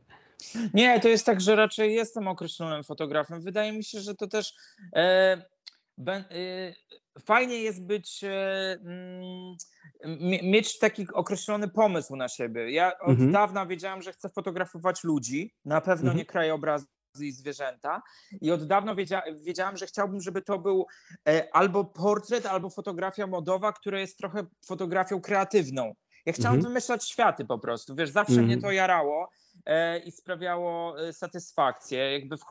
Nie, 0.74 1.00
to 1.00 1.08
jest 1.08 1.26
tak, 1.26 1.40
że 1.40 1.56
raczej 1.56 1.94
jestem 1.94 2.28
określonym 2.28 2.84
fotografem. 2.84 3.40
Wydaje 3.40 3.72
mi 3.72 3.84
się, 3.84 4.00
że 4.00 4.14
to 4.14 4.26
też 4.26 4.54
e, 4.96 5.42
ben, 5.98 6.24
e, 6.30 6.74
fajnie 7.20 7.58
jest 7.58 7.86
być, 7.86 8.24
e, 8.24 8.78
m, 8.84 10.18
mieć 10.42 10.78
taki 10.78 11.06
określony 11.12 11.68
pomysł 11.68 12.16
na 12.16 12.28
siebie. 12.28 12.70
Ja 12.70 12.98
od 12.98 13.10
mhm. 13.10 13.32
dawna 13.32 13.66
wiedziałam, 13.66 14.02
że 14.02 14.12
chcę 14.12 14.28
fotografować 14.28 15.04
ludzi, 15.04 15.54
na 15.64 15.80
pewno 15.80 16.10
mhm. 16.10 16.16
nie 16.16 16.24
krajobrazy 16.24 16.86
i 17.20 17.32
zwierzęta. 17.32 18.02
I 18.40 18.50
od 18.50 18.66
dawna 18.66 18.94
wiedzia, 18.94 19.22
wiedziałam, 19.42 19.76
że 19.76 19.86
chciałbym, 19.86 20.20
żeby 20.20 20.42
to 20.42 20.58
był 20.58 20.86
e, 21.28 21.48
albo 21.52 21.84
portret, 21.84 22.46
albo 22.46 22.70
fotografia 22.70 23.26
modowa, 23.26 23.72
która 23.72 24.00
jest 24.00 24.18
trochę 24.18 24.46
fotografią 24.66 25.20
kreatywną. 25.20 25.94
Ja 26.26 26.32
chciałam 26.32 26.56
mhm. 26.56 26.72
wymyślać 26.72 27.10
światy 27.10 27.44
po 27.44 27.58
prostu. 27.58 27.94
Wiesz, 27.94 28.10
zawsze 28.10 28.32
mhm. 28.32 28.48
mnie 28.48 28.60
to 28.60 28.72
jarało. 28.72 29.30
E, 29.66 29.98
i 29.98 30.12
sprawiało 30.12 31.00
e, 31.08 31.12
satysfakcję. 31.12 32.12
Jakby, 32.12 32.36
w, 32.36 32.42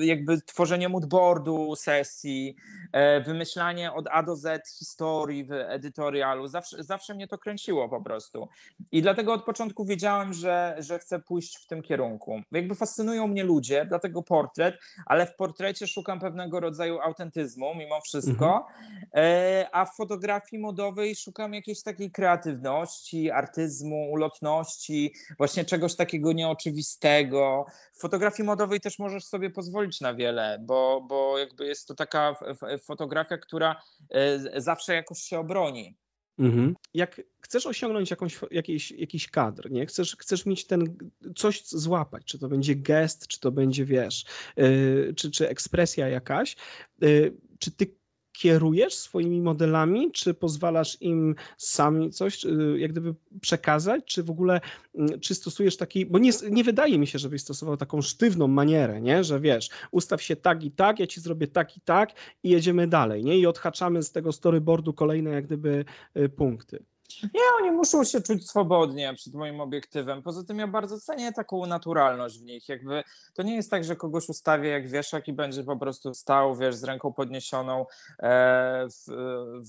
jakby 0.00 0.40
tworzenie 0.40 0.88
moodboardu 0.88 1.76
sesji, 1.76 2.56
e, 2.92 3.20
wymyślanie 3.20 3.92
od 3.92 4.06
A 4.10 4.22
do 4.22 4.36
Z 4.36 4.68
historii 4.78 5.44
w 5.44 5.52
edytorialu, 5.52 6.46
zawsze, 6.46 6.82
zawsze 6.82 7.14
mnie 7.14 7.28
to 7.28 7.38
kręciło 7.38 7.88
po 7.88 8.02
prostu. 8.02 8.48
I 8.92 9.02
dlatego 9.02 9.32
od 9.32 9.44
początku 9.44 9.84
wiedziałem, 9.84 10.32
że, 10.32 10.76
że 10.78 10.98
chcę 10.98 11.20
pójść 11.20 11.56
w 11.56 11.66
tym 11.66 11.82
kierunku. 11.82 12.40
Jakby 12.52 12.74
fascynują 12.74 13.26
mnie 13.26 13.44
ludzie, 13.44 13.86
dlatego 13.88 14.22
portret, 14.22 14.78
ale 15.06 15.26
w 15.26 15.36
portrecie 15.36 15.86
szukam 15.86 16.20
pewnego 16.20 16.60
rodzaju 16.60 17.00
autentyzmu 17.00 17.74
mimo 17.74 18.00
wszystko, 18.00 18.66
mhm. 19.14 19.66
a 19.72 19.84
w 19.84 19.96
fotografii 19.96 20.62
modowej 20.62 21.16
szukam 21.16 21.54
jakiejś 21.54 21.82
takiej 21.82 22.10
kreatywności, 22.10 23.30
artyzmu, 23.30 24.10
ulotności, 24.12 25.14
właśnie 25.38 25.64
czegoś 25.64 25.96
takiego 25.96 26.33
nieoczywistego. 26.34 27.66
W 27.92 28.00
fotografii 28.00 28.46
modowej 28.46 28.80
też 28.80 28.98
możesz 28.98 29.24
sobie 29.24 29.50
pozwolić 29.50 30.00
na 30.00 30.14
wiele, 30.14 30.58
bo, 30.62 31.04
bo 31.08 31.38
jakby 31.38 31.66
jest 31.66 31.88
to 31.88 31.94
taka 31.94 32.36
fotografia, 32.84 33.38
która 33.38 33.82
e, 34.10 34.60
zawsze 34.60 34.94
jakoś 34.94 35.18
się 35.18 35.38
obroni. 35.38 35.96
Mhm. 36.38 36.74
Jak 36.94 37.20
chcesz 37.40 37.66
osiągnąć 37.66 38.10
jakąś, 38.10 38.40
jakiś, 38.50 38.90
jakiś 38.90 39.30
kadr, 39.30 39.70
nie? 39.70 39.86
Chcesz, 39.86 40.16
chcesz 40.16 40.46
mieć 40.46 40.66
ten 40.66 40.96
coś 41.36 41.66
złapać, 41.66 42.24
czy 42.24 42.38
to 42.38 42.48
będzie 42.48 42.74
gest, 42.74 43.26
czy 43.26 43.40
to 43.40 43.52
będzie, 43.52 43.84
wiesz, 43.84 44.24
yy, 44.56 45.14
czy, 45.16 45.30
czy 45.30 45.48
ekspresja 45.48 46.08
jakaś, 46.08 46.56
yy, 47.00 47.36
czy 47.58 47.70
ty 47.70 47.94
kierujesz 48.34 48.94
swoimi 48.94 49.40
modelami, 49.40 50.12
czy 50.12 50.34
pozwalasz 50.34 51.02
im 51.02 51.34
sami 51.56 52.10
coś 52.10 52.44
y, 52.44 52.76
jak 52.78 52.92
gdyby 52.92 53.14
przekazać, 53.40 54.04
czy 54.04 54.22
w 54.22 54.30
ogóle, 54.30 54.60
mm, 54.94 55.20
czy 55.20 55.34
stosujesz 55.34 55.76
taki, 55.76 56.06
bo 56.06 56.18
nie, 56.18 56.30
nie 56.50 56.64
wydaje 56.64 56.98
mi 56.98 57.06
się, 57.06 57.18
żebyś 57.18 57.42
stosował 57.42 57.76
taką 57.76 58.02
sztywną 58.02 58.48
manierę, 58.48 59.00
nie, 59.00 59.24
że 59.24 59.40
wiesz, 59.40 59.70
ustaw 59.90 60.22
się 60.22 60.36
tak 60.36 60.64
i 60.64 60.70
tak, 60.70 61.00
ja 61.00 61.06
ci 61.06 61.20
zrobię 61.20 61.46
tak 61.46 61.76
i 61.76 61.80
tak 61.80 62.12
i 62.42 62.50
jedziemy 62.50 62.86
dalej, 62.86 63.24
nie, 63.24 63.38
i 63.38 63.46
odhaczamy 63.46 64.02
z 64.02 64.12
tego 64.12 64.32
storyboardu 64.32 64.92
kolejne 64.92 65.30
jak 65.30 65.46
gdyby 65.46 65.84
y, 66.16 66.28
punkty. 66.28 66.84
Nie, 67.22 67.40
oni 67.60 67.70
muszą 67.70 68.04
się 68.04 68.20
czuć 68.20 68.48
swobodnie 68.48 69.14
przed 69.14 69.34
moim 69.34 69.60
obiektywem. 69.60 70.22
Poza 70.22 70.44
tym 70.44 70.58
ja 70.58 70.66
bardzo 70.66 71.00
cenię 71.00 71.32
taką 71.32 71.66
naturalność 71.66 72.38
w 72.38 72.42
nich. 72.42 72.68
Jakby 72.68 73.04
to 73.34 73.42
nie 73.42 73.54
jest 73.54 73.70
tak, 73.70 73.84
że 73.84 73.96
kogoś 73.96 74.28
ustawię 74.28 74.68
jak 74.68 74.88
wieszak 74.88 75.28
i 75.28 75.32
będzie 75.32 75.64
po 75.64 75.76
prostu 75.76 76.14
stał, 76.14 76.56
wiesz, 76.56 76.74
z 76.74 76.84
ręką 76.84 77.12
podniesioną 77.12 77.86
e, 78.18 78.86
w, 78.88 79.12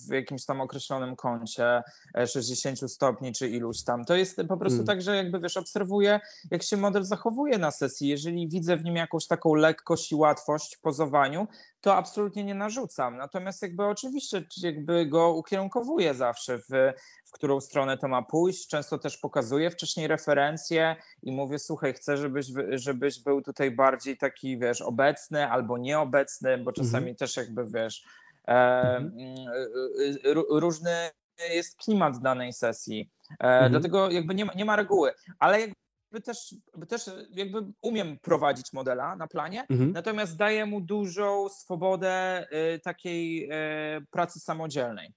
w 0.07 0.13
jakimś 0.13 0.45
tam 0.45 0.61
określonym 0.61 1.15
kącie 1.15 1.83
60 2.27 2.83
e, 2.83 2.87
stopni 2.87 3.33
czy 3.33 3.49
iluś 3.49 3.83
tam. 3.83 4.05
To 4.05 4.15
jest 4.15 4.41
po 4.47 4.57
prostu 4.57 4.77
hmm. 4.77 4.85
tak, 4.85 5.01
że 5.01 5.15
jakby 5.15 5.39
wiesz, 5.39 5.57
obserwuję, 5.57 6.19
jak 6.51 6.63
się 6.63 6.77
model 6.77 7.03
zachowuje 7.03 7.57
na 7.57 7.71
sesji. 7.71 8.07
Jeżeli 8.07 8.47
widzę 8.47 8.77
w 8.77 8.83
nim 8.83 8.95
jakąś 8.95 9.27
taką 9.27 9.53
lekkość 9.53 10.11
i 10.11 10.15
łatwość 10.15 10.75
w 10.75 10.81
pozowaniu, 10.81 11.47
to 11.85 11.95
absolutnie 11.95 12.43
nie 12.43 12.55
narzucam. 12.55 13.17
Natomiast 13.17 13.61
jakby 13.61 13.85
oczywiście 13.85 14.43
jakby 14.61 15.05
go 15.05 15.33
ukierunkowuję 15.33 16.13
zawsze 16.13 16.57
w, 16.57 16.93
w 17.25 17.31
którą 17.31 17.61
stronę 17.61 17.97
to 17.97 18.07
ma 18.07 18.21
pójść. 18.21 18.67
Często 18.67 18.97
też 18.99 19.17
pokazuję 19.17 19.71
wcześniej 19.71 20.07
referencje 20.07 20.95
i 21.23 21.31
mówię, 21.31 21.59
słuchaj, 21.59 21.93
chcę, 21.93 22.17
żebyś, 22.17 22.47
żebyś 22.69 23.19
był 23.19 23.41
tutaj 23.41 23.71
bardziej 23.71 24.17
taki, 24.17 24.57
wiesz, 24.57 24.81
obecny 24.81 25.49
albo 25.49 25.77
nieobecny, 25.77 26.57
bo 26.57 26.71
czasami 26.71 27.09
mhm. 27.09 27.15
też 27.15 27.37
jakby, 27.37 27.65
wiesz, 27.65 28.05
e, 28.47 28.51
mhm. 28.51 29.11
Mm, 29.19 30.43
różny 30.49 31.09
jest 31.53 31.77
klimat 31.77 32.19
danej 32.19 32.53
sesji. 32.53 33.11
E, 33.31 33.43
mhm. 33.43 33.71
Dlatego 33.71 34.11
jakby 34.11 34.35
nie 34.35 34.45
ma, 34.45 34.53
nie 34.53 34.65
ma 34.65 34.75
reguły, 34.75 35.11
ale 35.39 35.61
jakby 35.61 35.75
też, 36.21 36.55
też 36.87 37.09
jakby 37.31 37.59
umiem 37.81 38.19
prowadzić 38.19 38.73
modela 38.73 39.15
na 39.15 39.27
planie, 39.27 39.65
mhm. 39.69 39.91
natomiast 39.91 40.37
daję 40.37 40.65
mu 40.65 40.81
dużą 40.81 41.49
swobodę 41.49 42.45
y, 42.75 42.79
takiej 42.79 43.51
y, 43.97 44.05
pracy 44.11 44.39
samodzielnej. 44.39 45.13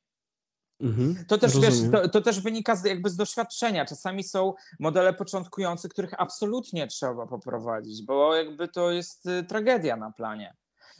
Mhm, 0.80 1.24
to, 1.28 1.38
też, 1.38 1.60
wiesz, 1.60 1.74
to, 1.92 2.08
to, 2.08 2.20
też 2.20 2.40
wynika 2.40 2.76
z, 2.76 2.84
jakby 2.84 3.10
z 3.10 3.16
doświadczenia. 3.16 3.84
Czasami 3.84 4.24
są 4.24 4.54
modele 4.80 5.14
początkujące, 5.14 5.88
których 5.88 6.20
absolutnie 6.20 6.86
trzeba 6.86 7.26
poprowadzić, 7.26 8.06
bo 8.06 8.34
jakby 8.36 8.68
to 8.68 8.90
jest 8.90 9.26
y, 9.26 9.44
tragedia 9.44 9.96
na 9.96 10.12
planie. 10.12 10.54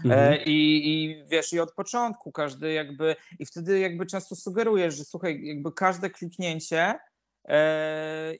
E, 0.05 0.09
mhm. 0.09 0.41
I, 0.47 0.83
I 0.85 1.25
wiesz, 1.29 1.53
i 1.53 1.61
od 1.61 1.73
początku 1.73 2.33
każdy 2.33 2.73
jakby, 2.73 3.17
i 3.39 3.47
wtedy 3.47 3.79
jakby 3.79 4.07
często 4.07 4.37
sugerujesz, 4.37 4.97
że 4.97 5.05
słuchaj, 5.05 5.41
jakby 5.45 5.73
każde 5.73 6.11
kliknięcie 6.11 6.79
e, 6.81 6.99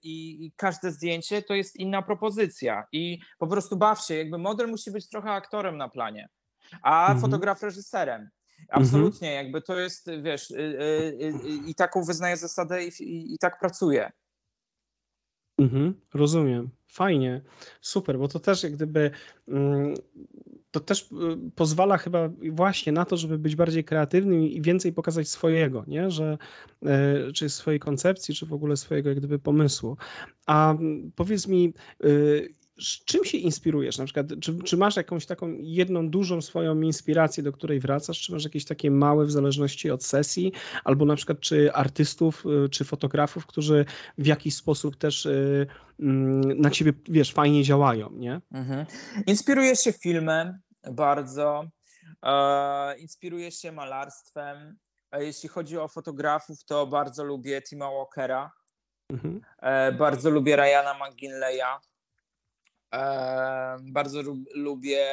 i, 0.03 0.47
i, 0.47 0.53
każde 0.57 0.93
zdjęcie 0.93 1.43
to 1.43 1.55
jest 1.55 1.77
inna 1.77 2.03
propozycja 2.03 2.85
i 2.93 3.19
po 3.39 3.47
prostu 3.47 3.77
baw 3.77 4.05
się, 4.05 4.15
jakby 4.15 4.39
model 4.39 4.69
musi 4.69 4.91
być 4.91 5.09
trochę 5.09 5.31
aktorem 5.31 5.77
na 5.77 5.89
planie, 5.89 6.29
a 6.83 7.01
mhm. 7.01 7.21
fotograf 7.21 7.63
reżyserem. 7.63 8.21
Mhm. 8.61 8.83
Absolutnie, 8.83 9.29
mhm. 9.29 9.45
jakby 9.45 9.63
to 9.63 9.79
jest, 9.79 10.11
wiesz, 10.23 10.51
y, 10.51 10.57
y, 10.57 11.25
y, 11.25 11.69
i 11.69 11.75
taką 11.75 12.05
wyznaję 12.05 12.37
zasadę 12.37 12.85
i, 12.85 12.89
i, 13.03 13.35
i 13.35 13.39
tak 13.39 13.61
pracuję. 13.61 14.13
Mhm, 15.59 16.01
rozumiem. 16.15 16.71
Fajnie, 16.87 17.41
super, 17.81 18.19
bo 18.19 18.29
to 18.29 18.41
też 18.41 18.63
jak 18.63 18.73
gdyby 18.73 19.11
mm, 19.49 19.95
to 20.71 20.81
też 20.81 21.09
pozwala 21.55 21.99
chyba 21.99 22.29
właśnie 22.51 22.93
na 22.93 23.05
to, 23.05 23.17
żeby 23.17 23.39
być 23.39 23.57
bardziej 23.57 23.85
kreatywnym 23.85 24.43
i 24.43 24.63
więcej 24.63 24.93
pokazać 24.93 25.29
swojego, 25.29 25.85
nie? 25.87 26.11
Że, 26.11 26.39
e, 26.87 27.33
czy 27.33 27.49
swojej 27.49 27.81
koncepcji, 27.81 28.35
czy 28.35 28.47
w 28.47 28.53
ogóle 28.53 28.77
swojego 28.77 29.09
jak 29.09 29.19
gdyby 29.19 29.39
pomysłu. 29.39 29.97
A 30.47 30.71
mm, 30.71 31.13
powiedz 31.17 31.47
mi, 31.47 31.73
z 32.81 33.05
czym 33.05 33.25
się 33.25 33.39
inspirujesz? 33.39 33.99
Na 33.99 34.05
przykład, 34.05 34.27
czy, 34.41 34.59
czy, 34.65 34.77
masz 34.77 34.97
jakąś 34.97 35.27
taką 35.27 35.57
jedną 35.61 36.11
dużą 36.11 36.41
swoją 36.41 36.81
inspirację, 36.81 37.43
do 37.43 37.53
której 37.53 37.81
wracasz? 37.81 38.21
Czy 38.21 38.33
masz 38.33 38.45
jakieś 38.45 38.65
takie 38.65 38.91
małe 38.91 39.27
w 39.27 39.31
zależności 39.31 39.91
od 39.91 40.05
sesji? 40.05 40.53
Albo 40.85 41.05
na 41.05 41.17
przykład, 41.17 41.41
czy 41.41 41.73
artystów, 41.73 42.45
y, 42.67 42.69
czy 42.69 42.85
fotografów, 42.85 43.47
którzy 43.47 43.85
w 44.19 44.27
jakiś 44.27 44.55
sposób 44.55 44.97
też 44.97 45.27
y, 45.27 45.67
mm, 46.01 46.38
na 46.59 46.71
ciebie, 46.71 46.93
wiesz, 47.09 47.33
fajnie 47.33 47.63
działają, 47.63 48.11
nie? 48.13 48.41
Mhm. 48.53 48.87
Inspiruję 49.27 49.77
się 49.77 49.93
filmem 49.93 50.61
bardzo. 50.91 51.65
E, 52.23 52.99
inspiruję 52.99 53.53
się 53.53 53.73
malarstwem. 53.73 54.79
A 55.11 55.19
jeśli 55.19 55.49
chodzi 55.49 55.79
o 55.79 55.89
fotografów, 55.89 56.65
to 56.65 56.87
bardzo 56.87 57.25
lubię 57.25 57.63
Tima 57.63 57.91
Walkera. 57.91 58.53
Mhm. 59.11 59.41
E, 59.63 59.93
bardzo 59.93 60.31
lubię 60.31 60.57
Ryana 60.57 60.95
McGinleya 60.95 61.81
bardzo 63.81 64.23
lubię 64.55 65.07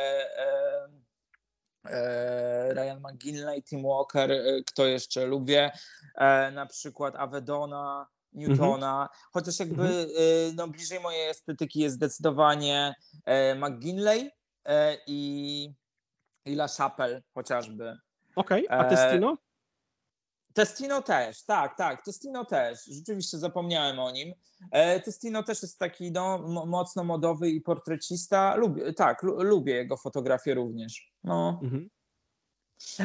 e, 1.85 2.73
Ryan 2.73 2.99
McGinley, 2.99 3.63
Tim 3.63 3.83
Walker, 3.83 4.31
e, 4.31 4.63
kto 4.67 4.85
jeszcze 4.85 5.25
lubię, 5.25 5.71
e, 6.15 6.51
na 6.51 6.65
przykład 6.65 7.15
Avedona, 7.15 8.07
Newtona, 8.35 8.91
mhm. 8.91 9.09
chociaż 9.33 9.59
jakby 9.59 9.83
mhm. 9.83 10.55
no, 10.55 10.67
bliżej 10.67 10.99
mojej 10.99 11.29
estetyki 11.29 11.79
jest 11.79 11.95
zdecydowanie 11.95 12.95
McGinley 13.55 14.31
i, 15.07 15.69
i 16.45 16.51
La 16.53 16.67
Chapelle 16.67 17.21
chociażby. 17.33 17.97
Okej, 18.35 18.67
okay. 18.67 18.79
a 18.79 18.89
Testino? 18.89 19.37
Testino 20.55 21.01
też, 21.01 21.43
tak, 21.43 21.77
tak, 21.77 22.05
Testino 22.05 22.45
też. 22.45 22.85
Rzeczywiście 22.85 23.37
zapomniałem 23.37 23.99
o 23.99 24.11
nim. 24.11 24.33
E, 24.71 24.99
Testino 24.99 25.43
też 25.43 25.61
jest 25.61 25.79
taki 25.79 26.11
no, 26.11 26.37
mocno 26.65 27.03
modowy 27.03 27.49
i 27.49 27.61
portrecista. 27.61 28.55
Lubię, 28.55 28.93
tak, 28.93 29.23
lubię 29.23 29.75
jego 29.75 29.97
fotografię 29.97 30.53
również. 30.53 31.11
No. 31.23 31.59
Mhm. 31.63 31.89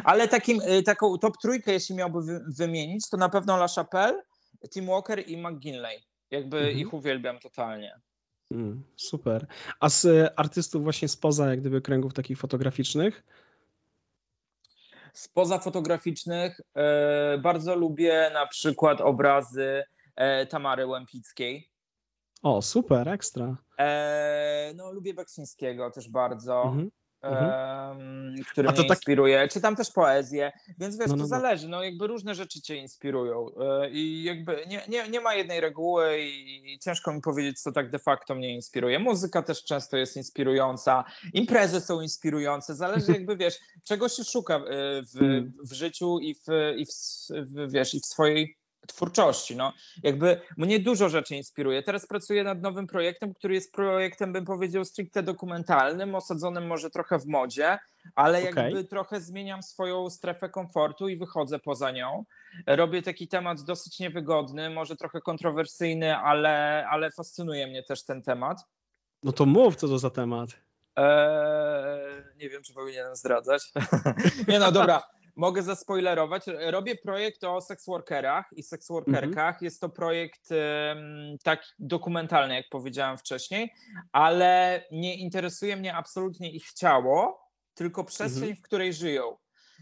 Ale 0.05 0.29
takim, 0.29 0.61
e, 0.65 0.83
taką 0.83 1.19
top 1.19 1.35
trójkę, 1.43 1.73
jeśli 1.73 1.95
miałby 1.95 2.41
wymienić, 2.59 3.09
to 3.11 3.17
na 3.17 3.29
pewno 3.29 3.55
La 3.55 3.69
Chapelle, 3.69 4.23
Tim 4.69 4.87
Walker 4.87 5.29
i 5.31 5.37
McGinley. 5.37 6.03
Jakby 6.31 6.59
mhm. 6.59 6.79
ich 6.79 6.95
uwielbiam 6.95 7.39
totalnie. 7.39 8.01
Mm, 8.51 8.83
super. 8.97 9.47
A 9.81 9.89
z 9.89 10.05
e, 10.05 10.39
artystów 10.39 10.83
właśnie 10.83 11.09
spoza 11.09 11.51
jak 11.51 11.61
gdyby 11.61 11.81
kręgów 11.81 12.15
takich 12.15 12.39
fotograficznych? 12.39 13.25
Spoza 15.13 15.59
fotograficznych 15.59 16.61
e, 16.75 17.39
bardzo 17.39 17.77
lubię 17.77 18.31
na 18.35 18.47
przykład 18.47 19.01
obrazy 19.01 19.85
e, 20.17 20.47
Tamary 20.47 20.87
Łępickiej. 20.87 21.71
O, 22.43 22.63
super, 22.63 23.09
ekstra. 23.09 23.57
E, 23.79 24.73
no, 24.77 24.93
lubię 24.93 25.15
Beksińskiego 25.15 25.91
też 25.91 26.09
bardzo. 26.09 26.63
Mhm. 26.63 26.91
Mhm. 27.23 28.45
który 28.53 28.69
mnie 28.69 28.77
tak... 28.77 28.89
inspiruje. 28.89 29.49
Czytam 29.49 29.77
też 29.77 29.91
poezję, 29.91 30.53
więc 30.79 30.97
wiesz, 30.97 31.09
no, 31.09 31.17
no, 31.17 31.17
to 31.17 31.23
no. 31.23 31.41
zależy. 31.41 31.69
No 31.69 31.83
jakby 31.83 32.07
różne 32.07 32.35
rzeczy 32.35 32.61
cię 32.63 32.77
inspirują 32.77 33.47
e, 33.61 33.91
i 33.91 34.23
jakby 34.25 34.65
nie, 34.67 34.83
nie, 34.89 35.09
nie 35.09 35.21
ma 35.21 35.35
jednej 35.35 35.61
reguły 35.61 36.19
i 36.21 36.79
ciężko 36.79 37.13
mi 37.13 37.21
powiedzieć, 37.21 37.61
co 37.61 37.73
tak 37.73 37.91
de 37.91 37.99
facto 37.99 38.35
mnie 38.35 38.55
inspiruje. 38.55 38.99
Muzyka 38.99 39.43
też 39.43 39.65
często 39.65 39.97
jest 39.97 40.17
inspirująca, 40.17 41.05
imprezy 41.33 41.81
są 41.81 42.01
inspirujące, 42.01 42.75
zależy 42.75 43.13
jakby, 43.19 43.37
wiesz, 43.37 43.59
czego 43.85 44.09
się 44.09 44.25
szuka 44.25 44.57
e, 44.57 44.63
w, 45.03 45.19
hmm. 45.19 45.53
w 45.65 45.73
życiu 45.73 46.19
i 46.19 46.35
w, 46.35 46.47
i 46.77 46.87
w, 46.87 46.91
w, 47.31 47.73
wiesz, 47.73 47.95
i 47.95 48.01
w 48.01 48.07
swojej 48.07 48.60
twórczości. 48.87 49.57
No, 49.57 49.73
jakby 50.03 50.41
mnie 50.57 50.81
dużo 50.81 51.09
rzeczy 51.09 51.37
inspiruje. 51.37 51.83
Teraz 51.83 52.07
pracuję 52.07 52.45
nad 52.45 52.63
nowym 52.63 52.87
projektem, 52.87 53.35
który 53.35 53.55
jest 53.55 53.73
projektem, 53.73 54.33
bym 54.33 54.45
powiedział, 54.45 54.85
stricte 54.85 55.23
dokumentalnym, 55.23 56.15
osadzonym 56.15 56.67
może 56.67 56.91
trochę 56.91 57.19
w 57.19 57.27
modzie, 57.27 57.79
ale 58.15 58.39
okay. 58.39 58.65
jakby 58.65 58.85
trochę 58.85 59.21
zmieniam 59.21 59.63
swoją 59.63 60.11
strefę 60.11 60.49
komfortu 60.49 61.09
i 61.09 61.17
wychodzę 61.17 61.59
poza 61.59 61.91
nią. 61.91 62.25
Robię 62.67 63.03
taki 63.03 63.29
temat 63.29 63.63
dosyć 63.63 63.99
niewygodny, 63.99 64.71
może 64.71 64.97
trochę 64.97 65.21
kontrowersyjny, 65.21 66.17
ale, 66.17 66.87
ale 66.91 67.11
fascynuje 67.11 67.67
mnie 67.67 67.83
też 67.83 68.05
ten 68.05 68.23
temat. 68.23 68.59
No 69.23 69.33
to 69.33 69.47
mów, 69.47 69.77
co 69.77 69.89
to 69.89 69.99
za 69.99 70.11
temat. 70.11 70.51
Eee, 70.97 72.23
nie 72.37 72.49
wiem, 72.49 72.63
czy 72.63 72.75
powinienem 72.75 73.17
zdradzać. 73.17 73.73
nie 74.49 74.59
no, 74.59 74.73
dobra 74.73 75.03
mogę 75.41 75.63
zaspoilerować. 75.63 76.43
Robię 76.47 76.97
projekt 76.97 77.45
o 77.45 77.61
seksworkerach 77.61 78.47
i 78.53 78.63
seksworkerkach. 78.63 79.55
Mhm. 79.55 79.65
Jest 79.65 79.81
to 79.81 79.89
projekt 79.89 80.49
tak 81.43 81.65
dokumentalny, 81.79 82.55
jak 82.55 82.69
powiedziałem 82.71 83.19
wcześniej, 83.19 83.75
ale 84.13 84.85
nie 84.93 85.15
interesuje 85.17 85.77
mnie 85.77 85.95
absolutnie 85.95 86.53
ich 86.53 86.73
ciało, 86.73 87.41
tylko 87.75 88.05
przestrzeń, 88.05 88.49
mhm. 88.49 88.57
w 88.57 88.63
której 88.63 88.93
żyją. 88.93 89.37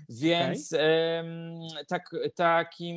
Więc 0.09 0.73
okay. 0.73 1.85
tak, 1.89 2.11
takim, 2.35 2.97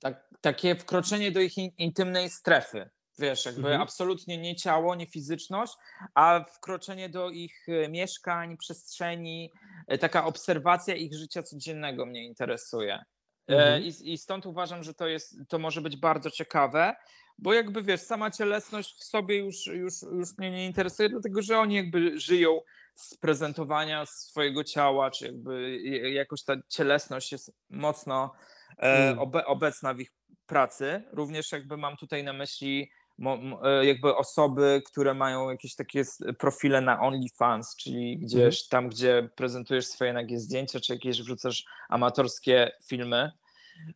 tak, 0.00 0.28
takie 0.40 0.74
wkroczenie 0.74 1.30
do 1.30 1.40
ich 1.40 1.58
in, 1.58 1.70
intymnej 1.78 2.30
strefy. 2.30 2.90
Wiesz, 3.18 3.46
jakby 3.46 3.60
mhm. 3.60 3.80
absolutnie 3.80 4.38
nie 4.38 4.56
ciało, 4.56 4.94
nie 4.94 5.06
fizyczność, 5.06 5.72
a 6.14 6.44
wkroczenie 6.56 7.08
do 7.08 7.30
ich 7.30 7.66
e, 7.68 7.88
mieszkań, 7.88 8.56
przestrzeni, 8.56 9.50
e, 9.86 9.98
taka 9.98 10.24
obserwacja 10.24 10.94
ich 10.94 11.14
życia 11.14 11.42
codziennego 11.42 12.06
mnie 12.06 12.24
interesuje. 12.24 12.94
E, 13.48 13.52
mhm. 13.52 13.82
I, 13.82 14.12
I, 14.12 14.18
stąd 14.18 14.46
uważam, 14.46 14.82
że 14.82 14.94
to, 14.94 15.06
jest, 15.06 15.36
to 15.48 15.58
może 15.58 15.80
być 15.80 15.96
bardzo 15.96 16.30
ciekawe, 16.30 16.94
bo 17.38 17.54
jakby 17.54 17.82
wiesz, 17.82 18.00
sama 18.00 18.30
cielesność 18.30 18.96
w 19.00 19.04
sobie 19.04 19.36
już, 19.36 19.66
już, 19.66 20.02
już 20.02 20.38
mnie 20.38 20.50
nie 20.50 20.66
interesuje, 20.66 21.08
dlatego 21.08 21.42
że 21.42 21.58
oni 21.58 21.74
jakby 21.74 22.20
żyją 22.20 22.60
z 22.94 23.16
prezentowania 23.16 24.06
swojego 24.06 24.64
ciała, 24.64 25.10
czy 25.10 25.26
jakby 25.26 25.80
jakoś 26.12 26.44
ta 26.44 26.54
cielesność 26.68 27.32
jest 27.32 27.52
mocno 27.70 28.32
mhm. 28.78 29.18
obe, 29.18 29.46
obecna 29.46 29.94
w 29.94 30.00
ich 30.00 30.10
pracy. 30.46 31.02
Również 31.12 31.52
jakby 31.52 31.76
mam 31.76 31.96
tutaj 31.96 32.24
na 32.24 32.32
myśli 32.32 32.90
jakby 33.82 34.16
osoby, 34.16 34.82
które 34.86 35.14
mają 35.14 35.50
jakieś 35.50 35.74
takie 35.74 36.02
profile 36.38 36.80
na 36.80 37.00
OnlyFans, 37.00 37.76
czyli 37.76 38.18
gdzieś 38.18 38.62
mhm. 38.62 38.68
tam, 38.70 38.88
gdzie 38.88 39.28
prezentujesz 39.36 39.86
swoje 39.86 40.12
nagie 40.12 40.40
zdjęcia, 40.40 40.80
czy 40.80 40.92
jakieś 40.92 41.22
wrzucasz 41.22 41.64
amatorskie 41.88 42.70
filmy. 42.88 43.32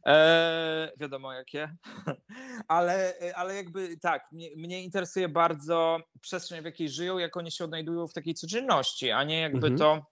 E, 0.07 0.93
wiadomo 0.97 1.33
jakie, 1.33 1.77
ale, 2.69 3.15
ale 3.35 3.55
jakby 3.55 3.97
tak, 3.97 4.33
mnie, 4.33 4.49
mnie, 4.57 4.83
interesuje 4.83 5.29
bardzo 5.29 5.99
przestrzeń, 6.21 6.63
w 6.63 6.65
jakiej 6.65 6.89
żyją, 6.89 7.19
jak 7.19 7.37
oni 7.37 7.53
się 7.53 7.65
odnajdują 7.65 8.07
w 8.07 8.13
takiej 8.13 8.35
codzienności, 8.35 9.11
a 9.11 9.25
nie 9.25 9.41
jakby 9.41 9.67
mhm. 9.67 9.79
to, 9.79 10.07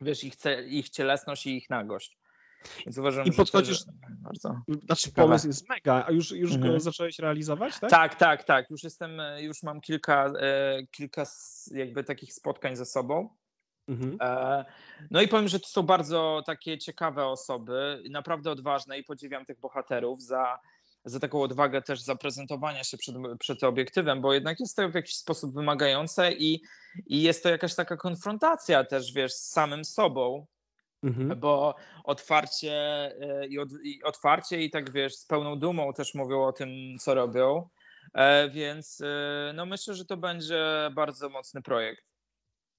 wiesz, 0.00 0.24
ich, 0.24 0.34
ich 0.66 0.90
cielesność 0.90 1.46
i 1.46 1.56
ich 1.56 1.70
nagość. 1.70 2.18
Więc 2.86 2.98
uważam, 2.98 3.24
I 3.24 3.32
podchodzisz. 3.32 3.78
Że 3.78 3.92
bardzo 4.22 4.56
znaczy, 4.86 5.02
ciekawe. 5.02 5.28
pomysł 5.28 5.46
jest 5.46 5.68
mega. 5.68 6.04
A 6.06 6.10
już, 6.10 6.30
już 6.30 6.54
mhm. 6.54 6.72
go 6.72 6.80
zacząłeś 6.80 7.18
realizować, 7.18 7.80
tak? 7.80 7.90
Tak, 7.90 8.14
tak, 8.14 8.44
tak. 8.44 8.70
Już 8.70 8.82
jestem, 8.82 9.20
już 9.38 9.62
mam 9.62 9.80
kilka, 9.80 10.32
e, 10.40 10.86
kilka 10.90 11.24
jakby 11.70 12.04
takich 12.04 12.34
spotkań 12.34 12.76
ze 12.76 12.86
sobą. 12.86 13.28
Mhm. 13.88 14.16
E, 14.20 14.64
no 15.10 15.22
i 15.22 15.28
powiem, 15.28 15.48
że 15.48 15.60
to 15.60 15.68
są 15.68 15.82
bardzo 15.82 16.42
takie 16.46 16.78
ciekawe 16.78 17.26
osoby, 17.26 18.02
naprawdę 18.10 18.50
odważne 18.50 18.98
i 18.98 19.04
podziwiam 19.04 19.46
tych 19.46 19.60
bohaterów 19.60 20.22
za, 20.22 20.58
za 21.04 21.20
taką 21.20 21.42
odwagę 21.42 21.82
też 21.82 22.00
zaprezentowania 22.00 22.84
się 22.84 22.96
przed, 22.96 23.14
przed 23.38 23.64
obiektywem, 23.64 24.20
bo 24.20 24.34
jednak 24.34 24.60
jest 24.60 24.76
to 24.76 24.88
w 24.88 24.94
jakiś 24.94 25.16
sposób 25.16 25.54
wymagające 25.54 26.32
i, 26.32 26.62
i 27.06 27.22
jest 27.22 27.42
to 27.42 27.48
jakaś 27.48 27.74
taka 27.74 27.96
konfrontacja 27.96 28.84
też, 28.84 29.12
wiesz, 29.12 29.32
z 29.32 29.50
samym 29.50 29.84
sobą, 29.84 30.46
Mhm. 31.04 31.40
Bo 31.40 31.74
otwarcie 32.04 32.72
e, 32.72 33.46
i, 33.46 33.58
od, 33.58 33.68
i, 33.82 34.02
otwarcie 34.02 34.62
i 34.62 34.70
tak 34.70 34.92
wiesz, 34.92 35.16
z 35.16 35.26
pełną 35.26 35.58
dumą 35.58 35.92
też 35.92 36.14
mówią 36.14 36.44
o 36.44 36.52
tym, 36.52 36.68
co 37.00 37.14
robią. 37.14 37.68
E, 38.14 38.50
więc 38.50 39.00
e, 39.00 39.52
no 39.54 39.66
myślę, 39.66 39.94
że 39.94 40.04
to 40.04 40.16
będzie 40.16 40.90
bardzo 40.94 41.28
mocny 41.28 41.62
projekt. 41.62 42.13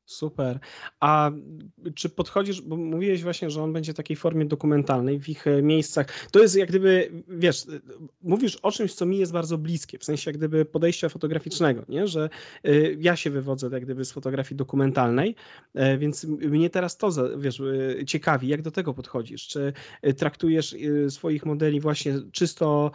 Super. 0.06 0.60
A 0.99 1.32
czy 1.95 2.10
podchodzisz, 2.10 2.62
bo 2.62 2.78
mówiłeś 2.78 3.24
właśnie, 3.24 3.49
że 3.49 3.64
on 3.64 3.74
będzie 3.74 3.93
w 3.93 3.95
takiej 3.95 4.18
formie 4.18 4.45
dokumentalnej, 4.45 5.20
w 5.20 5.30
ich 5.30 5.45
miejscach. 5.64 6.30
To 6.32 6.39
jest 6.39 6.56
jak 6.56 6.70
gdyby, 6.70 7.12
wiesz, 7.28 7.68
mówisz 8.22 8.56
o 8.56 8.72
czymś, 8.72 8.93
co 8.93 9.06
mi 9.06 9.18
jest 9.18 9.32
bardzo 9.32 9.58
bliskie, 9.58 9.97
w 9.97 10.03
sensie 10.03 10.32
jak 10.32 10.38
gdyby 10.38 10.66
podejścia 10.66 11.10
fotograficznego, 11.10 11.86
nie? 11.89 12.08
że 12.08 12.30
y, 12.68 12.97
ja 12.99 13.16
się 13.16 13.30
wywodzę 13.30 13.70
jak 13.72 13.84
gdyby 13.84 14.06
z 14.06 14.12
fotografii 14.12 14.58
dokumentalnej, 14.58 15.36
e, 15.74 15.97
więc 15.97 16.24
mnie 16.24 16.70
teraz 16.70 16.97
to, 16.97 17.12
wiesz, 17.38 17.62
ciekawi, 18.08 18.47
jak 18.47 18.62
do 18.62 18.72
tego 18.72 18.93
podchodzisz. 18.93 19.47
Czy 19.47 19.74
traktujesz 20.18 20.76
swoich 21.10 21.45
modeli 21.45 21.80
właśnie 21.80 22.14
czysto 22.32 22.91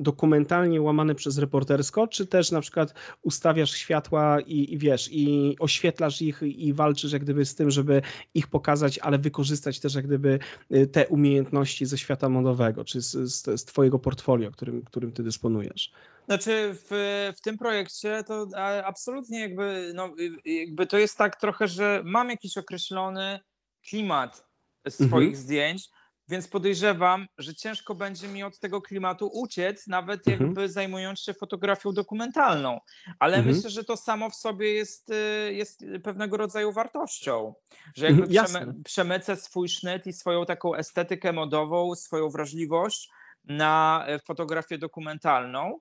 dokumentalnie 0.00 0.80
łamane 0.80 1.14
przez 1.14 1.38
reportersko, 1.38 2.08
czy 2.08 2.26
też 2.26 2.50
na 2.50 2.60
przykład 2.60 2.94
ustawiasz 3.22 3.70
światła 3.70 4.40
i, 4.40 4.74
i, 4.74 4.78
wiesz, 4.78 5.08
i 5.12 5.56
oświetlasz 5.60 6.22
ich 6.22 6.42
i 6.42 6.72
walczysz 6.72 7.12
jak 7.12 7.22
gdyby 7.22 7.44
z 7.44 7.54
tym, 7.54 7.70
żeby 7.70 8.02
ich 8.34 8.46
pokazać, 8.46 8.98
ale 8.98 9.18
wykorzystać 9.18 9.80
też 9.80 9.94
jak 9.94 10.06
gdyby 10.06 10.38
y, 10.74 10.86
te 10.86 11.08
umiejętności 11.08 11.86
ze 11.86 11.98
świata 11.98 12.28
modowego, 12.28 12.84
czy 12.84 13.00
z, 13.00 13.10
z, 13.10 13.60
z 13.60 13.64
twojego 13.64 13.98
portfolio, 13.98 14.50
którym, 14.50 14.82
którym 14.82 15.12
ty 15.12 15.22
dysponujesz? 15.22 15.92
Znaczy 16.26 16.74
w, 16.74 16.88
w 17.36 17.40
tym 17.40 17.58
projekcie 17.58 18.24
to 18.26 18.46
absolutnie 18.84 19.40
jakby, 19.40 19.92
no, 19.94 20.14
y, 20.46 20.50
jakby 20.50 20.86
to 20.86 20.98
jest 20.98 21.18
tak 21.18 21.40
trochę, 21.40 21.68
że 21.68 22.02
mam 22.04 22.30
jakiś 22.30 22.58
określony 22.58 23.40
klimat 23.88 24.50
swoich 24.88 25.28
mhm. 25.28 25.36
zdjęć, 25.36 25.88
więc 26.30 26.48
podejrzewam, 26.48 27.26
że 27.38 27.54
ciężko 27.54 27.94
będzie 27.94 28.28
mi 28.28 28.42
od 28.42 28.58
tego 28.58 28.82
klimatu 28.82 29.30
uciec, 29.32 29.86
nawet 29.86 30.28
mhm. 30.28 30.46
jakby 30.46 30.68
zajmując 30.68 31.20
się 31.20 31.34
fotografią 31.34 31.92
dokumentalną. 31.92 32.80
Ale 33.18 33.36
mhm. 33.36 33.56
myślę, 33.56 33.70
że 33.70 33.84
to 33.84 33.96
samo 33.96 34.30
w 34.30 34.34
sobie 34.34 34.72
jest, 34.72 35.10
y, 35.10 35.54
jest 35.54 35.84
pewnego 36.04 36.36
rodzaju 36.36 36.72
wartością. 36.72 37.54
Że 37.94 38.06
jakby 38.06 38.22
mhm, 38.22 38.46
przemy, 38.46 38.74
przemycę 38.84 39.36
swój 39.36 39.68
sznyt 39.68 40.06
i 40.06 40.12
swoją 40.12 40.46
taką 40.46 40.74
estetykę 40.74 41.32
modową, 41.32 41.94
swoją 41.94 42.28
wrażliwość 42.28 43.10
na 43.44 44.04
e, 44.06 44.18
fotografię 44.18 44.78
dokumentalną. 44.78 45.78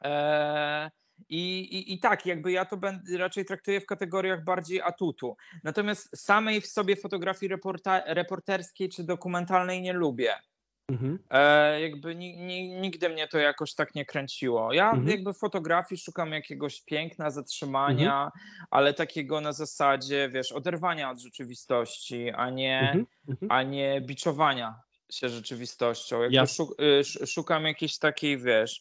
Eee, 0.00 0.90
i, 1.28 1.60
i, 1.60 1.94
I 1.94 1.98
tak, 1.98 2.26
jakby 2.26 2.52
ja 2.52 2.64
to 2.64 2.76
będę, 2.76 3.18
raczej 3.18 3.44
traktuję 3.44 3.80
w 3.80 3.86
kategoriach 3.86 4.44
bardziej 4.44 4.82
atutu. 4.82 5.36
Natomiast 5.64 6.18
samej 6.18 6.60
w 6.60 6.66
sobie 6.66 6.96
fotografii 6.96 7.50
reporta, 7.50 8.02
reporterskiej 8.06 8.88
czy 8.88 9.04
dokumentalnej 9.04 9.82
nie 9.82 9.92
lubię. 9.92 10.34
Mhm. 10.88 11.18
E, 11.30 11.80
jakby 11.80 12.14
ni, 12.14 12.36
ni, 12.36 12.68
nigdy 12.68 13.08
mnie 13.08 13.28
to 13.28 13.38
jakoś 13.38 13.74
tak 13.74 13.94
nie 13.94 14.04
kręciło. 14.04 14.72
Ja 14.72 14.90
mhm. 14.90 15.08
jakby 15.08 15.32
w 15.32 15.38
fotografii 15.38 16.00
szukam 16.00 16.32
jakiegoś 16.32 16.80
piękna, 16.80 17.30
zatrzymania, 17.30 18.24
mhm. 18.24 18.30
ale 18.70 18.94
takiego 18.94 19.40
na 19.40 19.52
zasadzie, 19.52 20.30
wiesz, 20.32 20.52
oderwania 20.52 21.10
od 21.10 21.18
rzeczywistości, 21.18 22.30
a 22.30 22.50
nie, 22.50 22.80
mhm. 22.80 23.06
Mhm. 23.28 23.52
a 23.52 23.62
nie 23.62 24.00
biczowania 24.00 24.80
się 25.10 25.28
rzeczywistością. 25.28 26.22
Jakby 26.22 26.84
y, 27.22 27.26
szukam 27.26 27.64
jakiejś 27.64 27.98
takiej, 27.98 28.38
wiesz, 28.38 28.80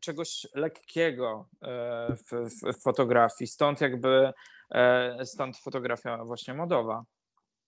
czegoś 0.00 0.46
lekkiego 0.54 1.48
e, 1.62 2.16
w, 2.16 2.50
w, 2.50 2.78
w, 2.78 2.82
fotografii. 2.82 3.48
Stąd 3.48 3.80
jakby 3.80 4.32
e, 4.70 5.26
stąd 5.26 5.58
fotografia 5.58 6.24
właśnie 6.24 6.54
modowa. 6.54 7.04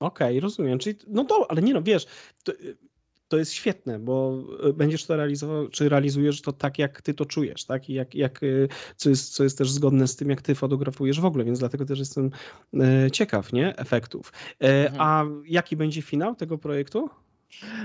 Okej, 0.00 0.28
okay, 0.28 0.40
rozumiem. 0.40 0.78
Czyli, 0.78 0.98
no 1.06 1.24
to, 1.24 1.46
ale 1.50 1.62
nie 1.62 1.74
no, 1.74 1.82
wiesz, 1.82 2.06
to, 2.44 2.52
to, 3.28 3.36
jest 3.36 3.52
świetne, 3.52 3.98
bo 3.98 4.42
e, 4.68 4.72
będziesz 4.72 5.06
to 5.06 5.16
realizował, 5.16 5.68
czy 5.68 5.88
realizujesz 5.88 6.42
to 6.42 6.52
tak, 6.52 6.78
jak 6.78 7.02
ty 7.02 7.14
to 7.14 7.26
czujesz, 7.26 7.64
tak? 7.64 7.90
I 7.90 7.94
jak, 7.94 8.14
jak, 8.14 8.40
co, 8.96 9.08
jest, 9.08 9.34
co 9.34 9.44
jest 9.44 9.58
też 9.58 9.70
zgodne 9.70 10.08
z 10.08 10.16
tym, 10.16 10.30
jak 10.30 10.42
ty 10.42 10.54
fotografujesz 10.54 11.20
w 11.20 11.24
ogóle, 11.24 11.44
więc 11.44 11.58
dlatego 11.58 11.84
też 11.84 11.98
jestem 11.98 12.30
ciekaw, 13.12 13.52
nie? 13.52 13.76
Efektów. 13.76 14.32
Mhm. 14.60 15.00
A 15.00 15.24
jaki 15.46 15.76
będzie 15.76 16.02
finał 16.02 16.34
tego 16.34 16.58
projektu? 16.58 17.10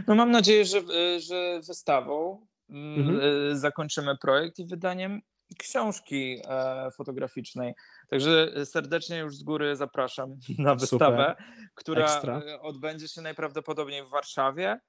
No 0.08 0.16
mam 0.16 0.32
nadzieję, 0.32 0.66
że, 0.66 0.82
że 1.20 1.62
wystawą 1.68 2.49
mhm. 2.70 3.20
Y, 3.22 3.58
zakończymy 3.58 4.18
projekt 4.18 4.60
i 4.60 4.66
wydaniem 4.66 5.22
książki 5.58 6.42
e, 6.48 6.92
fotograficznej. 6.92 7.74
Także 8.10 8.66
serdecznie 8.66 9.18
już 9.18 9.36
z 9.36 9.44
góry 9.44 9.76
zapraszam 9.76 10.36
na 10.60 10.76
wystawę, 10.76 11.36
Super. 11.38 11.70
która 11.76 12.06
Ekstra. 12.06 12.42
odbędzie 12.62 13.08
się 13.08 13.22
najprawdopodobniej 13.22 14.04
w 14.04 14.10
Warszawie 14.10 14.80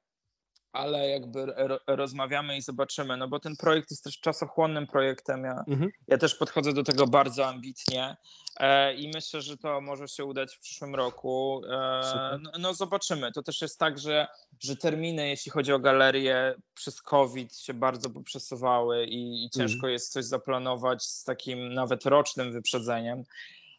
ale 0.72 1.08
jakby 1.08 1.46
rozmawiamy 1.86 2.56
i 2.56 2.62
zobaczymy, 2.62 3.16
no 3.16 3.28
bo 3.28 3.40
ten 3.40 3.56
projekt 3.56 3.90
jest 3.90 4.04
też 4.04 4.20
czasochłonnym 4.20 4.86
projektem. 4.86 5.44
Ja, 5.44 5.64
mhm. 5.68 5.90
ja 6.08 6.18
też 6.18 6.34
podchodzę 6.34 6.72
do 6.72 6.82
tego 6.82 7.06
bardzo 7.06 7.46
ambitnie 7.46 8.16
e, 8.56 8.94
i 8.94 9.10
myślę, 9.14 9.42
że 9.42 9.56
to 9.56 9.80
może 9.80 10.08
się 10.08 10.24
udać 10.24 10.56
w 10.56 10.60
przyszłym 10.60 10.94
roku. 10.94 11.62
E, 11.70 12.38
no, 12.42 12.50
no, 12.58 12.74
zobaczymy. 12.74 13.32
To 13.32 13.42
też 13.42 13.60
jest 13.60 13.78
tak, 13.78 13.98
że, 13.98 14.26
że 14.60 14.76
terminy, 14.76 15.28
jeśli 15.28 15.52
chodzi 15.52 15.72
o 15.72 15.78
galerię, 15.78 16.54
przez 16.74 17.02
COVID 17.02 17.56
się 17.56 17.74
bardzo 17.74 18.10
poprzesuwały 18.10 19.06
i, 19.06 19.44
i 19.44 19.50
ciężko 19.50 19.76
mhm. 19.76 19.92
jest 19.92 20.12
coś 20.12 20.24
zaplanować 20.24 21.02
z 21.02 21.24
takim 21.24 21.74
nawet 21.74 22.06
rocznym 22.06 22.52
wyprzedzeniem, 22.52 23.24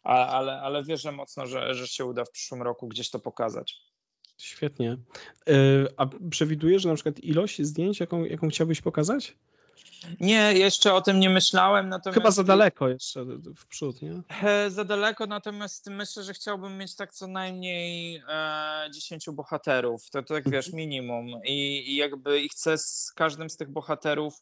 a, 0.02 0.26
ale, 0.26 0.60
ale 0.60 0.84
wierzę 0.84 1.12
mocno, 1.12 1.46
że, 1.46 1.74
że 1.74 1.88
się 1.88 2.04
uda 2.04 2.24
w 2.24 2.30
przyszłym 2.30 2.62
roku 2.62 2.88
gdzieś 2.88 3.10
to 3.10 3.18
pokazać. 3.18 3.91
Świetnie. 4.42 4.90
E, 5.48 5.54
a 5.96 6.06
przewidujesz 6.30 6.84
na 6.84 6.94
przykład 6.94 7.20
ilość 7.20 7.62
zdjęć, 7.62 8.00
jaką, 8.00 8.24
jaką 8.24 8.48
chciałbyś 8.48 8.80
pokazać? 8.80 9.36
Nie, 10.20 10.52
jeszcze 10.52 10.94
o 10.94 11.00
tym 11.00 11.20
nie 11.20 11.30
myślałem. 11.30 11.88
Natomiast... 11.88 12.18
Chyba 12.18 12.30
za 12.30 12.44
daleko 12.44 12.88
jeszcze 12.88 13.24
w 13.56 13.66
przód, 13.66 14.02
nie? 14.02 14.22
Za 14.70 14.84
daleko, 14.84 15.26
natomiast 15.26 15.90
myślę, 15.90 16.22
że 16.22 16.34
chciałbym 16.34 16.78
mieć 16.78 16.96
tak 16.96 17.12
co 17.12 17.26
najmniej 17.26 18.22
e, 18.28 18.90
10 18.94 19.26
bohaterów. 19.30 20.10
To, 20.10 20.22
to 20.22 20.34
tak 20.34 20.50
wiesz, 20.50 20.72
minimum. 20.72 21.26
I, 21.44 21.90
I 21.92 21.96
jakby 21.96 22.40
i 22.40 22.48
chcę 22.48 22.78
z 22.78 23.12
każdym 23.16 23.50
z 23.50 23.56
tych 23.56 23.70
bohaterów 23.70 24.34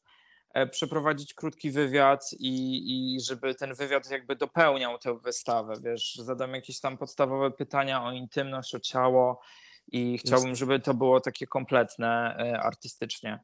e, 0.53 0.67
przeprowadzić 0.67 1.35
krótki 1.35 1.71
wywiad 1.71 2.31
i, 2.39 3.15
i 3.17 3.21
żeby 3.21 3.55
ten 3.55 3.75
wywiad 3.75 4.11
jakby 4.11 4.37
dopełniał 4.37 4.99
tę 4.99 5.19
wystawę, 5.19 5.75
wiesz, 5.85 6.15
zadam 6.15 6.55
jakieś 6.55 6.81
tam 6.81 6.99
podstawowe 6.99 7.51
pytania 7.51 8.05
o 8.05 8.13
intymność, 8.13 8.75
o 8.75 8.81
ciało, 8.81 9.41
i 9.93 10.19
chciałbym, 10.19 10.55
żeby 10.55 10.81
to 10.81 10.95
było 10.95 11.21
takie 11.21 11.47
kompletne 11.47 12.37
e, 12.39 12.61
artystycznie. 12.61 13.39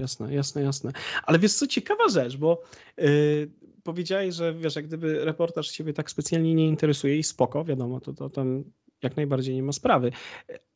Jasne, 0.00 0.34
jasne, 0.34 0.62
jasne. 0.62 0.92
Ale 1.22 1.38
wiesz 1.38 1.54
co, 1.54 1.66
ciekawa 1.66 2.08
rzecz, 2.08 2.36
bo 2.36 2.62
yy, 2.96 3.50
powiedziałeś, 3.82 4.34
że 4.34 4.54
wiesz, 4.54 4.76
jak 4.76 4.86
gdyby 4.86 5.24
reportaż 5.24 5.70
ciebie 5.70 5.92
tak 5.92 6.10
specjalnie 6.10 6.54
nie 6.54 6.66
interesuje 6.66 7.18
i 7.18 7.22
spoko, 7.22 7.64
wiadomo, 7.64 8.00
to, 8.00 8.12
to 8.12 8.30
tam 8.30 8.64
jak 9.06 9.16
najbardziej 9.16 9.54
nie 9.54 9.62
ma 9.62 9.72
sprawy 9.72 10.12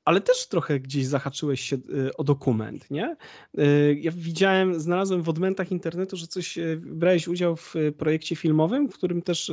ale 0.04 0.20
też 0.20 0.48
trochę 0.48 0.80
gdzieś 0.80 1.06
zahaczyłeś 1.06 1.60
się 1.60 1.76
y, 1.76 2.16
o 2.16 2.24
dokument, 2.24 2.90
nie? 2.90 3.16
Y, 3.58 3.98
ja 4.00 4.10
widziałem, 4.14 4.80
znalazłem 4.80 5.22
w 5.22 5.28
odmętach 5.28 5.72
internetu, 5.72 6.16
że 6.16 6.26
coś, 6.26 6.58
y, 6.58 6.80
brałeś 6.82 7.28
udział 7.28 7.56
w 7.56 7.74
projekcie 7.98 8.36
filmowym, 8.36 8.88
w 8.88 8.94
którym 8.94 9.22
też 9.22 9.52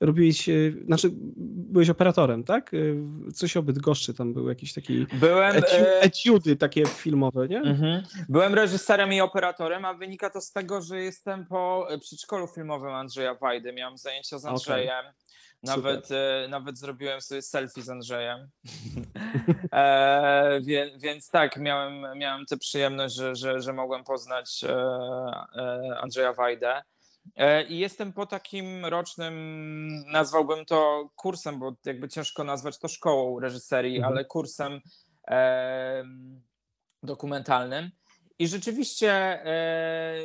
robiłeś, 0.00 0.48
znaczy 0.84 1.10
byłeś 1.46 1.90
operatorem, 1.90 2.44
tak? 2.44 2.70
Coś 3.34 3.56
o 3.56 3.62
Bydgoszczy, 3.62 4.14
tam 4.14 4.34
był 4.34 4.48
jakiś 4.48 4.72
taki 4.72 5.06
Byłem, 5.12 5.56
eci 5.56 5.76
e, 5.76 6.00
etiudy 6.00 6.56
takie 6.56 6.86
filmowe, 6.86 7.48
nie? 7.48 7.58
Mhm. 7.58 8.02
Byłem 8.28 8.54
reżyserem 8.54 9.12
i 9.12 9.20
operatorem, 9.20 9.84
a 9.84 9.94
wynika 9.94 10.30
to 10.30 10.40
z 10.40 10.52
tego, 10.52 10.82
że 10.82 11.00
jestem 11.00 11.46
po 11.46 11.88
przedszkolu 12.00 12.46
filmowym 12.46 12.90
Andrzeja 12.90 13.34
Wajdy, 13.34 13.72
miałem 13.72 13.98
zajęcia 13.98 14.38
z 14.38 14.44
Andrzejem. 14.44 15.06
Okay. 15.06 15.25
Nawet, 15.62 16.10
e, 16.10 16.46
nawet 16.48 16.78
zrobiłem 16.78 17.20
sobie 17.20 17.42
selfie 17.42 17.82
z 17.82 17.88
Andrzejem. 17.88 18.50
e, 19.72 20.60
wie, 20.60 20.90
więc 20.98 21.30
tak, 21.30 21.56
miałem, 21.56 22.18
miałem 22.18 22.46
tę 22.46 22.56
przyjemność, 22.56 23.14
że, 23.14 23.34
że, 23.34 23.60
że 23.60 23.72
mogłem 23.72 24.04
poznać 24.04 24.64
e, 24.64 24.70
e 25.56 25.98
Andrzeja 26.02 26.32
Wajdę. 26.32 26.82
E, 27.36 27.62
I 27.62 27.78
jestem 27.78 28.12
po 28.12 28.26
takim 28.26 28.86
rocznym, 28.86 29.34
nazwałbym 30.12 30.64
to 30.64 31.08
kursem, 31.16 31.58
bo 31.58 31.72
jakby 31.84 32.08
ciężko 32.08 32.44
nazwać 32.44 32.78
to 32.78 32.88
szkołą 32.88 33.40
reżyserii, 33.40 33.96
mhm. 33.96 34.12
ale 34.12 34.24
kursem 34.24 34.80
dokumentalnym. 37.02 37.90
I 38.38 38.48
rzeczywiście 38.48 39.10
e, 39.12 40.16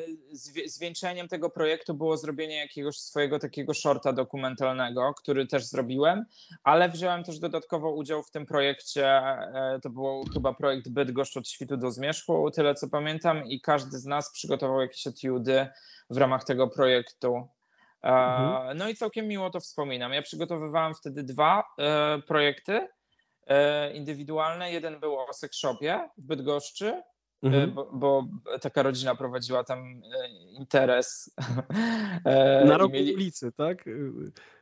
zwieńczeniem 0.66 1.28
tego 1.28 1.50
projektu 1.50 1.94
było 1.94 2.18
zrobienie 2.18 2.56
jakiegoś 2.58 2.98
swojego 2.98 3.40
takiego 3.40 3.74
shorta 3.74 4.14
dokumentalnego, 4.14 5.14
który 5.14 5.48
też 5.48 5.66
zrobiłem, 5.66 6.26
ale 6.64 6.90
wziąłem 6.90 7.24
też 7.24 7.40
dodatkowo 7.40 7.92
udział 7.92 8.24
w 8.24 8.32
tym 8.32 8.46
projekcie. 8.46 9.08
E, 9.08 9.80
to 9.84 9.90
był 9.90 10.26
chyba 10.34 10.54
projekt 10.54 10.90
Bydgoszcz 10.90 11.38
od 11.38 11.48
świtu 11.48 11.78
do 11.78 11.92
zmierzchu, 11.92 12.52
tyle 12.52 12.76
co 12.76 12.90
pamiętam, 12.90 13.46
i 13.46 13.62
każdy 13.62 14.00
z 14.00 14.06
nas 14.06 14.32
przygotował 14.32 14.82
jakieś 14.82 15.08
etiudy 15.08 15.68
w 16.10 16.18
ramach 16.18 16.44
tego 16.44 16.68
projektu. 16.68 17.48
E, 18.04 18.08
mhm. 18.10 18.78
No 18.78 18.90
i 18.90 18.96
całkiem 18.96 19.28
miło 19.28 19.50
to 19.50 19.60
wspominam. 19.60 20.14
Ja 20.14 20.22
przygotowywałem 20.22 20.94
wtedy 20.96 21.24
dwa 21.24 21.64
projekty 22.28 22.88
indywidualne. 23.94 24.72
Jeden 24.72 25.00
był 25.00 25.20
o 25.20 25.34
seksshopie 25.34 26.10
w 26.18 26.22
Bydgoszczy, 26.22 27.02
mhm. 27.44 27.72
Bo, 27.72 27.90
bo, 27.94 28.28
taka 28.62 28.84
rodzina 28.84 29.16
prowadziła 29.16 29.64
tam 29.64 30.02
e, 30.24 30.30
interes. 30.52 31.30
E, 32.26 32.66
Na 32.66 32.78
rogu 32.78 32.94
mieli... 32.94 33.14
ulicy, 33.14 33.52
tak? 33.52 33.86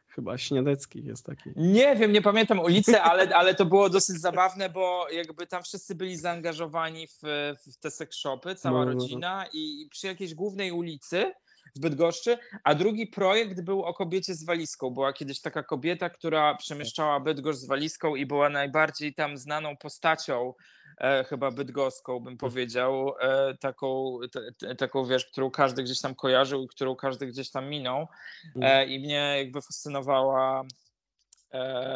Chyba 0.07 0.37
Śniadecki 0.37 1.05
jest 1.05 1.25
taki. 1.25 1.49
Nie 1.55 1.95
wiem, 1.95 2.11
nie 2.11 2.21
pamiętam 2.21 2.59
ulicy, 2.59 3.01
ale, 3.11 3.35
ale 3.35 3.55
to 3.55 3.65
było 3.65 3.89
dosyć 3.89 4.21
zabawne, 4.21 4.69
bo 4.69 5.09
jakby 5.09 5.47
tam 5.47 5.63
wszyscy 5.63 5.95
byli 5.95 6.17
zaangażowani 6.17 7.07
w, 7.07 7.19
w 7.67 7.77
te 7.77 7.91
sex 7.91 8.17
shopy, 8.17 8.55
cała 8.55 8.79
no, 8.79 8.85
no, 8.85 8.91
no. 8.91 8.99
rodzina 8.99 9.45
i 9.53 9.87
przy 9.91 10.07
jakiejś 10.07 10.33
głównej 10.33 10.71
ulicy 10.71 11.33
w 11.75 11.79
Bydgoszczy, 11.79 12.37
a 12.63 12.75
drugi 12.75 13.07
projekt 13.07 13.61
był 13.61 13.83
o 13.83 13.93
kobiecie 13.93 14.35
z 14.35 14.45
walizką. 14.45 14.89
Była 14.89 15.13
kiedyś 15.13 15.41
taka 15.41 15.63
kobieta, 15.63 16.09
która 16.09 16.55
przemieszczała 16.55 17.19
Bydgoszcz 17.19 17.59
z 17.59 17.67
walizką 17.67 18.15
i 18.15 18.25
była 18.25 18.49
najbardziej 18.49 19.13
tam 19.13 19.37
znaną 19.37 19.77
postacią 19.77 20.53
e, 20.97 21.23
chyba 21.23 21.51
bydgoską, 21.51 22.19
bym 22.19 22.37
powiedział, 22.37 23.13
e, 23.21 23.57
taką, 23.57 24.19
te, 24.31 24.75
taką, 24.75 25.05
wiesz, 25.05 25.25
którą 25.25 25.51
każdy 25.51 25.83
gdzieś 25.83 26.01
tam 26.01 26.15
kojarzył 26.15 26.63
i 26.63 26.67
którą 26.67 26.95
każdy 26.95 27.27
gdzieś 27.27 27.51
tam 27.51 27.69
minął 27.69 28.07
e, 28.61 28.85
i 28.85 28.99
mnie 28.99 29.35
jakby 29.37 29.61
fascynowała 29.61 30.63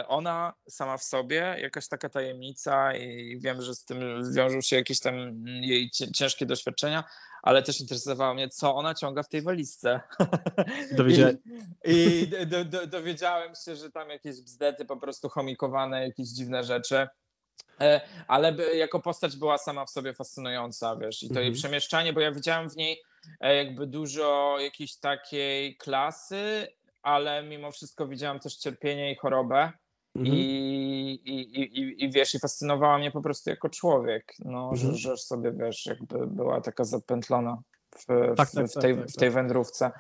ona 0.08 0.54
sama 0.70 0.98
w 0.98 1.04
sobie, 1.04 1.58
jakaś 1.62 1.88
taka 1.88 2.10
tajemnica 2.10 2.96
i 2.96 3.40
wiem, 3.40 3.62
że 3.62 3.76
z 3.76 3.86
tym 3.86 4.00
wiążą 4.34 4.62
się 4.62 4.76
jakieś 4.76 5.00
tam 5.00 5.46
jej 5.48 5.90
ciężkie 6.16 6.46
doświadczenia, 6.46 7.04
ale 7.44 7.64
też 7.64 7.82
interesowało 7.82 8.34
mnie, 8.34 8.50
co 8.50 8.76
ona 8.76 8.94
ciąga 8.94 9.24
w 9.24 9.30
tej 9.30 9.42
walizce. 9.42 10.00
Dowiedziałem. 10.92 11.38
I, 11.86 12.30
i 12.42 12.48
do, 12.48 12.66
do, 12.66 12.88
dowiedziałem 12.88 13.54
się, 13.66 13.76
że 13.76 13.92
tam 13.92 14.10
jakieś 14.10 14.42
bzdety 14.42 14.86
po 14.86 14.98
prostu 14.98 15.30
chomikowane, 15.30 16.04
jakieś 16.04 16.28
dziwne 16.28 16.64
rzeczy. 16.64 17.08
E, 17.82 18.02
ale 18.28 18.56
jako 18.76 19.00
postać 19.00 19.36
była 19.36 19.58
sama 19.58 19.86
w 19.86 19.90
sobie 19.90 20.14
fascynująca, 20.14 20.96
wiesz, 20.96 21.24
i 21.24 21.28
to 21.28 21.32
mhm. 21.32 21.46
jej 21.46 21.54
przemieszczanie, 21.54 22.14
bo 22.14 22.20
ja 22.20 22.32
widziałem 22.32 22.70
w 22.70 22.76
niej 22.76 23.02
e, 23.42 23.56
jakby 23.56 23.88
dużo 23.88 24.58
jakiejś 24.60 24.96
takiej 24.96 25.78
klasy, 25.78 26.68
ale 27.04 27.44
mimo 27.44 27.72
wszystko 27.72 28.08
widziałem 28.08 28.40
też 28.40 28.56
cierpienie 28.56 29.12
i 29.12 29.16
chorobę. 29.16 29.72
Mhm. 30.16 30.36
I, 30.36 30.42
i, 31.26 31.56
i, 31.80 32.04
I 32.04 32.12
wiesz, 32.12 32.36
i 32.36 32.40
fascynowała 32.40 32.98
mnie 32.98 33.12
po 33.12 33.22
prostu 33.22 33.50
jako 33.50 33.70
człowiek, 33.70 34.34
no, 34.40 34.70
mhm. 34.70 34.78
że, 34.78 34.98
że 34.98 35.18
sobie 35.18 35.52
wiesz, 35.52 35.86
jakby 35.86 36.28
była 36.28 36.62
taka 36.62 36.84
zapętlona 36.84 37.58
w, 37.96 38.06
tak, 38.36 38.50
w, 38.50 38.54
tak, 38.54 38.68
w, 38.68 38.74
tej, 38.74 38.98
tak, 38.98 39.08
w 39.10 39.16
tej 39.16 39.30
tak. 39.30 39.34
wędrówce. 39.34 39.92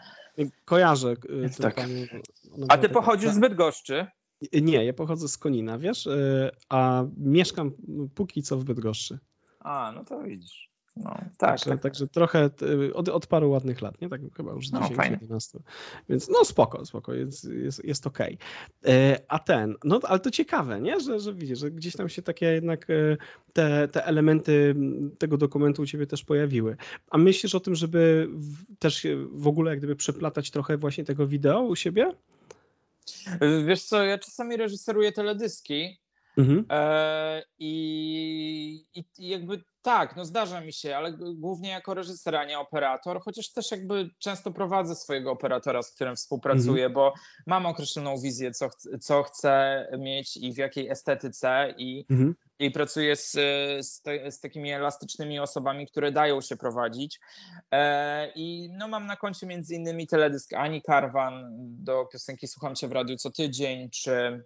Kojarzę. 0.66 1.12
Y, 1.12 1.62
tak. 1.62 1.76
A 2.70 2.78
ty 2.78 2.90
pochodzisz 2.90 3.32
z 3.32 3.40
Bydgoszczy? 3.40 4.08
Nie, 4.62 4.86
ja 4.86 4.94
pochodzę 4.94 5.28
z 5.28 5.38
Konina, 5.38 5.80
wiesz, 5.80 6.06
y, 6.06 6.50
a 6.70 7.04
mieszkam 7.18 7.72
póki 8.16 8.44
co 8.44 8.58
w 8.58 8.64
Bydgoszczy. 8.64 9.20
A, 9.60 9.92
no 9.96 10.06
to 10.06 10.24
widzisz. 10.24 10.73
No, 10.96 11.10
tak, 11.10 11.38
także, 11.38 11.66
tak. 11.66 11.82
także 11.82 12.08
trochę 12.08 12.50
od, 12.94 13.10
od, 13.10 13.28
paru 13.28 13.50
ładnych 13.50 13.82
lat, 13.82 14.02
nie? 14.02 14.10
Tak 14.10 14.22
chyba 14.38 14.52
już 14.52 14.66
10-11. 14.66 15.60
Więc 16.10 16.30
no 16.30 16.46
spoko, 16.46 16.86
spoko, 16.86 17.14
jest, 17.14 17.44
jest, 17.44 17.86
jest 17.86 18.08
okej. 18.08 18.38
Okay. 18.82 18.94
E, 18.94 19.22
a 19.28 19.40
ten, 19.40 19.76
no 19.84 20.00
ale 20.04 20.20
to 20.20 20.32
ciekawe, 20.32 20.82
nie? 20.82 21.00
Że, 21.00 21.20
że 21.20 21.34
widzisz, 21.34 21.60
że 21.60 21.72
gdzieś 21.72 21.96
tam 21.96 22.10
się 22.10 22.22
takie 22.22 22.46
jednak 22.46 22.90
e, 22.90 23.18
te, 23.54 23.88
te 23.88 24.06
elementy 24.06 24.76
tego 25.18 25.38
dokumentu 25.38 25.82
u 25.82 25.86
ciebie 25.86 26.08
też 26.08 26.24
pojawiły. 26.24 26.78
A 27.10 27.18
myślisz 27.18 27.56
o 27.56 27.60
tym, 27.60 27.76
żeby 27.76 28.30
też 28.80 29.08
w 29.32 29.48
ogóle 29.48 29.72
jak 29.72 29.80
gdyby 29.80 29.96
przeplatać 29.96 30.52
trochę 30.52 30.78
właśnie 30.78 31.04
tego 31.04 31.28
wideo 31.28 31.62
u 31.62 31.76
siebie? 31.76 32.12
Wiesz 33.66 33.84
co, 33.84 34.04
ja 34.04 34.18
czasami 34.18 34.58
reżyseruję 34.58 35.12
teledyski 35.12 36.03
Mhm. 36.38 36.66
E, 36.70 37.44
i, 37.60 38.86
I 38.96 39.28
jakby 39.30 39.64
tak, 39.84 40.16
no 40.16 40.26
zdarza 40.26 40.62
mi 40.62 40.74
się, 40.74 40.98
ale 40.98 41.14
głównie 41.36 41.70
jako 41.70 41.94
reżyser, 41.94 42.36
a 42.36 42.46
nie 42.46 42.60
operator, 42.60 43.22
chociaż 43.22 43.52
też 43.52 43.72
jakby 43.72 44.10
często 44.20 44.52
prowadzę 44.52 44.96
swojego 44.96 45.32
operatora, 45.32 45.84
z 45.84 45.96
którym 45.96 46.16
współpracuję, 46.16 46.86
mhm. 46.86 46.94
bo 46.94 47.14
mam 47.48 47.66
określoną 47.66 48.18
wizję, 48.18 48.52
co, 48.52 48.70
ch 48.70 48.74
co 49.02 49.24
chcę 49.24 49.88
mieć 50.00 50.38
i 50.38 50.54
w 50.54 50.58
jakiej 50.58 50.90
estetyce 50.90 51.74
i, 51.78 52.06
mhm. 52.10 52.36
i 52.60 52.72
pracuję 52.72 53.16
z, 53.16 53.32
z, 53.86 54.02
te, 54.02 54.32
z, 54.32 54.40
takimi 54.40 54.72
elastycznymi 54.72 55.40
osobami, 55.40 55.88
które 55.88 56.12
dają 56.12 56.42
się 56.42 56.58
prowadzić. 56.58 57.20
E, 57.72 58.32
I 58.36 58.70
no, 58.78 58.88
mam 58.88 59.06
na 59.06 59.16
koncie 59.16 59.48
między 59.48 59.76
innymi 59.76 60.08
teledysk 60.08 60.54
Ani 60.54 60.82
Karwan 60.82 61.50
do 61.84 62.06
piosenki 62.06 62.48
Słucham 62.48 62.76
Cię 62.76 62.88
w 62.88 62.92
radiu 62.92 63.16
co 63.16 63.32
tydzień, 63.32 63.90
czy 63.90 64.44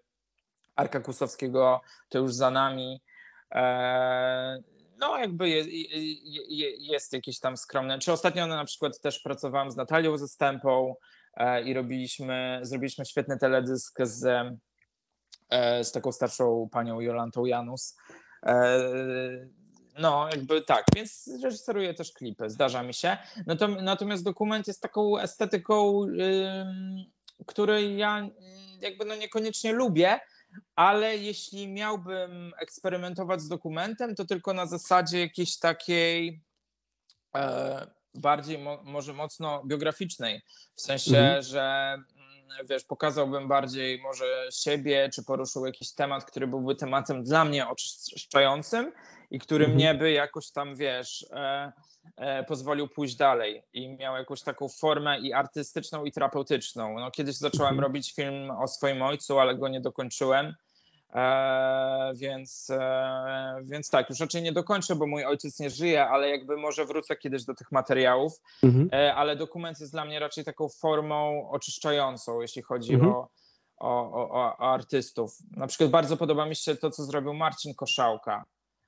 Arka 0.77 0.99
Kusowskiego 0.99 1.81
To 2.09 2.19
już 2.19 2.33
za 2.33 2.51
nami. 2.51 3.01
E, 3.51 4.63
no 4.97 5.17
jakby 5.17 5.49
jest, 5.49 5.69
jest 6.79 7.13
jakieś 7.13 7.39
tam 7.39 7.57
skromne. 7.57 7.99
Czy 7.99 8.11
ostatnio 8.11 8.47
na 8.47 8.65
przykład 8.65 8.99
też 8.99 9.19
pracowałam 9.19 9.71
z 9.71 9.75
Natalią 9.75 10.17
Zastępą 10.17 10.95
e, 11.33 11.63
i 11.63 11.73
robiliśmy, 11.73 12.59
zrobiliśmy 12.61 13.05
świetny 13.05 13.37
teledysk 13.37 13.99
z, 14.01 14.25
e, 15.49 15.83
z 15.83 15.91
taką 15.91 16.11
starszą 16.11 16.69
panią 16.71 16.99
Jolantą 16.99 17.45
Janus. 17.45 17.97
No, 19.99 20.29
jakby 20.31 20.61
tak, 20.61 20.85
więc 20.95 21.29
reżyseruję 21.43 21.93
też 21.93 22.11
klipy, 22.11 22.49
zdarza 22.49 22.83
mi 22.83 22.93
się. 22.93 23.17
Natomiast 23.81 24.23
dokument 24.23 24.67
jest 24.67 24.81
taką 24.81 25.19
estetyką, 25.19 26.01
której 27.45 27.97
ja 27.97 28.29
jakby 28.81 29.05
no 29.05 29.15
niekoniecznie 29.15 29.73
lubię, 29.73 30.19
ale 30.75 31.17
jeśli 31.17 31.67
miałbym 31.67 32.53
eksperymentować 32.59 33.41
z 33.41 33.47
dokumentem, 33.47 34.15
to 34.15 34.25
tylko 34.25 34.53
na 34.53 34.65
zasadzie 34.65 35.19
jakiejś 35.19 35.59
takiej 35.59 36.41
e, 37.35 37.87
bardziej 38.13 38.57
mo, 38.57 38.83
może 38.83 39.13
mocno 39.13 39.63
biograficznej, 39.65 40.41
w 40.75 40.81
sensie, 40.81 41.17
mhm. 41.17 41.43
że 41.43 41.93
mm, 41.93 42.67
wiesz, 42.69 42.83
pokazałbym 42.83 43.47
bardziej 43.47 44.01
może 44.01 44.47
siebie, 44.51 45.09
czy 45.13 45.23
poruszył 45.23 45.65
jakiś 45.65 45.93
temat, 45.93 46.25
który 46.25 46.47
byłby 46.47 46.75
tematem 46.75 47.23
dla 47.23 47.45
mnie 47.45 47.67
oczyszczającym 47.67 48.91
i 49.31 49.39
który 49.39 49.65
mhm. 49.65 49.75
mnie 49.75 49.95
by 49.95 50.11
jakoś 50.11 50.51
tam, 50.51 50.75
wiesz, 50.75 51.25
e, 51.31 51.71
e, 52.17 52.43
pozwolił 52.43 52.87
pójść 52.87 53.15
dalej 53.15 53.63
i 53.73 53.89
miał 53.89 54.15
jakąś 54.17 54.41
taką 54.41 54.69
formę 54.69 55.19
i 55.19 55.33
artystyczną, 55.33 56.05
i 56.05 56.11
terapeutyczną. 56.11 56.99
No, 56.99 57.11
kiedyś 57.11 57.35
zacząłem 57.35 57.73
mhm. 57.73 57.83
robić 57.83 58.13
film 58.13 58.51
o 58.51 58.67
swoim 58.67 59.01
ojcu, 59.01 59.39
ale 59.39 59.55
go 59.55 59.67
nie 59.67 59.81
dokończyłem. 59.81 60.53
E, 61.13 62.11
więc, 62.15 62.69
e, 62.69 63.59
więc 63.63 63.89
tak, 63.89 64.09
już 64.09 64.19
raczej 64.19 64.41
nie 64.41 64.51
dokończę, 64.51 64.95
bo 64.95 65.07
mój 65.07 65.25
ojciec 65.25 65.59
nie 65.59 65.69
żyje, 65.69 66.07
ale 66.07 66.29
jakby 66.29 66.57
może 66.57 66.85
wrócę 66.85 67.15
kiedyś 67.15 67.43
do 67.43 67.55
tych 67.55 67.71
materiałów. 67.71 68.33
Mhm. 68.63 68.89
E, 68.93 69.15
ale 69.15 69.35
dokument 69.35 69.79
jest 69.79 69.91
dla 69.91 70.05
mnie 70.05 70.19
raczej 70.19 70.43
taką 70.43 70.69
formą 70.69 71.49
oczyszczającą, 71.49 72.41
jeśli 72.41 72.61
chodzi 72.61 72.93
mhm. 72.93 73.13
o, 73.13 73.29
o, 73.77 74.11
o, 74.11 74.29
o, 74.31 74.73
artystów. 74.73 75.37
Na 75.51 75.67
przykład 75.67 75.89
bardzo 75.89 76.17
podoba 76.17 76.45
mi 76.45 76.55
się 76.55 76.75
to, 76.75 76.91
co 76.91 77.03
zrobił 77.03 77.33
Marcin 77.33 77.75
Koszałka. 77.75 78.45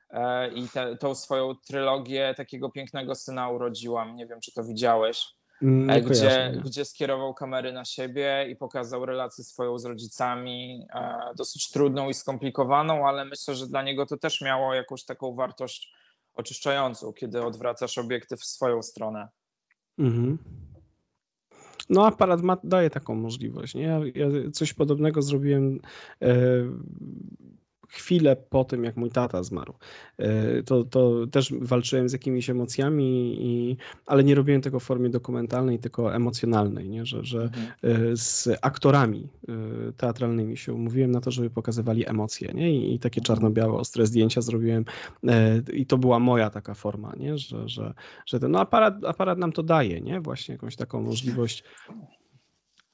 E, 0.10 0.50
I 0.52 0.70
te, 0.70 0.98
tą 0.98 1.16
swoją 1.16 1.56
trylogię 1.56 2.34
takiego 2.38 2.70
pięknego 2.70 3.16
syna 3.16 3.50
urodziłam. 3.50 4.16
Nie 4.16 4.28
wiem, 4.28 4.40
czy 4.42 4.52
to 4.52 4.64
widziałeś. 4.64 5.28
Mm, 5.62 5.90
e, 5.90 6.02
gdzie, 6.02 6.62
gdzie 6.66 6.86
skierował 6.86 7.34
kamery 7.34 7.74
na 7.74 7.86
siebie 7.86 8.48
i 8.50 8.56
pokazał 8.56 9.06
relację 9.06 9.44
swoją 9.44 9.78
z 9.78 9.86
rodzicami, 9.86 10.88
e, 10.94 11.20
dosyć 11.38 11.70
trudną 11.72 12.10
i 12.10 12.14
skomplikowaną, 12.14 13.08
ale 13.08 13.26
myślę, 13.26 13.56
że 13.56 13.68
dla 13.68 13.84
niego 13.84 14.06
to 14.06 14.18
też 14.18 14.42
miało 14.42 14.74
jakąś 14.74 15.06
taką 15.06 15.36
wartość 15.36 15.94
oczyszczającą, 16.34 17.14
kiedy 17.14 17.44
odwracasz 17.44 17.98
obiektyw 17.98 18.40
w 18.40 18.46
swoją 18.46 18.82
stronę. 18.82 19.28
Mhm. 19.98 20.38
No, 21.90 22.06
aparat 22.06 22.42
ma, 22.42 22.58
daje 22.64 22.90
taką 22.90 23.16
możliwość. 23.16 23.76
Nie? 23.76 23.84
Ja, 23.84 24.00
ja 24.16 24.28
coś 24.54 24.74
podobnego 24.74 25.22
zrobiłem. 25.22 25.80
E, 26.22 26.36
chwilę 27.90 28.36
po 28.36 28.64
tym, 28.64 28.84
jak 28.84 28.98
mój 28.98 29.10
tata 29.10 29.44
zmarł. 29.44 29.74
E, 30.18 30.64
to, 30.64 30.84
to 30.84 31.28
też 31.28 31.54
walczyłem 31.62 32.10
z 32.10 32.14
jakimiś 32.14 32.50
emocjami, 32.50 33.38
i, 33.42 33.78
ale 34.06 34.24
nie 34.24 34.36
robiłem 34.36 34.62
tego 34.62 34.80
w 34.80 34.84
formie 34.84 35.10
dokumentalnej, 35.10 35.80
tylko 35.80 36.16
emocjonalnej, 36.16 36.90
nie? 36.90 37.06
Że, 37.06 37.24
że 37.24 37.42
mhm. 37.42 37.68
E, 37.84 38.18
z 38.18 38.50
aktorami 38.62 39.28
e, 39.48 39.54
teatralnymi 39.98 40.58
się 40.58 40.74
umówiłem 40.74 41.12
na 41.12 41.22
to, 41.22 41.32
żeby 41.32 41.50
pokazywali 41.50 42.10
emocje. 42.10 42.52
Nie? 42.54 42.74
I, 42.74 42.94
i 42.96 43.00
takie 43.00 43.22
mhm. 43.22 43.26
czarno-białe, 43.26 43.74
ostre 43.74 44.06
zdjęcia 44.06 44.42
zrobiłem 44.42 44.86
i 45.74 45.86
to 45.86 45.98
była 45.98 46.20
moja 46.20 46.50
taka 46.50 46.74
forma, 46.74 47.14
nie? 47.18 47.38
że, 47.38 47.70
że, 47.70 47.94
że 48.26 48.40
ten 48.40 48.52
no 48.52 48.60
aparat, 48.60 49.06
aparat 49.06 49.38
nam 49.38 49.52
to 49.52 49.64
daje, 49.64 50.02
nie? 50.02 50.22
właśnie 50.22 50.52
jakąś 50.54 50.76
taką 50.76 51.02
możliwość 51.02 51.64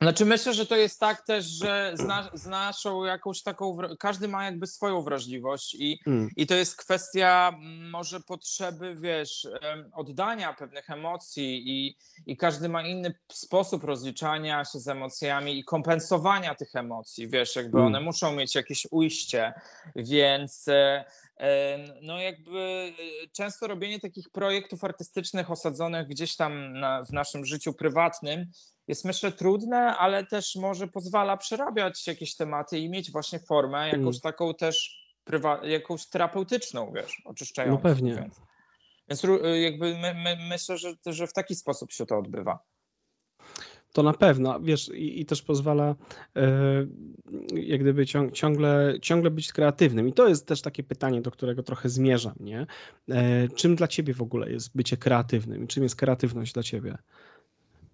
znaczy 0.01 0.25
myślę, 0.25 0.53
że 0.53 0.65
to 0.65 0.75
jest 0.75 0.99
tak 0.99 1.25
też, 1.25 1.45
że 1.45 1.91
zna, 1.93 2.29
z 2.33 2.45
naszą 2.45 3.03
jakąś 3.03 3.43
taką, 3.43 3.77
każdy 3.99 4.27
ma 4.27 4.45
jakby 4.45 4.67
swoją 4.67 5.01
wrażliwość 5.01 5.75
i, 5.75 5.99
hmm. 6.05 6.29
i 6.35 6.47
to 6.47 6.55
jest 6.55 6.77
kwestia 6.77 7.53
mm, 7.53 7.89
może 7.89 8.19
potrzeby, 8.19 8.95
wiesz, 8.95 9.47
oddania 9.93 10.53
pewnych 10.53 10.89
emocji 10.89 11.63
i, 11.65 11.97
i 12.25 12.37
każdy 12.37 12.69
ma 12.69 12.83
inny 12.83 13.13
sposób 13.31 13.83
rozliczania 13.83 14.65
się 14.65 14.79
z 14.79 14.87
emocjami 14.87 15.59
i 15.59 15.63
kompensowania 15.63 16.55
tych 16.55 16.75
emocji, 16.75 17.27
wiesz, 17.27 17.55
jakby 17.55 17.77
hmm. 17.77 17.87
one 17.87 18.05
muszą 18.05 18.35
mieć 18.35 18.55
jakieś 18.55 18.87
ujście, 18.91 19.53
więc 19.95 20.67
e, 20.67 21.05
no 22.01 22.21
jakby 22.21 22.59
e, 22.59 23.27
często 23.33 23.67
robienie 23.67 23.99
takich 23.99 24.29
projektów 24.29 24.83
artystycznych 24.83 25.51
osadzonych 25.51 26.07
gdzieś 26.07 26.35
tam 26.35 26.73
na, 26.73 27.03
w 27.03 27.09
naszym 27.09 27.45
życiu 27.45 27.73
prywatnym 27.73 28.45
jest 28.87 29.05
myślę 29.05 29.31
trudne, 29.31 29.97
ale 29.97 30.25
też 30.25 30.55
może 30.55 30.87
pozwala 30.87 31.37
przerabiać 31.37 32.07
jakieś 32.07 32.35
tematy 32.35 32.79
i 32.79 32.89
mieć 32.89 33.11
właśnie 33.11 33.39
formę 33.39 33.87
jakąś 33.87 34.15
mm. 34.15 34.21
taką 34.21 34.53
też 34.53 35.05
prywa- 35.25 35.65
jakąś 35.65 36.07
terapeutyczną, 36.07 36.91
wiesz, 36.95 37.21
oczyszczającą. 37.25 37.83
No 37.83 37.89
pewnie. 37.89 38.15
Więc, 38.15 38.41
więc 39.09 39.23
y, 39.23 39.59
jakby 39.59 39.97
my, 39.97 40.13
my, 40.13 40.37
myślę, 40.49 40.77
że, 40.77 40.93
że 41.05 41.27
w 41.27 41.33
taki 41.33 41.55
sposób 41.55 41.91
się 41.91 42.05
to 42.05 42.17
odbywa. 42.17 42.59
To 43.95 44.03
na 44.03 44.13
pewno, 44.13 44.59
wiesz, 44.59 44.89
i, 44.89 45.21
i 45.21 45.25
też 45.25 45.41
pozwala 45.41 45.95
e, 46.35 46.41
jak 47.53 47.81
gdyby 47.81 48.05
ciągle, 48.33 48.93
ciągle 49.01 49.31
być 49.31 49.53
kreatywnym. 49.53 50.07
I 50.07 50.13
to 50.13 50.27
jest 50.27 50.47
też 50.47 50.61
takie 50.61 50.83
pytanie, 50.83 51.21
do 51.21 51.31
którego 51.31 51.63
trochę 51.63 51.89
zmierzam, 51.89 52.35
nie? 52.39 52.67
E, 53.09 53.47
czym 53.49 53.75
dla 53.75 53.87
ciebie 53.87 54.13
w 54.13 54.21
ogóle 54.21 54.51
jest 54.51 54.77
bycie 54.77 54.97
kreatywnym? 54.97 55.67
Czym 55.67 55.83
jest 55.83 55.95
kreatywność 55.95 56.53
dla 56.53 56.63
ciebie? 56.63 56.97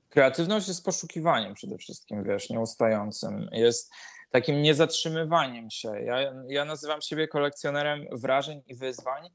Kreatywność 0.10 0.68
jest 0.68 0.86
poszukiwaniem 0.86 1.54
przede 1.54 1.78
wszystkim, 1.78 2.24
wiesz, 2.24 2.49
nieustającym. 2.49 3.49
Jest 3.52 3.91
takim 4.32 4.62
niezatrzymywaniem 4.62 5.72
się. 5.72 5.89
Ja, 6.06 6.34
ja 6.47 6.66
nazywam 6.66 7.02
siebie 7.02 7.28
kolekcjonerem 7.28 8.06
wrażeń 8.12 8.62
i 8.68 8.76
wyzwań, 8.76 9.30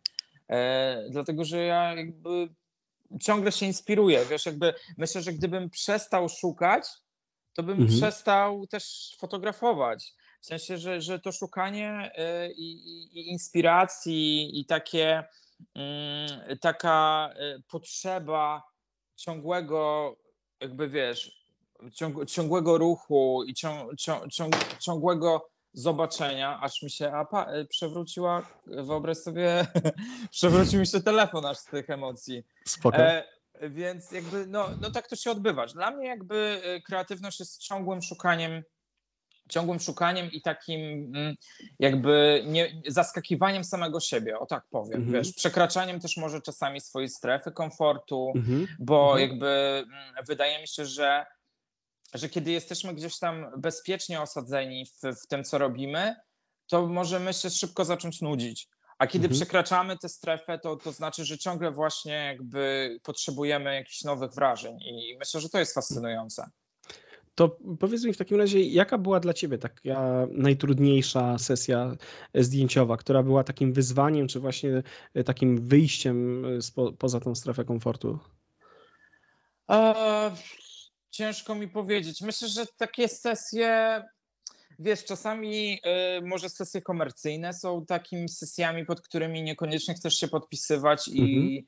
e, 0.49 1.07
dlatego 1.11 1.45
że 1.45 1.63
ja 1.65 1.95
jakby 1.95 2.49
ciągle 3.21 3.53
się 3.53 3.67
inspiruję. 3.67 4.25
Wiesz, 4.25 4.47
jakby 4.47 4.75
myślę, 4.99 5.23
że 5.23 5.33
gdybym 5.33 5.71
przestał 5.71 6.29
szukać, 6.29 6.89
to 7.53 7.63
bym 7.63 7.81
mhm. 7.81 7.99
przestał 7.99 8.67
też 8.67 9.17
fotografować. 9.19 10.15
W 10.41 10.47
sensie, 10.47 10.79
że, 10.79 11.01
że 11.01 11.19
to 11.19 11.33
szukanie 11.33 12.11
e, 12.15 12.53
i, 12.53 12.73
i, 13.19 13.29
inspiracji 13.31 14.61
i 14.61 14.67
takie, 14.67 15.25
mm, 15.75 16.59
taka 16.61 17.31
e, 17.35 17.59
potrzeba 17.71 18.63
ciągłego 19.17 20.17
jakby 20.61 20.89
wiesz, 20.89 21.47
ciąg, 21.93 22.31
ciągłego 22.31 22.79
ruchu 22.79 23.45
i 23.47 23.55
ciąg, 23.55 23.97
ciąg, 24.31 24.55
ciągłego 24.79 25.49
zobaczenia, 25.77 26.61
aż 26.61 26.83
mi 26.83 26.91
się 26.91 27.13
apa, 27.13 27.45
e, 27.45 27.65
przewróciła, 27.65 28.47
wyobraź 28.67 29.17
sobie, 29.17 29.67
przewrócił 30.31 30.81
mi 30.81 30.87
się 30.87 31.01
telefon 31.01 31.47
aż 31.47 31.59
z 31.59 31.65
tych 31.65 31.91
emocji. 31.91 32.43
Spoko. 32.65 32.99
E, 32.99 33.25
więc 33.63 34.13
jakby, 34.13 34.47
no, 34.47 34.69
no 34.81 34.91
tak 34.91 35.09
to 35.09 35.17
się 35.17 35.31
odbywa. 35.31 35.67
Dla 35.67 35.91
mnie 35.91 36.07
jakby 36.07 36.61
e, 36.65 36.81
kreatywność 36.81 37.41
jest 37.41 37.59
ciągłym 37.59 38.03
szukaniem 38.03 38.63
ciągłym 39.49 39.81
szukaniem 39.81 40.33
i 40.33 40.43
takim 40.43 41.13
mm, 41.17 41.35
jakby 41.79 42.43
nie, 42.47 42.83
zaskakiwaniem 42.87 43.65
samego 43.65 44.01
siebie, 44.01 44.39
o 44.39 44.47
tak 44.47 44.67
powiem, 44.71 44.97
mm 44.97 45.09
-hmm. 45.09 45.13
wiesz, 45.13 45.33
przekraczaniem 45.33 46.01
też 46.01 46.17
może 46.17 46.41
czasami 46.41 46.81
swojej 46.81 47.09
strefy 47.09 47.53
komfortu, 47.53 48.33
mm 48.35 48.47
-hmm. 48.47 48.67
bo 48.79 49.13
mm 49.13 49.17
-hmm. 49.17 49.31
jakby 49.31 49.47
mm, 49.47 50.25
wydaje 50.27 50.61
mi 50.61 50.69
się, 50.69 50.87
że, 50.87 51.27
że 52.17 52.29
kiedy 52.29 52.51
jesteśmy 52.51 52.95
gdzieś 52.95 53.19
tam 53.19 53.47
bezpiecznie 53.59 54.21
osadzeni 54.21 54.87
w, 54.87 55.23
w 55.25 55.27
tym, 55.27 55.45
co 55.45 55.59
robimy, 55.59 56.15
to 56.67 56.87
możemy 56.87 57.33
się 57.33 57.51
szybko 57.51 57.85
zacząć 57.85 58.21
nudzić. 58.21 58.69
A 58.99 59.07
kiedy 59.07 59.25
mhm. 59.25 59.41
przekraczamy 59.41 59.99
tę 59.99 60.09
strefę, 60.09 60.59
to, 60.59 60.77
to 60.77 60.93
znaczy, 60.93 61.25
że 61.25 61.39
ciągle 61.39 61.71
właśnie 61.71 62.13
jakby 62.13 62.97
potrzebujemy 63.03 63.75
jakichś 63.75 64.05
nowych 64.05 64.33
wrażeń 64.33 64.79
i 64.81 65.17
myślę, 65.19 65.41
że 65.41 65.49
to 65.49 65.59
jest 65.59 65.75
fascynujące. 65.75 66.51
To 67.35 67.57
powiedz 67.81 68.05
mi 68.05 68.13
w 68.13 68.17
takim 68.17 68.39
razie, 68.39 68.63
jaka 68.63 68.99
była 68.99 69.21
dla 69.21 69.33
Ciebie 69.33 69.59
taka 69.59 70.27
najtrudniejsza 70.31 71.39
sesja 71.39 71.97
zdjęciowa, 72.35 72.97
która 72.97 73.23
była 73.23 73.45
takim 73.45 73.73
wyzwaniem, 73.73 74.29
czy 74.29 74.41
właśnie 74.41 74.83
takim 75.25 75.67
wyjściem 75.67 76.45
spo, 76.61 76.93
poza 76.93 77.21
tą 77.21 77.35
strefę 77.35 77.65
komfortu? 77.65 78.19
Ciężko 81.17 81.55
mi 81.55 81.69
powiedzieć. 81.69 82.21
Myślę, 82.21 82.49
że 82.49 82.67
takie 82.77 83.09
sesje 83.09 84.03
wiesz, 84.79 85.05
czasami 85.05 85.81
y, 86.19 86.23
może 86.23 86.49
sesje 86.49 86.83
komercyjne 86.83 87.55
są 87.55 87.87
takimi 87.87 88.29
sesjami, 88.29 88.87
pod 88.87 89.01
którymi 89.01 89.43
niekoniecznie 89.43 89.95
chcesz 89.95 90.15
się 90.15 90.29
podpisywać 90.29 91.09
i, 91.09 91.21
mhm. 91.21 91.67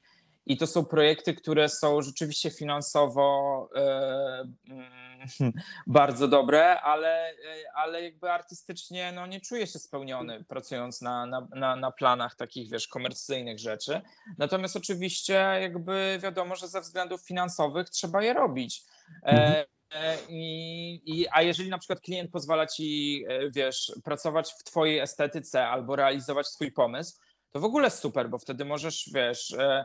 I 0.48 0.56
to 0.56 0.66
są 0.66 0.84
projekty, 0.84 1.34
które 1.34 1.68
są 1.68 2.02
rzeczywiście 2.02 2.50
finansowo 2.50 3.68
y, 3.76 5.44
y, 5.44 5.52
bardzo 5.86 6.28
dobre, 6.28 6.80
ale, 6.80 7.32
ale 7.74 8.02
jakby 8.02 8.30
artystycznie 8.30 9.12
no, 9.12 9.26
nie 9.26 9.40
czuję 9.40 9.66
się 9.66 9.78
spełniony 9.78 10.44
pracując 10.44 11.02
na, 11.02 11.26
na, 11.26 11.48
na, 11.54 11.76
na 11.76 11.90
planach 11.90 12.36
takich, 12.36 12.70
wiesz, 12.70 12.88
komercyjnych 12.88 13.58
rzeczy. 13.58 14.00
Natomiast 14.38 14.76
oczywiście 14.76 15.34
jakby 15.60 16.18
wiadomo, 16.22 16.56
że 16.56 16.68
ze 16.68 16.80
względów 16.80 17.26
finansowych 17.26 17.90
trzeba 17.90 18.22
je 18.22 18.32
robić. 18.32 18.82
E, 19.22 19.28
mhm. 19.28 19.64
E, 19.90 20.16
I, 20.28 21.02
i, 21.06 21.26
a 21.32 21.42
jeżeli 21.42 21.70
na 21.70 21.78
przykład 21.78 22.00
klient 22.00 22.30
pozwala 22.30 22.66
ci, 22.66 23.24
e, 23.28 23.50
wiesz, 23.50 23.92
pracować 24.04 24.52
w 24.52 24.64
twojej 24.64 24.98
estetyce 24.98 25.66
albo 25.66 25.96
realizować 25.96 26.46
swój 26.46 26.72
pomysł, 26.72 27.20
to 27.52 27.60
w 27.60 27.64
ogóle 27.64 27.90
super, 27.90 28.30
bo 28.30 28.38
wtedy 28.38 28.64
możesz, 28.64 29.10
wiesz, 29.14 29.52
e, 29.52 29.84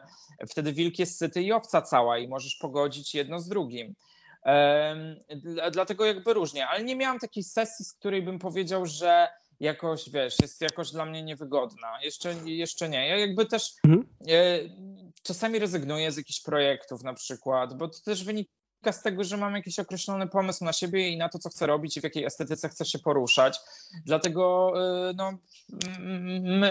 wtedy 0.50 0.74
wilk 0.74 1.00
jest 1.00 1.18
syty 1.18 1.42
i 1.42 1.52
owca 1.52 1.82
cała 1.82 2.18
i 2.18 2.28
możesz 2.28 2.56
pogodzić 2.56 3.16
jedno 3.16 3.40
z 3.40 3.48
drugim. 3.48 3.96
Dlatego 5.72 6.06
jakby 6.06 6.34
różnie, 6.34 6.68
ale 6.68 6.84
nie 6.84 6.96
miałam 6.96 7.20
takiej 7.20 7.44
sesji, 7.44 7.86
z 7.86 7.94
której 7.94 8.22
bym 8.22 8.40
powiedział, 8.40 8.86
że 8.86 9.28
jakoś, 9.60 10.10
wiesz, 10.10 10.36
jest 10.42 10.62
jakoś 10.62 10.92
dla 10.92 11.06
mnie 11.06 11.24
niewygodna. 11.24 12.04
Jeszcze, 12.04 12.36
jeszcze 12.46 12.90
nie. 12.90 13.08
Ja 13.08 13.18
jakby 13.18 13.46
też 13.46 13.74
mhm. 13.86 14.08
czasami 15.24 15.60
rezygnuję 15.60 16.12
z 16.12 16.18
jakichś 16.18 16.42
projektów 16.42 17.04
na 17.04 17.14
przykład, 17.14 17.78
bo 17.78 17.88
to 17.88 18.00
też 18.06 18.24
wynika 18.24 18.52
z 18.92 19.02
tego, 19.02 19.24
że 19.24 19.38
mam 19.38 19.56
jakiś 19.56 19.80
określony 19.80 20.28
pomysł 20.28 20.66
na 20.66 20.74
siebie 20.74 21.10
i 21.10 21.18
na 21.18 21.30
to, 21.30 21.40
co 21.40 21.50
chcę 21.50 21.68
robić 21.68 21.98
i 21.98 22.02
w 22.02 22.04
jakiej 22.04 22.26
estetyce 22.26 22.70
chcę 22.70 22.86
się 22.86 23.00
poruszać. 23.00 23.60
Dlatego 24.06 24.74
y, 25.10 25.14
no, 25.14 25.32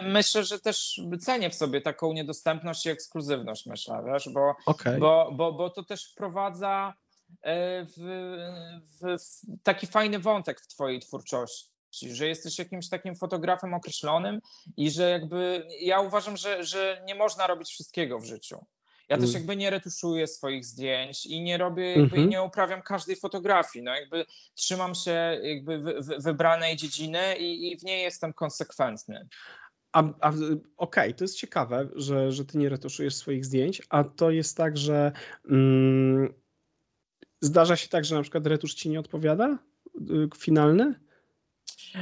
myślę, 0.02 0.44
że 0.44 0.60
też 0.60 1.00
cenię 1.20 1.50
w 1.50 1.54
sobie 1.54 1.80
taką 1.80 2.12
niedostępność 2.12 2.86
i 2.86 2.90
ekskluzywność, 2.90 3.66
myślę, 3.66 4.04
wiesz, 4.06 4.28
bo, 4.28 4.54
okay. 4.66 4.98
bo, 4.98 5.30
bo, 5.32 5.52
bo 5.52 5.70
to 5.70 5.82
też 5.82 6.12
wprowadza 6.12 6.94
y, 7.30 7.36
w, 7.84 7.96
w, 9.00 9.22
w 9.22 9.62
taki 9.62 9.86
fajny 9.86 10.18
wątek 10.18 10.60
w 10.60 10.66
twojej 10.66 11.00
twórczości 11.00 11.72
że 11.92 12.28
jesteś 12.28 12.58
jakimś 12.58 12.88
takim 12.88 13.16
fotografem 13.16 13.74
określonym 13.74 14.40
i 14.76 14.90
że 14.90 15.10
jakby 15.10 15.66
ja 15.80 16.00
uważam, 16.00 16.36
że, 16.36 16.64
że 16.64 17.02
nie 17.04 17.14
można 17.14 17.46
robić 17.46 17.68
wszystkiego 17.68 18.18
w 18.18 18.24
życiu. 18.24 18.64
Ja 19.12 19.18
też 19.18 19.28
mm. 19.28 19.40
jakby 19.40 19.56
nie 19.56 19.70
retuszuję 19.70 20.26
swoich 20.26 20.64
zdjęć 20.64 21.26
i 21.26 21.40
nie 21.42 21.58
robię, 21.58 21.96
jakby 21.96 22.16
-hmm. 22.16 22.28
nie 22.28 22.42
uprawiam 22.42 22.82
każdej 22.82 23.16
fotografii. 23.16 23.84
No 23.84 23.94
jakby 23.94 24.24
trzymam 24.54 24.94
się 24.94 25.40
jakby 25.42 26.00
wybranej 26.18 26.76
dziedziny 26.76 27.36
i, 27.38 27.72
i 27.72 27.78
w 27.78 27.82
niej 27.82 28.02
jestem 28.02 28.32
konsekwentny. 28.32 29.28
A, 29.92 30.02
a 30.20 30.28
okej, 30.28 30.64
okay, 30.76 31.14
to 31.14 31.24
jest 31.24 31.36
ciekawe, 31.36 31.88
że, 31.94 32.32
że 32.32 32.44
ty 32.44 32.58
nie 32.58 32.68
retuszujesz 32.68 33.14
swoich 33.14 33.44
zdjęć, 33.44 33.82
a 33.88 34.04
to 34.04 34.30
jest 34.30 34.56
tak, 34.56 34.76
że 34.78 35.12
mm, 35.50 36.34
zdarza 37.40 37.76
się 37.76 37.88
tak, 37.88 38.04
że 38.04 38.14
na 38.14 38.22
przykład 38.22 38.46
retusz 38.46 38.74
ci 38.74 38.90
nie 38.90 39.00
odpowiada? 39.00 39.58
Y, 40.10 40.28
finalny? 40.38 40.94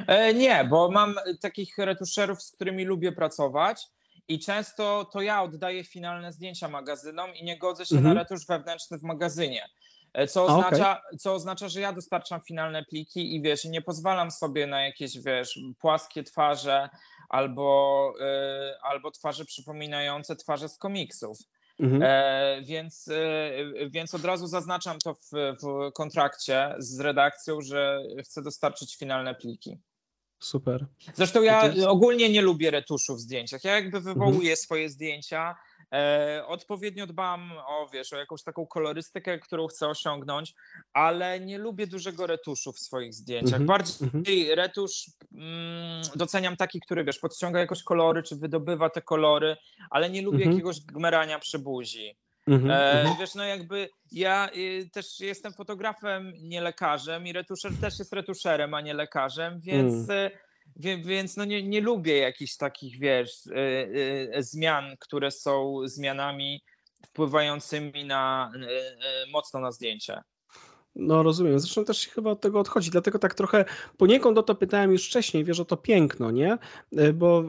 E, 0.07 0.35
nie, 0.35 0.65
bo 0.65 0.91
mam 0.91 1.15
takich 1.41 1.79
retuszerów, 1.79 2.43
z 2.43 2.53
którymi 2.53 2.85
lubię 2.85 3.13
pracować 3.13 3.89
i 4.31 4.39
często 4.39 5.05
to 5.05 5.21
ja 5.23 5.43
oddaję 5.43 5.85
finalne 5.85 6.33
zdjęcia 6.33 6.69
magazynom 6.69 7.35
i 7.35 7.45
nie 7.45 7.59
godzę 7.59 7.87
się 7.87 7.97
mhm. 7.97 8.15
na 8.15 8.23
retusz 8.23 8.47
wewnętrzny 8.47 8.99
w 8.99 9.03
magazynie. 9.03 9.69
E, 10.13 10.27
co 10.27 10.45
oznacza, 10.45 11.03
okay. 11.07 11.19
co 11.19 11.35
oznacza, 11.35 11.69
że 11.69 11.81
ja 11.81 11.93
dostarczam 11.93 12.41
finalne 12.41 12.85
pliki 12.85 13.35
i 13.37 13.43
wiesz, 13.43 13.65
nie 13.65 13.83
pozwalam 13.83 14.31
sobie 14.31 14.67
na 14.67 14.83
jakieś, 14.83 15.19
wiesz, 15.19 15.61
płaskie 15.79 16.25
twarze 16.25 16.89
albo, 17.29 18.13
yy, 18.21 18.81
albo 18.83 19.11
twarze 19.11 19.45
przypominające 19.45 20.37
twarze 20.37 20.69
z 20.69 20.79
komiksów. 20.79 21.39
Mhm. 21.81 22.03
E, 22.03 22.63
więc, 22.63 23.09
e, 23.09 23.91
więc 23.91 24.15
od 24.15 24.25
razu 24.25 24.47
zaznaczam 24.47 24.99
to 24.99 25.15
w, 25.15 25.31
w 25.63 25.93
kontrakcie 25.93 26.75
z 26.79 27.01
redakcją, 27.01 27.61
że 27.61 28.03
chcę 28.25 28.43
dostarczyć 28.43 28.97
finalne 28.97 29.35
pliki. 29.35 29.79
Super. 30.41 30.87
Zresztą 31.15 31.43
ja 31.43 31.73
ogólnie 31.87 32.29
nie 32.29 32.43
lubię 32.43 32.71
retuszu 32.71 33.15
w 33.15 33.21
zdjęciach. 33.21 33.65
Ja 33.65 33.75
jakby 33.75 34.01
wywołuję 34.01 34.39
mhm. 34.39 34.57
swoje 34.57 34.89
zdjęcia. 34.89 35.57
E, 35.93 36.45
odpowiednio 36.47 37.07
dbam 37.07 37.53
o, 37.67 37.89
wiesz, 37.93 38.13
o 38.13 38.17
jakąś 38.17 38.43
taką 38.43 38.67
kolorystykę, 38.67 39.39
którą 39.39 39.67
chcę 39.67 39.89
osiągnąć, 39.89 40.55
ale 40.93 41.41
nie 41.41 41.59
lubię 41.59 41.87
dużego 41.87 42.27
retuszu 42.27 42.73
w 42.73 42.79
swoich 42.79 43.15
zdjęciach. 43.15 43.61
Mhm. 43.61 43.67
Bardziej 43.67 44.41
mhm. 44.41 44.57
retusz 44.57 45.11
mm, 45.33 46.03
doceniam 46.17 46.57
taki, 46.57 46.81
który, 46.81 47.05
wiesz, 47.05 47.19
podciąga 47.19 47.61
jakoś 47.61 47.83
kolory, 47.83 48.23
czy 48.23 48.37
wydobywa 48.37 48.91
te 48.91 49.03
kolory, 49.03 49.57
ale 49.91 50.11
nie 50.11 50.23
lubię 50.23 50.37
mhm. 50.37 50.53
jakiegoś 50.53 50.81
gmerania 50.81 51.39
przy 51.39 51.59
buzi. 51.59 52.17
Mm-hmm, 52.51 52.71
e, 52.71 53.01
mhm. 53.01 53.17
wiesz, 53.21 53.35
no 53.35 53.45
jakby 53.45 53.89
ja 54.13 54.51
y, 54.57 54.91
też 54.93 55.21
jestem 55.21 55.53
fotografem, 55.53 56.33
nie 56.39 56.61
lekarzem 56.61 57.27
i 57.27 57.33
retuszer 57.33 57.73
też 57.81 57.99
jest 57.99 58.13
retuszerem, 58.13 58.75
a 58.75 58.81
nie 58.81 58.95
lekarzem, 58.95 59.61
więc, 59.61 60.11
mm. 60.11 60.31
y, 60.85 61.03
więc 61.05 61.37
no 61.37 61.45
nie, 61.45 61.63
nie 61.63 61.81
lubię 61.81 62.19
jakichś 62.19 62.57
takich, 62.57 62.99
wiesz, 62.99 63.47
y, 63.47 63.53
y, 64.37 64.43
zmian, 64.43 64.97
które 65.01 65.31
są 65.31 65.81
zmianami 65.85 66.65
wpływającymi 67.07 68.05
na 68.05 68.53
y, 69.27 69.31
mocno 69.31 69.61
na 69.61 69.73
zdjęcie. 69.73 70.23
No 70.97 71.23
rozumiem, 71.23 71.61
zresztą 71.61 71.85
też 71.85 71.99
się 71.99 72.11
chyba 72.11 72.31
od 72.31 72.41
tego 72.41 72.61
odchodzi, 72.61 72.91
dlatego 72.91 73.19
tak 73.19 73.35
trochę 73.35 73.65
poniekąd 73.97 74.39
o 74.39 74.43
to 74.43 74.55
pytałem 74.55 74.93
już 74.93 75.07
wcześniej, 75.07 75.45
wiesz 75.45 75.61
o 75.61 75.65
to 75.65 75.77
piękno, 75.77 76.31
nie? 76.31 76.59
E, 76.97 77.13
bo 77.13 77.45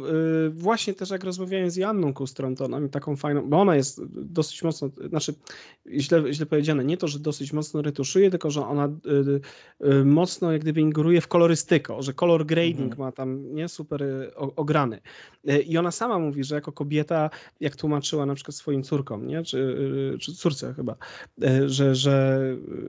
y, 0.45 0.49
właśnie 0.49 0.93
też 0.93 1.09
jak 1.09 1.23
rozmawiałem 1.23 1.69
z 1.69 1.75
Janną 1.75 2.13
Kustron, 2.13 2.55
to 2.55 2.65
ona 2.65 2.79
mi 2.79 2.89
taką 2.89 3.15
fajną, 3.15 3.49
bo 3.49 3.61
ona 3.61 3.75
jest 3.75 4.01
dosyć 4.09 4.63
mocno, 4.63 4.89
znaczy 5.09 5.33
źle, 5.91 6.33
źle 6.33 6.45
powiedziane, 6.45 6.85
nie 6.85 6.97
to, 6.97 7.07
że 7.07 7.19
dosyć 7.19 7.53
mocno 7.53 7.81
retuszuje, 7.81 8.29
tylko 8.29 8.51
że 8.51 8.67
ona 8.67 8.89
y, 9.83 10.05
mocno 10.05 10.51
jak 10.51 10.61
gdyby 10.61 10.81
ingeruje 10.81 11.21
w 11.21 11.27
kolorystykę, 11.27 11.95
że 11.99 12.13
color 12.13 12.45
grading 12.45 12.91
mhm. 12.91 12.99
ma 12.99 13.11
tam 13.11 13.53
nie 13.53 13.69
super 13.69 14.03
ograny. 14.55 14.99
I 15.67 15.77
ona 15.77 15.91
sama 15.91 16.19
mówi, 16.19 16.43
że 16.43 16.55
jako 16.55 16.71
kobieta, 16.71 17.29
jak 17.59 17.75
tłumaczyła 17.75 18.25
na 18.25 18.35
przykład 18.35 18.55
swoim 18.55 18.83
córkom, 18.83 19.27
nie? 19.27 19.43
Czy, 19.43 19.77
czy 20.21 20.33
córce 20.33 20.73
chyba, 20.73 20.95
że, 21.65 21.95
że 21.95 22.41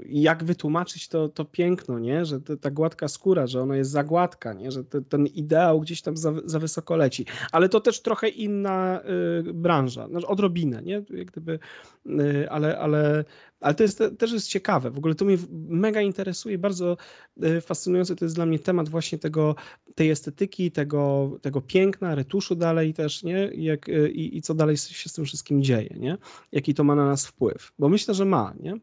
jak 0.07 0.45
wytłumaczyć 0.53 1.09
to, 1.09 1.29
to 1.29 1.45
piękno, 1.45 1.99
nie? 1.99 2.25
że 2.25 2.41
ta 2.41 2.71
gładka 2.71 3.09
skóra, 3.09 3.47
że 3.47 3.61
ona 3.61 3.77
jest 3.77 3.91
za 3.91 4.05
gładka, 4.05 4.53
nie? 4.53 4.71
że 4.71 4.85
te, 4.85 5.03
ten 5.03 5.27
ideał 5.27 5.81
gdzieś 5.81 6.03
tam 6.03 6.17
za, 6.17 6.33
za 6.45 6.59
wysoko 6.59 6.97
leci. 6.97 7.27
Ale 7.53 7.69
to 7.69 7.81
też 7.81 8.03
trochę 8.03 8.29
inna 8.29 9.01
y, 9.49 9.53
branża, 9.53 10.09
znaczy 10.09 10.27
odrobinę, 10.27 10.83
nie? 10.83 11.05
Jak 11.11 11.31
gdyby, 11.31 11.59
y, 12.07 12.51
ale, 12.51 12.79
ale, 12.79 13.25
ale 13.61 13.75
to 13.75 13.83
jest, 13.83 14.03
też 14.19 14.33
jest 14.33 14.49
ciekawe. 14.49 14.91
W 14.91 14.99
ogóle 14.99 15.15
to 15.15 15.25
mnie 15.25 15.39
mega 15.69 16.01
interesuje, 16.01 16.59
bardzo 16.59 16.97
y, 17.45 17.61
fascynujący 17.61 18.17
to 18.17 18.25
jest 18.25 18.35
dla 18.35 18.47
mnie 18.47 18.59
temat 18.59 18.89
właśnie 18.89 19.19
tego, 19.19 19.55
tej 19.95 20.11
estetyki, 20.11 20.71
tego, 20.71 21.33
tego 21.43 21.61
piękna, 21.61 22.15
retuszu 22.15 22.55
dalej 22.55 22.95
też, 22.95 23.23
nie? 23.23 23.51
Jak, 23.55 23.89
y, 23.89 24.11
i, 24.11 24.37
I 24.37 24.43
co 24.43 24.55
dalej 24.55 24.77
się 24.77 25.09
z 25.09 25.13
tym 25.13 25.25
wszystkim 25.25 25.63
dzieje, 25.63 25.97
nie? 25.99 26.19
Jaki 26.53 26.75
to 26.75 26.85
ma 26.85 26.95
na 26.95 27.07
nas 27.07 27.27
wpływ. 27.27 27.73
Bo 27.79 27.89
myślę, 27.89 28.15
że 28.15 28.25
ma, 28.25 28.55
nie? 28.61 28.77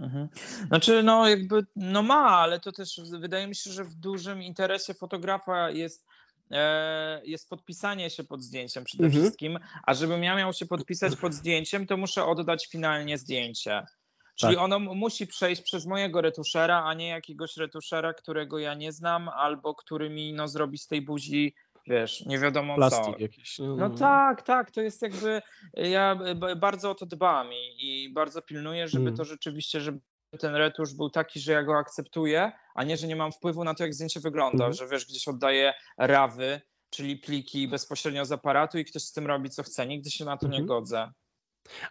Mhm. 0.00 0.28
Znaczy, 0.66 1.02
no 1.02 1.28
jakby, 1.28 1.66
no 1.76 2.02
ma, 2.02 2.26
ale 2.28 2.60
to 2.60 2.72
też 2.72 3.00
wydaje 3.20 3.46
mi 3.46 3.54
się, 3.54 3.70
że 3.70 3.84
w 3.84 3.94
dużym 3.94 4.42
interesie 4.42 4.94
fotografa 4.94 5.70
jest 5.70 6.06
e, 6.50 7.20
jest 7.24 7.48
podpisanie 7.48 8.10
się 8.10 8.24
pod 8.24 8.42
zdjęciem 8.42 8.84
przede 8.84 9.04
mhm. 9.04 9.22
wszystkim, 9.22 9.58
a 9.86 9.94
żebym 9.94 10.22
ja 10.22 10.36
miał 10.36 10.52
się 10.52 10.66
podpisać 10.66 11.16
pod 11.16 11.34
zdjęciem, 11.34 11.86
to 11.86 11.96
muszę 11.96 12.24
oddać 12.24 12.66
finalnie 12.66 13.18
zdjęcie. 13.18 13.86
Czyli 14.34 14.54
tak. 14.54 14.64
ono 14.64 14.78
musi 14.78 15.26
przejść 15.26 15.62
przez 15.62 15.86
mojego 15.86 16.20
retuszera, 16.20 16.84
a 16.84 16.94
nie 16.94 17.08
jakiegoś 17.08 17.56
retuszera, 17.56 18.14
którego 18.14 18.58
ja 18.58 18.74
nie 18.74 18.92
znam, 18.92 19.28
albo 19.28 19.74
który 19.74 20.10
mi 20.10 20.32
no, 20.32 20.48
zrobi 20.48 20.78
z 20.78 20.86
tej 20.86 21.02
buzi 21.02 21.54
wiesz, 21.90 22.26
nie 22.26 22.38
wiadomo 22.38 22.74
Plastik 22.74 23.14
co. 23.14 23.22
jakiś. 23.22 23.58
No, 23.58 23.76
no 23.76 23.90
tak, 23.90 24.42
tak, 24.42 24.70
to 24.70 24.80
jest 24.80 25.02
jakby, 25.02 25.42
ja 25.74 26.18
bardzo 26.56 26.90
o 26.90 26.94
to 26.94 27.06
dbam 27.06 27.52
i, 27.52 28.04
i 28.04 28.12
bardzo 28.12 28.42
pilnuję, 28.42 28.88
żeby 28.88 29.04
mm. 29.04 29.16
to 29.16 29.24
rzeczywiście, 29.24 29.80
żeby 29.80 30.00
ten 30.38 30.54
retusz 30.54 30.94
był 30.94 31.10
taki, 31.10 31.40
że 31.40 31.52
ja 31.52 31.62
go 31.62 31.78
akceptuję, 31.78 32.52
a 32.74 32.84
nie, 32.84 32.96
że 32.96 33.06
nie 33.06 33.16
mam 33.16 33.32
wpływu 33.32 33.64
na 33.64 33.74
to, 33.74 33.82
jak 33.82 33.94
zdjęcie 33.94 34.20
wygląda, 34.20 34.64
mm. 34.64 34.74
że 34.74 34.88
wiesz, 34.88 35.06
gdzieś 35.06 35.28
oddaję 35.28 35.74
rawy, 35.98 36.60
czyli 36.90 37.16
pliki 37.16 37.68
bezpośrednio 37.68 38.24
z 38.24 38.32
aparatu 38.32 38.78
i 38.78 38.84
ktoś 38.84 39.02
z 39.02 39.12
tym 39.12 39.26
robi 39.26 39.50
co 39.50 39.62
chce. 39.62 39.86
Nigdy 39.86 40.10
się 40.10 40.24
na 40.24 40.36
to 40.36 40.46
mm 40.46 40.52
nie 40.52 40.62
mhm. 40.62 40.66
godzę. 40.66 41.12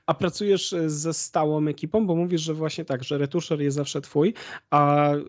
A 0.05 0.13
pracujesz 0.13 0.73
e, 0.73 0.89
ze 0.89 1.13
stałą 1.13 1.67
ekipą, 1.67 2.07
bo 2.07 2.15
mówisz, 2.15 2.41
że 2.41 2.53
właśnie 2.53 2.85
tak, 2.85 3.03
że 3.03 3.17
retuszer 3.17 3.61
jest 3.61 3.75
zawsze 3.75 4.01
twój, 4.01 4.33
a 4.69 5.13
y, 5.13 5.21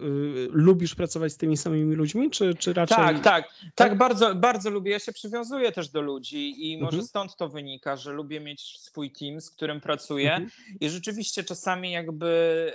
lubisz 0.50 0.94
pracować 0.94 1.32
z 1.32 1.36
tymi 1.36 1.56
samymi 1.56 1.94
ludźmi, 1.94 2.30
czy, 2.30 2.54
czy 2.54 2.72
raczej... 2.72 2.96
Tak, 2.96 3.20
tak, 3.20 3.24
tak, 3.24 3.48
tak, 3.74 3.98
bardzo, 3.98 4.34
bardzo 4.34 4.70
lubię. 4.70 4.90
Ja 4.90 4.98
się 4.98 5.12
przywiązuję 5.12 5.72
też 5.72 5.88
do 5.88 6.00
ludzi 6.00 6.70
i 6.72 6.78
może 6.78 6.96
mhm. 6.96 7.06
stąd 7.06 7.36
to 7.36 7.48
wynika, 7.48 7.96
że 7.96 8.12
lubię 8.12 8.40
mieć 8.40 8.78
swój 8.78 9.12
team, 9.12 9.40
z 9.40 9.50
którym 9.50 9.80
pracuję 9.80 10.32
mhm. 10.34 10.50
i 10.80 10.90
rzeczywiście 10.90 11.44
czasami 11.44 11.92
jakby... 11.92 12.72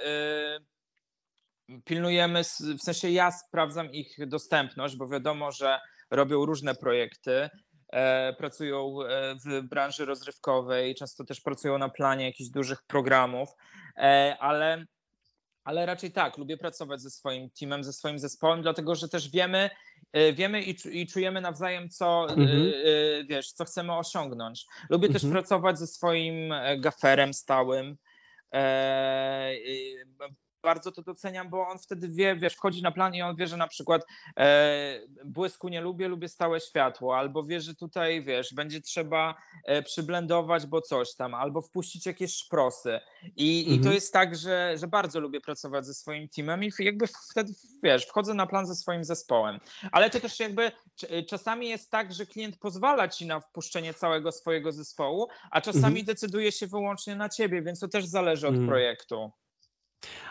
Y, 0.62 0.76
pilnujemy, 1.86 2.44
w 2.80 2.82
sensie 2.84 3.10
ja 3.10 3.32
sprawdzam 3.32 3.92
ich 3.92 4.28
dostępność, 4.28 4.96
bo 4.96 5.08
wiadomo, 5.08 5.52
że 5.52 5.80
robią 6.10 6.46
różne 6.46 6.76
projekty, 6.76 7.50
pracują 8.38 9.02
e, 9.02 9.36
w 9.36 9.62
branży 9.62 10.06
rozrywkowej, 10.06 10.96
często 10.96 11.24
też 11.24 11.42
pracują 11.42 11.78
na 11.78 11.90
planie 11.90 12.26
jakichś 12.26 12.50
dużych 12.50 12.84
programów, 12.84 13.50
e, 13.98 14.38
ale, 14.40 14.86
ale 15.64 15.86
raczej 15.86 16.12
tak, 16.12 16.38
lubię 16.38 16.58
pracować 16.58 17.02
ze 17.02 17.10
swoim 17.10 17.50
teamem, 17.50 17.84
ze 17.84 17.94
swoim 17.94 18.20
zespołem, 18.20 18.62
dlatego 18.62 18.96
że 18.96 19.10
też 19.10 19.30
wiemy, 19.30 19.70
wiemy 20.34 20.62
i, 20.62 20.76
i 20.92 21.08
czujemy 21.08 21.42
nawzajem, 21.42 21.90
co, 21.90 22.28
mhm. 22.30 22.72
wiesz, 23.30 23.52
co 23.52 23.66
chcemy 23.66 23.98
osiągnąć. 23.98 24.66
Lubię 24.90 25.08
mhm. 25.08 25.22
też 25.22 25.32
pracować 25.32 25.80
ze 25.80 25.88
swoim 25.88 26.54
gaferem 26.78 27.34
stałym 27.34 27.98
bardzo 30.66 30.92
to 30.92 31.02
doceniam, 31.02 31.50
bo 31.50 31.68
on 31.68 31.80
wtedy 31.80 32.10
wie, 32.10 32.36
wiesz, 32.36 32.54
wchodzi 32.54 32.82
na 32.82 32.92
plan 32.92 33.16
i 33.16 33.22
on 33.22 33.36
wie, 33.36 33.48
że 33.48 33.58
na 33.58 33.68
przykład 33.68 34.06
e, 34.38 35.00
błysku 35.26 35.68
nie 35.68 35.82
lubię, 35.82 36.08
lubię 36.08 36.30
stałe 36.30 36.60
światło, 36.60 37.18
albo 37.18 37.44
wie, 37.44 37.62
że 37.62 37.76
tutaj, 37.76 38.24
wiesz, 38.24 38.54
będzie 38.54 38.82
trzeba 38.82 39.36
e, 39.66 39.84
przyblendować, 39.84 40.66
bo 40.66 40.82
coś 40.82 41.16
tam, 41.16 41.34
albo 41.34 41.62
wpuścić 41.62 42.06
jakieś 42.06 42.34
szprosy. 42.34 43.00
I, 43.36 43.60
mhm. 43.60 43.76
i 43.76 43.78
to 43.78 43.86
mhm. 43.86 43.96
jest 43.96 44.14
tak, 44.14 44.36
że, 44.36 44.76
że 44.78 44.88
bardzo 44.88 45.20
lubię 45.20 45.42
pracować 45.42 45.86
ze 45.86 45.94
swoim 45.94 46.30
teamem 46.30 46.64
i 46.64 46.72
jakby 46.80 47.08
wtedy, 47.32 47.54
wiesz, 47.84 48.06
wchodzę 48.06 48.34
na 48.34 48.48
plan 48.48 48.68
ze 48.68 48.76
swoim 48.76 49.04
zespołem. 49.04 49.60
Ale 49.92 50.10
to 50.10 50.20
też 50.20 50.40
jakby 50.40 50.72
czasami 51.30 51.70
jest 51.70 51.92
tak, 51.92 52.14
że 52.14 52.26
klient 52.26 52.58
pozwala 52.58 53.08
ci 53.08 53.26
na 53.26 53.40
wpuszczenie 53.40 53.94
całego 53.94 54.32
swojego 54.32 54.72
zespołu, 54.72 55.28
a 55.52 55.62
czasami 55.62 56.00
mhm. 56.00 56.06
decyduje 56.06 56.52
się 56.52 56.68
wyłącznie 56.68 57.16
na 57.16 57.30
ciebie, 57.30 57.62
więc 57.62 57.80
to 57.80 57.88
też 57.88 58.06
zależy 58.06 58.48
od 58.48 58.54
mhm. 58.54 58.70
projektu. 58.70 59.32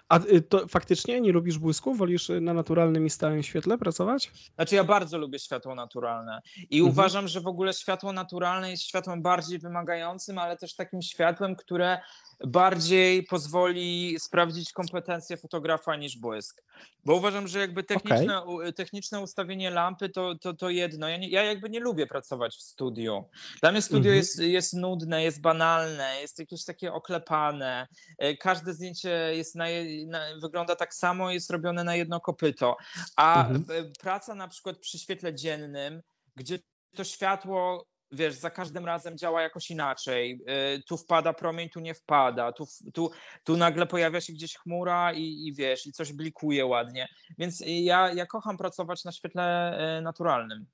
A 0.08 0.18
y, 0.18 0.42
to 0.42 0.68
faktycznie 0.68 1.20
nie 1.20 1.32
lubisz 1.32 1.58
błysku? 1.58 1.94
Wolisz 1.94 2.30
y, 2.30 2.40
na 2.40 2.54
naturalnym 2.54 3.06
i 3.06 3.10
stałym 3.10 3.42
świetle 3.42 3.78
pracować? 3.78 4.30
Znaczy 4.54 4.74
ja 4.74 4.84
bardzo 4.84 5.18
lubię 5.18 5.38
światło 5.38 5.74
naturalne 5.74 6.40
i 6.70 6.78
mhm. 6.78 6.90
uważam, 6.90 7.28
że 7.28 7.40
w 7.40 7.46
ogóle 7.46 7.72
światło 7.72 8.12
naturalne 8.12 8.70
jest 8.70 8.82
światłem 8.82 9.22
bardziej 9.22 9.58
wymagającym, 9.58 10.38
ale 10.38 10.56
też 10.56 10.74
takim 10.74 11.02
światłem, 11.02 11.56
które 11.56 11.98
bardziej 12.46 13.22
pozwoli 13.22 14.16
sprawdzić 14.18 14.72
kompetencje 14.72 15.36
fotografa 15.36 15.96
niż 15.96 16.18
błysk. 16.18 16.62
Bo 17.04 17.14
uważam, 17.14 17.48
że 17.48 17.58
jakby 17.58 17.82
techniczne, 17.82 18.44
okay. 18.44 18.72
techniczne 18.72 19.20
ustawienie 19.20 19.70
lampy 19.70 20.08
to, 20.08 20.34
to, 20.34 20.54
to 20.54 20.70
jedno. 20.70 21.08
Ja, 21.08 21.16
nie, 21.16 21.28
ja 21.28 21.42
jakby 21.42 21.70
nie 21.70 21.80
lubię 21.80 22.06
pracować 22.06 22.56
w 22.56 22.62
studiu. 22.62 23.24
Dla 23.60 23.72
mnie 23.72 23.82
studio 23.82 24.10
mm 24.10 24.12
-hmm. 24.12 24.16
jest, 24.16 24.38
jest 24.38 24.72
nudne, 24.72 25.22
jest 25.22 25.40
banalne, 25.40 26.20
jest 26.20 26.38
jakieś 26.38 26.64
takie 26.64 26.92
oklepane. 26.92 27.86
E, 28.18 28.36
każde 28.36 28.74
zdjęcie 28.74 29.30
jest 29.34 29.54
na, 29.54 29.64
na, 30.06 30.20
wygląda 30.42 30.76
tak 30.76 30.94
samo, 30.94 31.30
jest 31.30 31.50
robione 31.50 31.84
na 31.84 31.96
jedno 31.96 32.20
kopyto. 32.20 32.76
A 33.16 33.46
mm 33.46 33.62
-hmm. 33.62 33.90
praca 34.00 34.34
na 34.34 34.48
przykład 34.48 34.78
przy 34.78 34.98
świetle 34.98 35.34
dziennym, 35.34 36.02
gdzie 36.36 36.58
to 36.96 37.04
światło 37.04 37.86
wiesz, 38.14 38.34
za 38.34 38.50
każdym 38.50 38.86
razem 38.86 39.18
działa 39.18 39.42
jakoś 39.42 39.70
inaczej. 39.70 40.40
Y, 40.76 40.82
tu 40.82 40.96
wpada 40.96 41.32
promień, 41.32 41.68
tu 41.68 41.80
nie 41.80 41.94
wpada, 41.94 42.52
tu, 42.52 42.66
tu, 42.94 43.10
tu 43.44 43.56
nagle 43.56 43.86
pojawia 43.86 44.20
się 44.20 44.32
gdzieś 44.32 44.56
chmura 44.56 45.12
i, 45.12 45.46
i 45.46 45.54
wiesz, 45.54 45.86
i 45.86 45.92
coś 45.92 46.12
blikuje 46.12 46.66
ładnie. 46.66 47.08
Więc 47.38 47.62
ja, 47.66 48.12
ja 48.12 48.26
kocham 48.26 48.56
pracować 48.56 49.04
na 49.04 49.12
świetle 49.12 49.78
y, 49.98 50.02
naturalnym. 50.02 50.66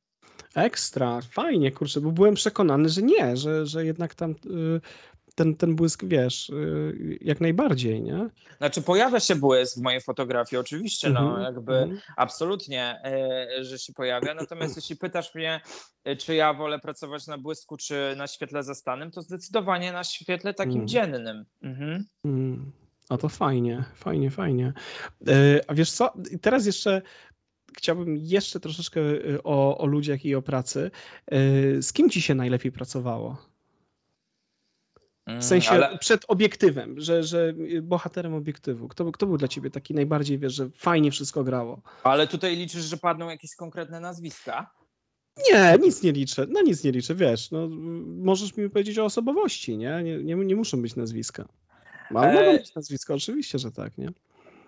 Ekstra, 0.54 1.20
fajnie, 1.20 1.72
kurczę, 1.72 2.00
bo 2.00 2.10
byłem 2.10 2.34
przekonany, 2.34 2.88
że 2.88 3.02
nie, 3.02 3.36
że, 3.36 3.66
że 3.66 3.84
jednak 3.84 4.14
tam 4.14 4.30
y, 4.30 4.80
ten, 5.40 5.56
ten 5.56 5.76
błysk, 5.76 6.04
wiesz, 6.04 6.48
y, 6.48 7.18
jak 7.20 7.40
najbardziej, 7.40 8.02
nie? 8.02 8.28
Znaczy 8.58 8.82
pojawia 8.82 9.20
się 9.20 9.36
błysk 9.36 9.78
w 9.78 9.82
mojej 9.82 10.00
fotografii, 10.00 10.60
oczywiście, 10.60 11.10
no 11.10 11.20
mm 11.20 11.34
-hmm. 11.34 11.42
jakby 11.42 11.76
mm 11.76 11.96
-hmm. 11.96 12.00
absolutnie, 12.16 13.00
e, 13.04 13.64
że 13.64 13.78
się 13.78 13.92
pojawia, 13.92 14.34
natomiast 14.34 14.76
jeśli 14.76 14.96
pytasz 14.96 15.34
mnie, 15.34 15.60
e, 16.04 16.16
czy 16.16 16.34
ja 16.34 16.54
wolę 16.54 16.78
pracować 16.78 17.26
na 17.26 17.38
błysku, 17.38 17.76
czy 17.76 18.14
na 18.16 18.26
świetle 18.26 18.62
zastanym, 18.62 19.10
to 19.10 19.22
zdecydowanie 19.22 19.92
na 19.92 20.04
świetle 20.04 20.54
takim 20.54 20.74
mm. 20.76 20.88
dziennym. 20.88 21.44
Mhm. 21.62 22.04
Mm. 22.24 22.72
A 23.08 23.16
to 23.16 23.28
fajnie, 23.28 23.84
fajnie, 23.94 24.30
fajnie. 24.30 24.72
E, 25.28 25.60
a 25.66 25.74
wiesz 25.74 25.90
co, 25.90 26.12
teraz 26.40 26.66
jeszcze 26.66 27.02
chciałbym 27.76 28.16
jeszcze 28.16 28.60
troszeczkę 28.60 29.00
o, 29.44 29.78
o 29.78 29.86
ludziach 29.86 30.24
i 30.24 30.34
o 30.34 30.42
pracy. 30.42 30.90
Z 31.80 31.92
kim 31.92 32.10
ci 32.10 32.22
się 32.22 32.34
najlepiej 32.34 32.72
pracowało? 32.72 33.49
W 35.30 35.32
mm, 35.32 35.42
sensie 35.42 35.70
ale... 35.70 35.98
przed 35.98 36.24
obiektywem, 36.28 37.00
że, 37.00 37.24
że 37.24 37.54
bohaterem 37.82 38.34
obiektywu. 38.34 38.88
Kto, 38.88 39.12
kto 39.12 39.26
był 39.26 39.38
dla 39.38 39.48
ciebie 39.48 39.70
taki 39.70 39.94
najbardziej, 39.94 40.38
wiesz, 40.38 40.54
że 40.54 40.70
fajnie 40.76 41.10
wszystko 41.10 41.44
grało? 41.44 41.80
Ale 42.04 42.26
tutaj 42.26 42.56
liczysz, 42.56 42.84
że 42.84 42.96
padną 42.96 43.28
jakieś 43.28 43.54
konkretne 43.54 44.00
nazwiska? 44.00 44.70
Nie, 45.52 45.78
nic 45.82 46.02
nie 46.02 46.12
liczę. 46.12 46.46
No 46.48 46.62
nic 46.62 46.84
nie 46.84 46.92
liczę, 46.92 47.14
wiesz. 47.14 47.50
No, 47.50 47.68
możesz 48.06 48.56
mi 48.56 48.70
powiedzieć 48.70 48.98
o 48.98 49.04
osobowości, 49.04 49.76
nie? 49.76 50.02
Nie, 50.02 50.18
nie, 50.18 50.34
nie 50.34 50.56
muszą 50.56 50.82
być 50.82 50.96
nazwiska. 50.96 51.48
Ale 52.14 52.30
e... 52.30 52.34
mogą 52.34 52.58
być 52.58 52.74
nazwiska, 52.74 53.14
oczywiście, 53.14 53.58
że 53.58 53.72
tak, 53.72 53.98
nie? 53.98 54.12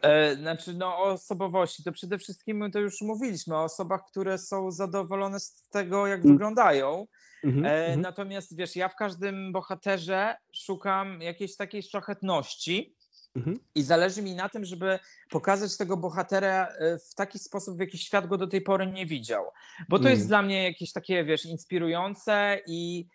E, 0.02 0.36
znaczy, 0.36 0.74
no 0.74 0.86
o 0.86 1.02
osobowości, 1.02 1.84
to 1.84 1.92
przede 1.92 2.18
wszystkim 2.18 2.56
my 2.56 2.70
to 2.70 2.80
już 2.80 3.00
mówiliśmy, 3.00 3.56
o 3.56 3.62
osobach, 3.62 4.00
które 4.10 4.38
są 4.38 4.70
zadowolone 4.70 5.40
z 5.40 5.68
tego, 5.70 6.06
jak 6.06 6.20
mm. 6.20 6.32
wyglądają. 6.32 7.06
Mm 7.44 7.56
-hmm, 7.56 7.66
e, 7.66 7.86
mm 7.86 7.98
-hmm. 7.98 8.02
Natomiast 8.02 8.56
wiesz, 8.56 8.76
ja 8.76 8.88
w 8.88 8.96
każdym 8.96 9.52
bohaterze 9.52 10.36
szukam 10.54 11.22
jakiejś 11.22 11.56
takiej 11.56 11.82
szlachetności 11.82 12.96
mm 13.36 13.48
-hmm. 13.48 13.58
i 13.74 13.82
zależy 13.82 14.22
mi 14.22 14.34
na 14.34 14.48
tym, 14.48 14.64
żeby 14.64 14.98
pokazać 15.30 15.76
tego 15.76 15.96
bohatera 15.96 16.68
e, 16.68 16.98
w 16.98 17.14
taki 17.14 17.38
sposób, 17.38 17.76
w 17.76 17.80
jaki 17.80 17.98
świat 17.98 18.26
go 18.26 18.38
do 18.38 18.46
tej 18.46 18.60
pory 18.60 18.86
nie 18.86 19.06
widział. 19.06 19.44
Bo 19.88 19.98
to 19.98 20.08
jest 20.08 20.22
mm. 20.22 20.28
dla 20.28 20.42
mnie 20.42 20.64
jakieś 20.64 20.92
takie, 20.92 21.24
wiesz, 21.24 21.44
inspirujące 21.44 22.58
i 22.66 23.06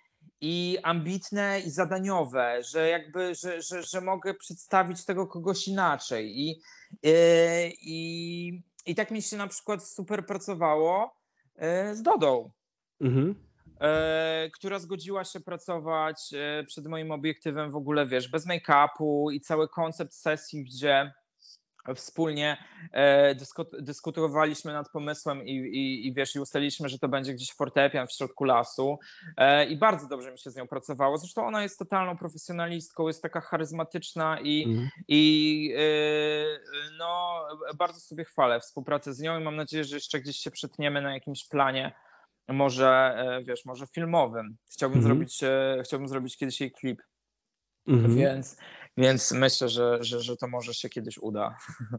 i 0.42 0.78
ambitne 0.84 1.60
i 1.60 1.70
zadaniowe, 1.70 2.64
że 2.64 2.90
jakby, 2.90 3.36
że, 3.36 3.62
że, 3.62 3.84
że 3.84 4.02
mogę 4.02 4.34
przedstawić 4.34 5.06
tego 5.06 5.28
kogoś 5.28 5.68
inaczej 5.68 6.40
i, 6.40 6.62
e, 7.04 7.68
i, 7.70 8.64
i 8.86 8.96
tak 8.96 9.12
mi 9.12 9.22
się 9.22 9.38
na 9.38 9.48
przykład 9.48 9.88
super 9.88 10.26
pracowało 10.26 11.18
z 11.94 12.02
Dodą. 12.02 12.52
Mhm. 13.02 13.48
E, 13.82 14.50
która 14.54 14.80
zgodziła 14.80 15.24
się 15.24 15.40
pracować 15.40 16.34
e, 16.34 16.64
przed 16.64 16.88
moim 16.88 17.12
obiektywem 17.12 17.72
w 17.72 17.76
ogóle, 17.76 18.08
wiesz, 18.08 18.28
bez 18.28 18.48
make-upu 18.48 19.34
i 19.34 19.42
cały 19.42 19.68
koncept 19.68 20.14
sesji, 20.14 20.64
gdzie 20.64 21.14
wspólnie 21.96 22.58
e, 22.92 23.36
dyskutowaliśmy 23.80 24.74
nad 24.74 24.90
pomysłem 24.90 25.46
i, 25.46 25.52
i, 25.52 26.08
i, 26.08 26.14
wiesz, 26.14 26.36
i 26.36 26.40
ustaliliśmy, 26.40 26.90
że 26.90 27.00
to 27.00 27.08
będzie 27.08 27.34
gdzieś 27.34 27.54
fortepian 27.54 28.08
w 28.08 28.12
środku 28.12 28.44
lasu 28.44 29.00
i 29.70 29.78
bardzo 29.78 30.08
dobrze 30.08 30.32
mi 30.32 30.40
się 30.40 30.52
z 30.52 30.56
nią 30.56 30.68
pracowało. 30.68 31.18
Zresztą 31.18 31.48
ona 31.48 31.64
jest 31.64 31.80
totalną 31.80 32.18
profesjonalistką, 32.18 33.08
jest 33.08 33.22
taka 33.22 33.42
charyzmatyczna 33.42 34.40
i, 34.40 34.64
mm. 34.64 34.90
i 35.08 35.74
no, 37.00 37.44
bardzo 37.78 38.00
sobie 38.00 38.26
chwalę 38.26 38.60
współpracę 38.60 39.14
z 39.14 39.20
nią 39.20 39.40
i 39.40 39.44
mam 39.44 39.56
nadzieję, 39.56 39.84
że 39.84 39.96
jeszcze 39.96 40.20
gdzieś 40.20 40.38
się 40.38 40.52
przetniemy 40.52 41.02
na 41.02 41.14
jakimś 41.14 41.48
planie 41.48 41.94
może, 42.54 43.16
e, 43.18 43.44
wiesz, 43.44 43.66
może 43.66 43.88
filmowym. 43.88 44.58
Chciałbym, 44.72 44.98
mhm. 44.98 45.16
zrobić, 45.16 45.44
e, 45.44 45.82
chciałbym 45.84 46.08
zrobić 46.08 46.38
kiedyś 46.38 46.62
jej 46.62 46.72
klip. 46.72 47.02
Mhm. 47.88 48.16
Więc, 48.16 48.58
więc 48.98 49.32
myślę, 49.32 49.70
że, 49.70 49.98
że, 50.04 50.22
że 50.22 50.38
to 50.38 50.48
może 50.48 50.74
się 50.74 50.90
kiedyś 50.90 51.18
uda. 51.18 51.58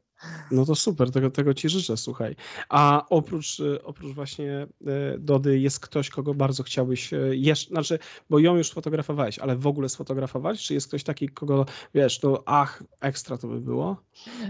No 0.51 0.65
to 0.65 0.75
super, 0.75 1.11
tego, 1.11 1.31
tego 1.31 1.55
ci 1.55 1.69
życzę, 1.69 1.97
słuchaj. 1.97 2.37
A 2.69 3.07
oprócz, 3.11 3.61
e, 3.61 3.85
oprócz 3.85 4.15
właśnie 4.15 4.67
Dody 5.19 5.59
jest 5.59 5.81
ktoś, 5.81 6.11
kogo 6.11 6.35
bardzo 6.35 6.63
chciałbyś 6.63 7.11
jeszcze, 7.31 7.71
znaczy, 7.71 7.99
bo 8.31 8.39
ją 8.39 8.57
już 8.57 8.69
sfotografowałeś, 8.69 9.39
ale 9.39 9.57
w 9.57 9.67
ogóle 9.67 9.89
sfotografować? 9.89 10.67
Czy 10.67 10.75
jest 10.75 10.89
ktoś 10.89 11.05
taki, 11.05 11.29
kogo, 11.29 11.67
wiesz, 11.95 12.19
to 12.19 12.43
ach, 12.47 12.83
ekstra 13.01 13.39
to 13.39 13.49
by 13.49 13.61
było? 13.61 13.97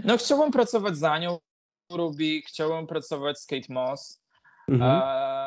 No 0.03 0.17
chciałbym 0.17 0.51
pracować 0.51 0.97
za 0.97 1.19
nią, 1.19 1.39
Ruby, 1.91 2.41
chciałbym 2.47 2.87
pracować 2.87 3.39
z 3.39 3.45
Kate 3.45 3.73
Moss. 3.73 4.21
Mhm. 4.67 4.91
Um, 4.91 5.38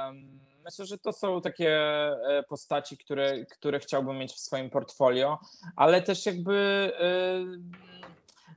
myślę, 0.65 0.87
że 0.87 0.99
to 0.99 1.13
są 1.13 1.41
takie 1.41 1.77
e, 1.79 2.45
postaci, 2.49 2.97
które, 2.97 3.45
które 3.45 3.81
chciałbym 3.81 4.19
mieć 4.19 4.33
w 4.33 4.39
swoim 4.39 4.71
portfolio, 4.71 5.39
ale 5.77 6.03
też 6.03 6.27
jakby 6.27 6.57
e, 7.01 7.45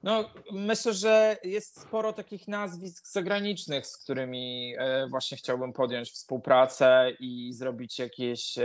no, 0.03 0.29
myślę, 0.51 0.93
że 0.93 1.37
jest 1.43 1.81
sporo 1.81 2.13
takich 2.13 2.47
nazwisk 2.47 3.07
zagranicznych, 3.07 3.87
z 3.87 3.97
którymi 3.97 4.75
e, 4.77 5.07
właśnie 5.07 5.37
chciałbym 5.37 5.73
podjąć 5.73 6.11
współpracę 6.11 7.11
i 7.19 7.53
zrobić 7.53 7.99
jakieś 7.99 8.55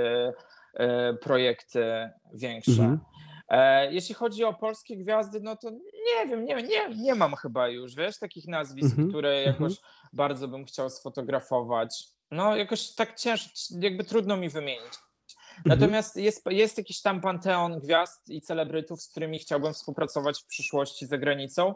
projekty 1.20 2.10
większe. 2.34 2.82
Mhm. 2.82 3.00
Jeśli 3.90 4.14
chodzi 4.14 4.44
o 4.44 4.54
polskie 4.54 4.96
gwiazdy, 4.96 5.40
no 5.40 5.56
to 5.56 5.70
nie 5.70 6.26
wiem, 6.28 6.44
nie, 6.44 6.62
nie, 6.62 6.88
nie 6.96 7.14
mam 7.14 7.34
chyba 7.34 7.68
już, 7.68 7.94
wiesz, 7.94 8.18
takich 8.18 8.48
nazwisk, 8.48 8.90
mhm. 8.90 9.08
które 9.08 9.42
jakoś 9.42 9.72
mhm. 9.72 9.78
bardzo 10.12 10.48
bym 10.48 10.64
chciał 10.64 10.90
sfotografować. 10.90 12.08
No 12.30 12.56
jakoś 12.56 12.94
tak 12.94 13.14
ciężko, 13.14 13.50
jakby 13.80 14.04
trudno 14.04 14.36
mi 14.36 14.48
wymienić. 14.48 14.92
Natomiast 15.64 16.16
jest, 16.16 16.46
jest 16.50 16.78
jakiś 16.78 17.02
tam 17.02 17.20
panteon 17.20 17.80
gwiazd 17.80 18.28
i 18.28 18.40
celebrytów, 18.40 19.02
z 19.02 19.08
którymi 19.08 19.38
chciałbym 19.38 19.72
współpracować 19.72 20.42
w 20.42 20.46
przyszłości 20.46 21.06
za 21.06 21.18
granicą, 21.18 21.74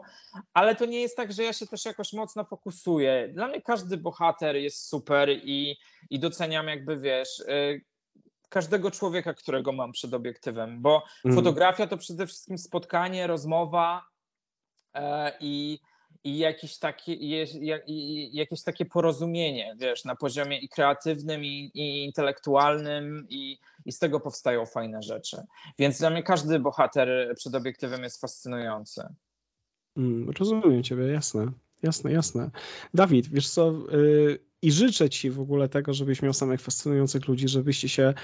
ale 0.53 0.75
to 0.75 0.85
nie 0.85 1.01
jest 1.01 1.17
tak, 1.17 1.33
że 1.33 1.43
ja 1.43 1.53
się 1.53 1.67
też 1.67 1.85
jakoś 1.85 2.13
mocno 2.13 2.45
fokusuję. 2.45 3.29
Dla 3.33 3.47
mnie 3.47 3.61
każdy 3.61 3.97
bohater 3.97 4.55
jest 4.55 4.89
super 4.89 5.29
i, 5.29 5.77
i 6.09 6.19
doceniam 6.19 6.67
jakby, 6.67 6.97
wiesz, 6.99 7.39
y, 7.39 7.81
każdego 8.49 8.91
człowieka, 8.91 9.33
którego 9.33 9.71
mam 9.71 9.91
przed 9.91 10.13
obiektywem, 10.13 10.81
bo 10.81 11.03
mm. 11.25 11.37
fotografia 11.37 11.87
to 11.87 11.97
przede 11.97 12.27
wszystkim 12.27 12.57
spotkanie, 12.57 13.27
rozmowa 13.27 14.05
e, 14.93 15.37
i 15.39 15.79
i 16.25 16.37
jakieś 16.37 16.77
takie, 16.77 17.13
i 17.13 18.29
jakieś 18.33 18.63
takie 18.63 18.85
porozumienie, 18.85 19.75
wiesz, 19.79 20.05
na 20.05 20.15
poziomie 20.15 20.59
i 20.59 20.69
kreatywnym, 20.69 21.45
i, 21.45 21.71
i 21.73 22.05
intelektualnym, 22.05 23.25
i, 23.29 23.59
i 23.85 23.91
z 23.91 23.99
tego 23.99 24.19
powstają 24.19 24.65
fajne 24.65 25.01
rzeczy. 25.01 25.37
Więc 25.79 25.99
dla 25.99 26.09
mnie 26.09 26.23
każdy 26.23 26.59
bohater 26.59 27.35
przed 27.35 27.55
obiektywem 27.55 28.03
jest 28.03 28.21
fascynujący. 28.21 29.03
Mm, 29.97 30.29
rozumiem 30.29 30.83
Ciebie, 30.83 31.07
jasne. 31.07 31.51
Jasne, 31.83 32.11
jasne. 32.11 32.49
Dawid, 32.93 33.27
wiesz 33.27 33.49
co, 33.49 33.73
y, 33.93 34.39
i 34.65 34.71
życzę 34.71 35.09
Ci 35.09 35.29
w 35.29 35.39
ogóle 35.39 35.69
tego, 35.69 35.93
żebyś 35.93 36.21
miał 36.21 36.33
samych 36.33 36.61
fascynujących 36.61 37.27
ludzi, 37.27 37.47
żebyście 37.47 37.89
się, 37.89 38.03
e, 38.03 38.15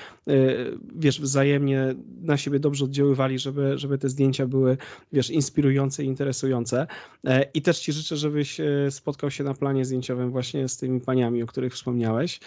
wiesz, 0.96 1.22
wzajemnie 1.22 1.96
na 2.22 2.38
siebie 2.38 2.60
dobrze 2.60 2.86
oddziaływali, 2.86 3.40
żeby, 3.40 3.78
żeby 3.78 3.98
te 3.98 4.10
zdjęcia 4.10 4.48
były, 4.48 4.78
wiesz, 5.14 5.30
inspirujące 5.30 6.04
i 6.04 6.08
interesujące. 6.08 6.88
E, 7.26 7.44
I 7.54 7.62
też 7.62 7.80
Ci 7.80 7.92
życzę, 7.92 8.18
żebyś 8.18 8.60
e, 8.60 8.92
spotkał 8.92 9.32
się 9.32 9.44
na 9.44 9.54
planie 9.54 9.86
zdjęciowym 9.86 10.32
właśnie 10.32 10.68
z 10.68 10.78
tymi 10.78 11.02
paniami, 11.02 11.44
o 11.44 11.46
których 11.46 11.74
wspomniałeś. 11.74 12.40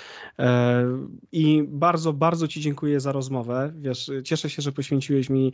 I 1.33 1.65
bardzo, 1.69 2.13
bardzo 2.13 2.49
Ci 2.49 2.61
dziękuję 2.61 3.01
za 3.01 3.13
rozmowę. 3.13 3.73
Wiesz, 3.77 4.11
cieszę 4.25 4.51
się, 4.51 4.63
że 4.63 4.73
poświęciłeś 4.73 5.31
mi 5.31 5.53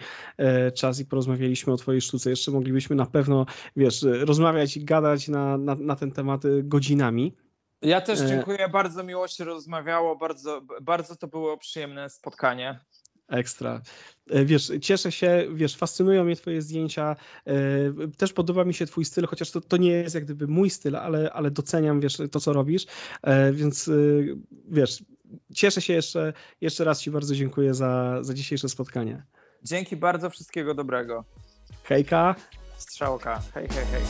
czas 0.75 1.01
i 1.01 1.07
porozmawialiśmy 1.07 1.73
o 1.73 1.77
Twojej 1.77 2.01
sztuce. 2.01 2.31
Jeszcze 2.31 2.51
moglibyśmy 2.51 2.97
na 2.97 3.07
pewno, 3.07 3.47
wiesz, 3.77 4.03
rozmawiać 4.03 4.77
i 4.77 4.85
gadać 4.85 5.29
na, 5.29 5.59
na, 5.59 5.75
na 5.75 5.97
ten 5.97 6.11
temat 6.11 6.43
godzinami. 6.63 7.33
Ja 7.83 8.01
też 8.01 8.21
e, 8.21 8.27
dziękuję, 8.27 8.69
bardzo 8.69 9.05
miło 9.05 9.29
się 9.29 9.45
rozmawiało, 9.45 10.17
bardzo, 10.17 10.63
bardzo 10.83 11.17
to 11.17 11.29
było 11.29 11.59
przyjemne 11.59 12.11
spotkanie. 12.11 12.81
Ekstra. 13.29 13.81
E, 14.31 14.45
wiesz, 14.45 14.73
cieszę 14.83 15.13
się, 15.13 15.47
wiesz, 15.55 15.77
fascynują 15.77 16.25
mnie 16.25 16.37
twoje 16.37 16.63
zdjęcia, 16.63 17.17
e, 17.47 17.55
też 18.19 18.33
podoba 18.33 18.65
mi 18.65 18.75
się 18.75 18.87
twój 18.87 19.05
styl, 19.05 19.27
chociaż 19.27 19.51
to, 19.51 19.61
to 19.61 19.77
nie 19.77 19.91
jest 19.91 20.15
jak 20.15 20.25
gdyby 20.25 20.47
mój 20.47 20.71
styl, 20.71 20.97
ale, 20.97 21.33
ale 21.33 21.51
doceniam, 21.51 22.01
wiesz, 22.01 22.19
to 22.31 22.41
co 22.41 22.53
robisz, 22.53 22.87
więc 23.53 23.91
wiesz, 24.69 25.05
cieszę 25.55 25.81
się 25.81 25.93
jeszcze, 25.93 26.33
jeszcze 26.61 26.85
raz 26.85 27.01
ci 27.01 27.11
bardzo 27.11 27.35
dziękuję 27.35 27.75
za, 27.75 28.19
za 28.23 28.35
dzisiejsze 28.35 28.69
spotkanie. 28.69 29.27
Dzięki 29.63 29.97
bardzo, 29.97 30.31
wszystkiego 30.31 30.75
dobrego. 30.75 31.25
Hejka. 31.85 32.35
Strzałka, 32.79 33.43
hej, 33.55 33.69
hej, 33.69 33.85
hej. 33.87 34.03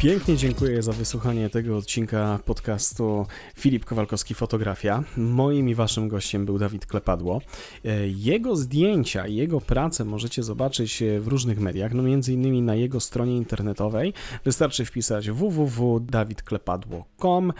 Pięknie 0.00 0.36
dziękuję 0.36 0.82
za 0.82 0.92
wysłuchanie 0.92 1.50
tego 1.50 1.76
odcinka 1.76 2.38
podcastu 2.44 3.26
Filip 3.56 3.84
Kowalkowski 3.84 4.34
Fotografia. 4.34 5.02
Moim 5.16 5.68
i 5.68 5.74
waszym 5.74 6.08
gościem 6.08 6.46
był 6.46 6.58
Dawid 6.58 6.86
Klepadło. 6.86 7.40
E, 7.84 8.08
jego 8.08 8.56
zdjęcia 8.56 9.26
i 9.26 9.34
jego 9.34 9.60
pracę 9.60 10.04
możecie 10.04 10.42
zobaczyć 10.42 11.02
w 11.20 11.28
różnych 11.28 11.60
mediach, 11.60 11.94
no 11.94 12.02
między 12.02 12.32
innymi 12.32 12.62
na 12.62 12.74
jego 12.74 13.00
stronie 13.00 13.36
internetowej. 13.36 14.12
Wystarczy 14.44 14.84
wpisać 14.84 15.30
www.dawidklepadło.com 15.30 17.52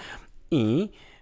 i 0.50 0.88
E, 0.88 1.17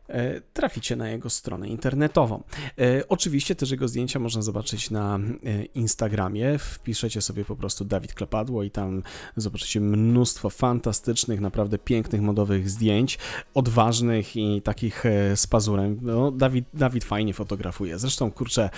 traficie 0.53 0.97
na 0.97 1.09
jego 1.09 1.31
stronę 1.31 1.69
internetową. 1.69 2.43
E, 2.79 3.09
oczywiście 3.09 3.55
też 3.55 3.71
jego 3.71 3.89
zdjęcia 3.89 4.19
można 4.19 4.43
zobaczyć 4.43 4.91
na 4.91 5.17
e, 5.17 5.65
Instagramie. 5.65 6.59
Wpiszecie 6.59 7.23
sobie 7.23 7.45
po 7.45 7.57
prostu 7.57 7.85
Dawid 7.85 8.15
Klepadło 8.15 8.63
i 8.63 8.71
tam 8.71 9.03
zobaczycie 9.37 9.81
mnóstwo 9.81 10.51
fantastycznych, 10.51 11.41
naprawdę 11.41 11.79
pięknych, 11.79 12.23
modowych 12.23 12.71
zdjęć, 12.71 13.19
odważnych 13.55 14.37
i 14.37 14.63
takich 14.63 15.05
z 15.35 15.47
pazurem. 15.47 15.99
No, 16.03 16.31
Dawid, 16.31 16.65
Dawid 16.75 17.05
fajnie 17.05 17.35
fotografuje. 17.35 17.99
Zresztą, 17.99 18.31
kurczę, 18.31 18.71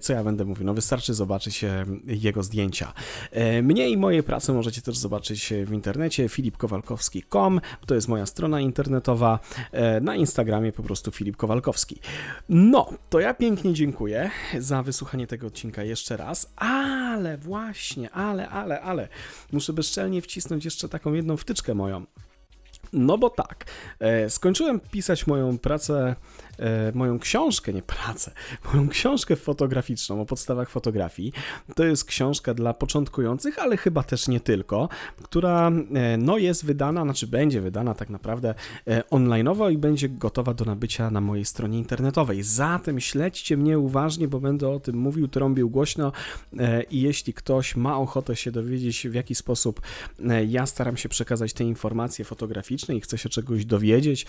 co 0.00 0.12
ja 0.12 0.24
będę 0.24 0.44
mówił, 0.44 0.66
no 0.66 0.74
wystarczy 0.74 1.14
zobaczyć 1.14 1.64
jego 2.06 2.42
zdjęcia. 2.42 2.92
Mnie 3.62 3.88
i 3.88 3.96
moje 3.96 4.22
prace 4.22 4.52
możecie 4.52 4.82
też 4.82 4.98
zobaczyć 4.98 5.52
w 5.66 5.72
internecie 5.72 6.28
filipkowalkowski.com, 6.28 7.60
to 7.86 7.94
jest 7.94 8.08
moja 8.08 8.26
strona 8.26 8.60
internetowa. 8.60 9.38
Na 10.00 10.16
Instagramie 10.16 10.69
po 10.72 10.82
prostu 10.82 11.10
Filip 11.10 11.36
Kowalkowski. 11.36 12.00
No, 12.48 12.90
to 13.10 13.20
ja 13.20 13.34
pięknie 13.34 13.74
dziękuję 13.74 14.30
za 14.58 14.82
wysłuchanie 14.82 15.26
tego 15.26 15.46
odcinka 15.46 15.82
jeszcze 15.82 16.16
raz, 16.16 16.52
ale 16.56 17.38
właśnie, 17.38 18.10
ale, 18.10 18.48
ale, 18.48 18.80
ale, 18.80 19.08
muszę 19.52 19.72
bezczelnie 19.72 20.22
wcisnąć 20.22 20.64
jeszcze 20.64 20.88
taką 20.88 21.12
jedną 21.12 21.36
wtyczkę 21.36 21.74
moją. 21.74 22.06
No 22.92 23.18
bo 23.18 23.30
tak, 23.30 23.64
e, 23.98 24.30
skończyłem 24.30 24.80
pisać 24.80 25.26
moją 25.26 25.58
pracę 25.58 26.16
moją 26.94 27.18
książkę, 27.18 27.72
nie 27.72 27.82
pracę, 27.82 28.32
moją 28.74 28.88
książkę 28.88 29.36
fotograficzną 29.36 30.20
o 30.20 30.26
podstawach 30.26 30.70
fotografii. 30.70 31.32
To 31.74 31.84
jest 31.84 32.04
książka 32.04 32.54
dla 32.54 32.74
początkujących, 32.74 33.58
ale 33.58 33.76
chyba 33.76 34.02
też 34.02 34.28
nie 34.28 34.40
tylko, 34.40 34.88
która 35.22 35.68
e, 35.94 36.16
no 36.16 36.38
jest 36.38 36.64
wydana, 36.64 37.02
znaczy 37.02 37.26
będzie 37.26 37.60
wydana 37.60 37.94
tak 37.94 38.10
naprawdę 38.10 38.54
e, 38.88 39.10
onlineowo 39.10 39.70
i 39.70 39.78
będzie 39.78 40.08
gotowa 40.08 40.54
do 40.54 40.64
nabycia 40.64 41.10
na 41.10 41.20
mojej 41.20 41.44
stronie 41.44 41.78
internetowej. 41.78 42.42
Zatem 42.42 43.00
śledźcie 43.00 43.56
mnie 43.56 43.78
uważnie, 43.78 44.28
bo 44.28 44.40
będę 44.40 44.68
o 44.68 44.80
tym 44.80 44.96
mówił, 44.96 45.28
trąbił 45.28 45.70
głośno 45.70 46.12
i 46.90 47.00
jeśli 47.00 47.34
ktoś 47.34 47.76
ma 47.76 47.98
ochotę 47.98 48.36
się 48.36 48.50
dowiedzieć, 48.50 49.08
w 49.08 49.14
jaki 49.14 49.34
sposób 49.34 49.80
ja 50.48 50.66
staram 50.66 50.96
się 50.96 51.08
przekazać 51.08 51.52
te 51.52 51.64
informacje 51.64 52.24
fotograficzne 52.24 52.96
i 52.96 53.00
chce 53.00 53.18
się 53.18 53.28
czegoś 53.28 53.64
dowiedzieć 53.64 54.26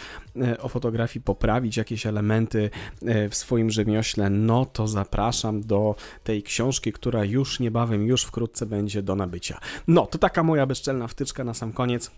o 0.60 0.70
fotografii, 0.70 1.24
poprawić 1.24 1.78
jakieś 1.78 2.06
elementy, 2.06 2.21
elementy 2.22 2.70
e, 3.06 3.30
w 3.30 3.36
swoim 3.36 3.70
rzemiośle, 3.70 4.30
no 4.30 4.66
to 4.66 4.88
zapraszam 4.88 5.62
do 5.62 5.96
tej 6.24 6.44
książki, 6.44 6.92
która 6.92 7.26
już 7.26 7.60
niebawem, 7.60 8.08
już 8.08 8.24
wkrótce 8.24 8.66
będzie 8.66 9.02
do 9.02 9.16
nabycia. 9.16 9.60
No, 9.88 10.06
to 10.06 10.18
taka 10.18 10.44
moja 10.44 10.66
bezczelna 10.66 11.08
wtyczka 11.08 11.44
na 11.44 11.54
sam 11.54 11.74
koniec. 11.74 12.12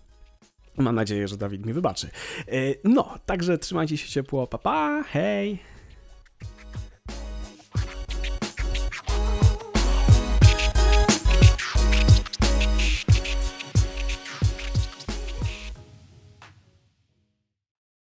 Mam 0.76 0.94
nadzieję, 0.94 1.28
że 1.28 1.36
Dawid 1.36 1.66
mi 1.66 1.72
wybaczy. 1.72 2.10
E, 2.48 2.52
no, 2.84 3.14
także 3.26 3.58
trzymajcie 3.58 3.96
się 3.96 4.08
ciepło, 4.08 4.46
papa, 4.46 4.62
pa, 4.62 5.02
hej! 5.02 5.73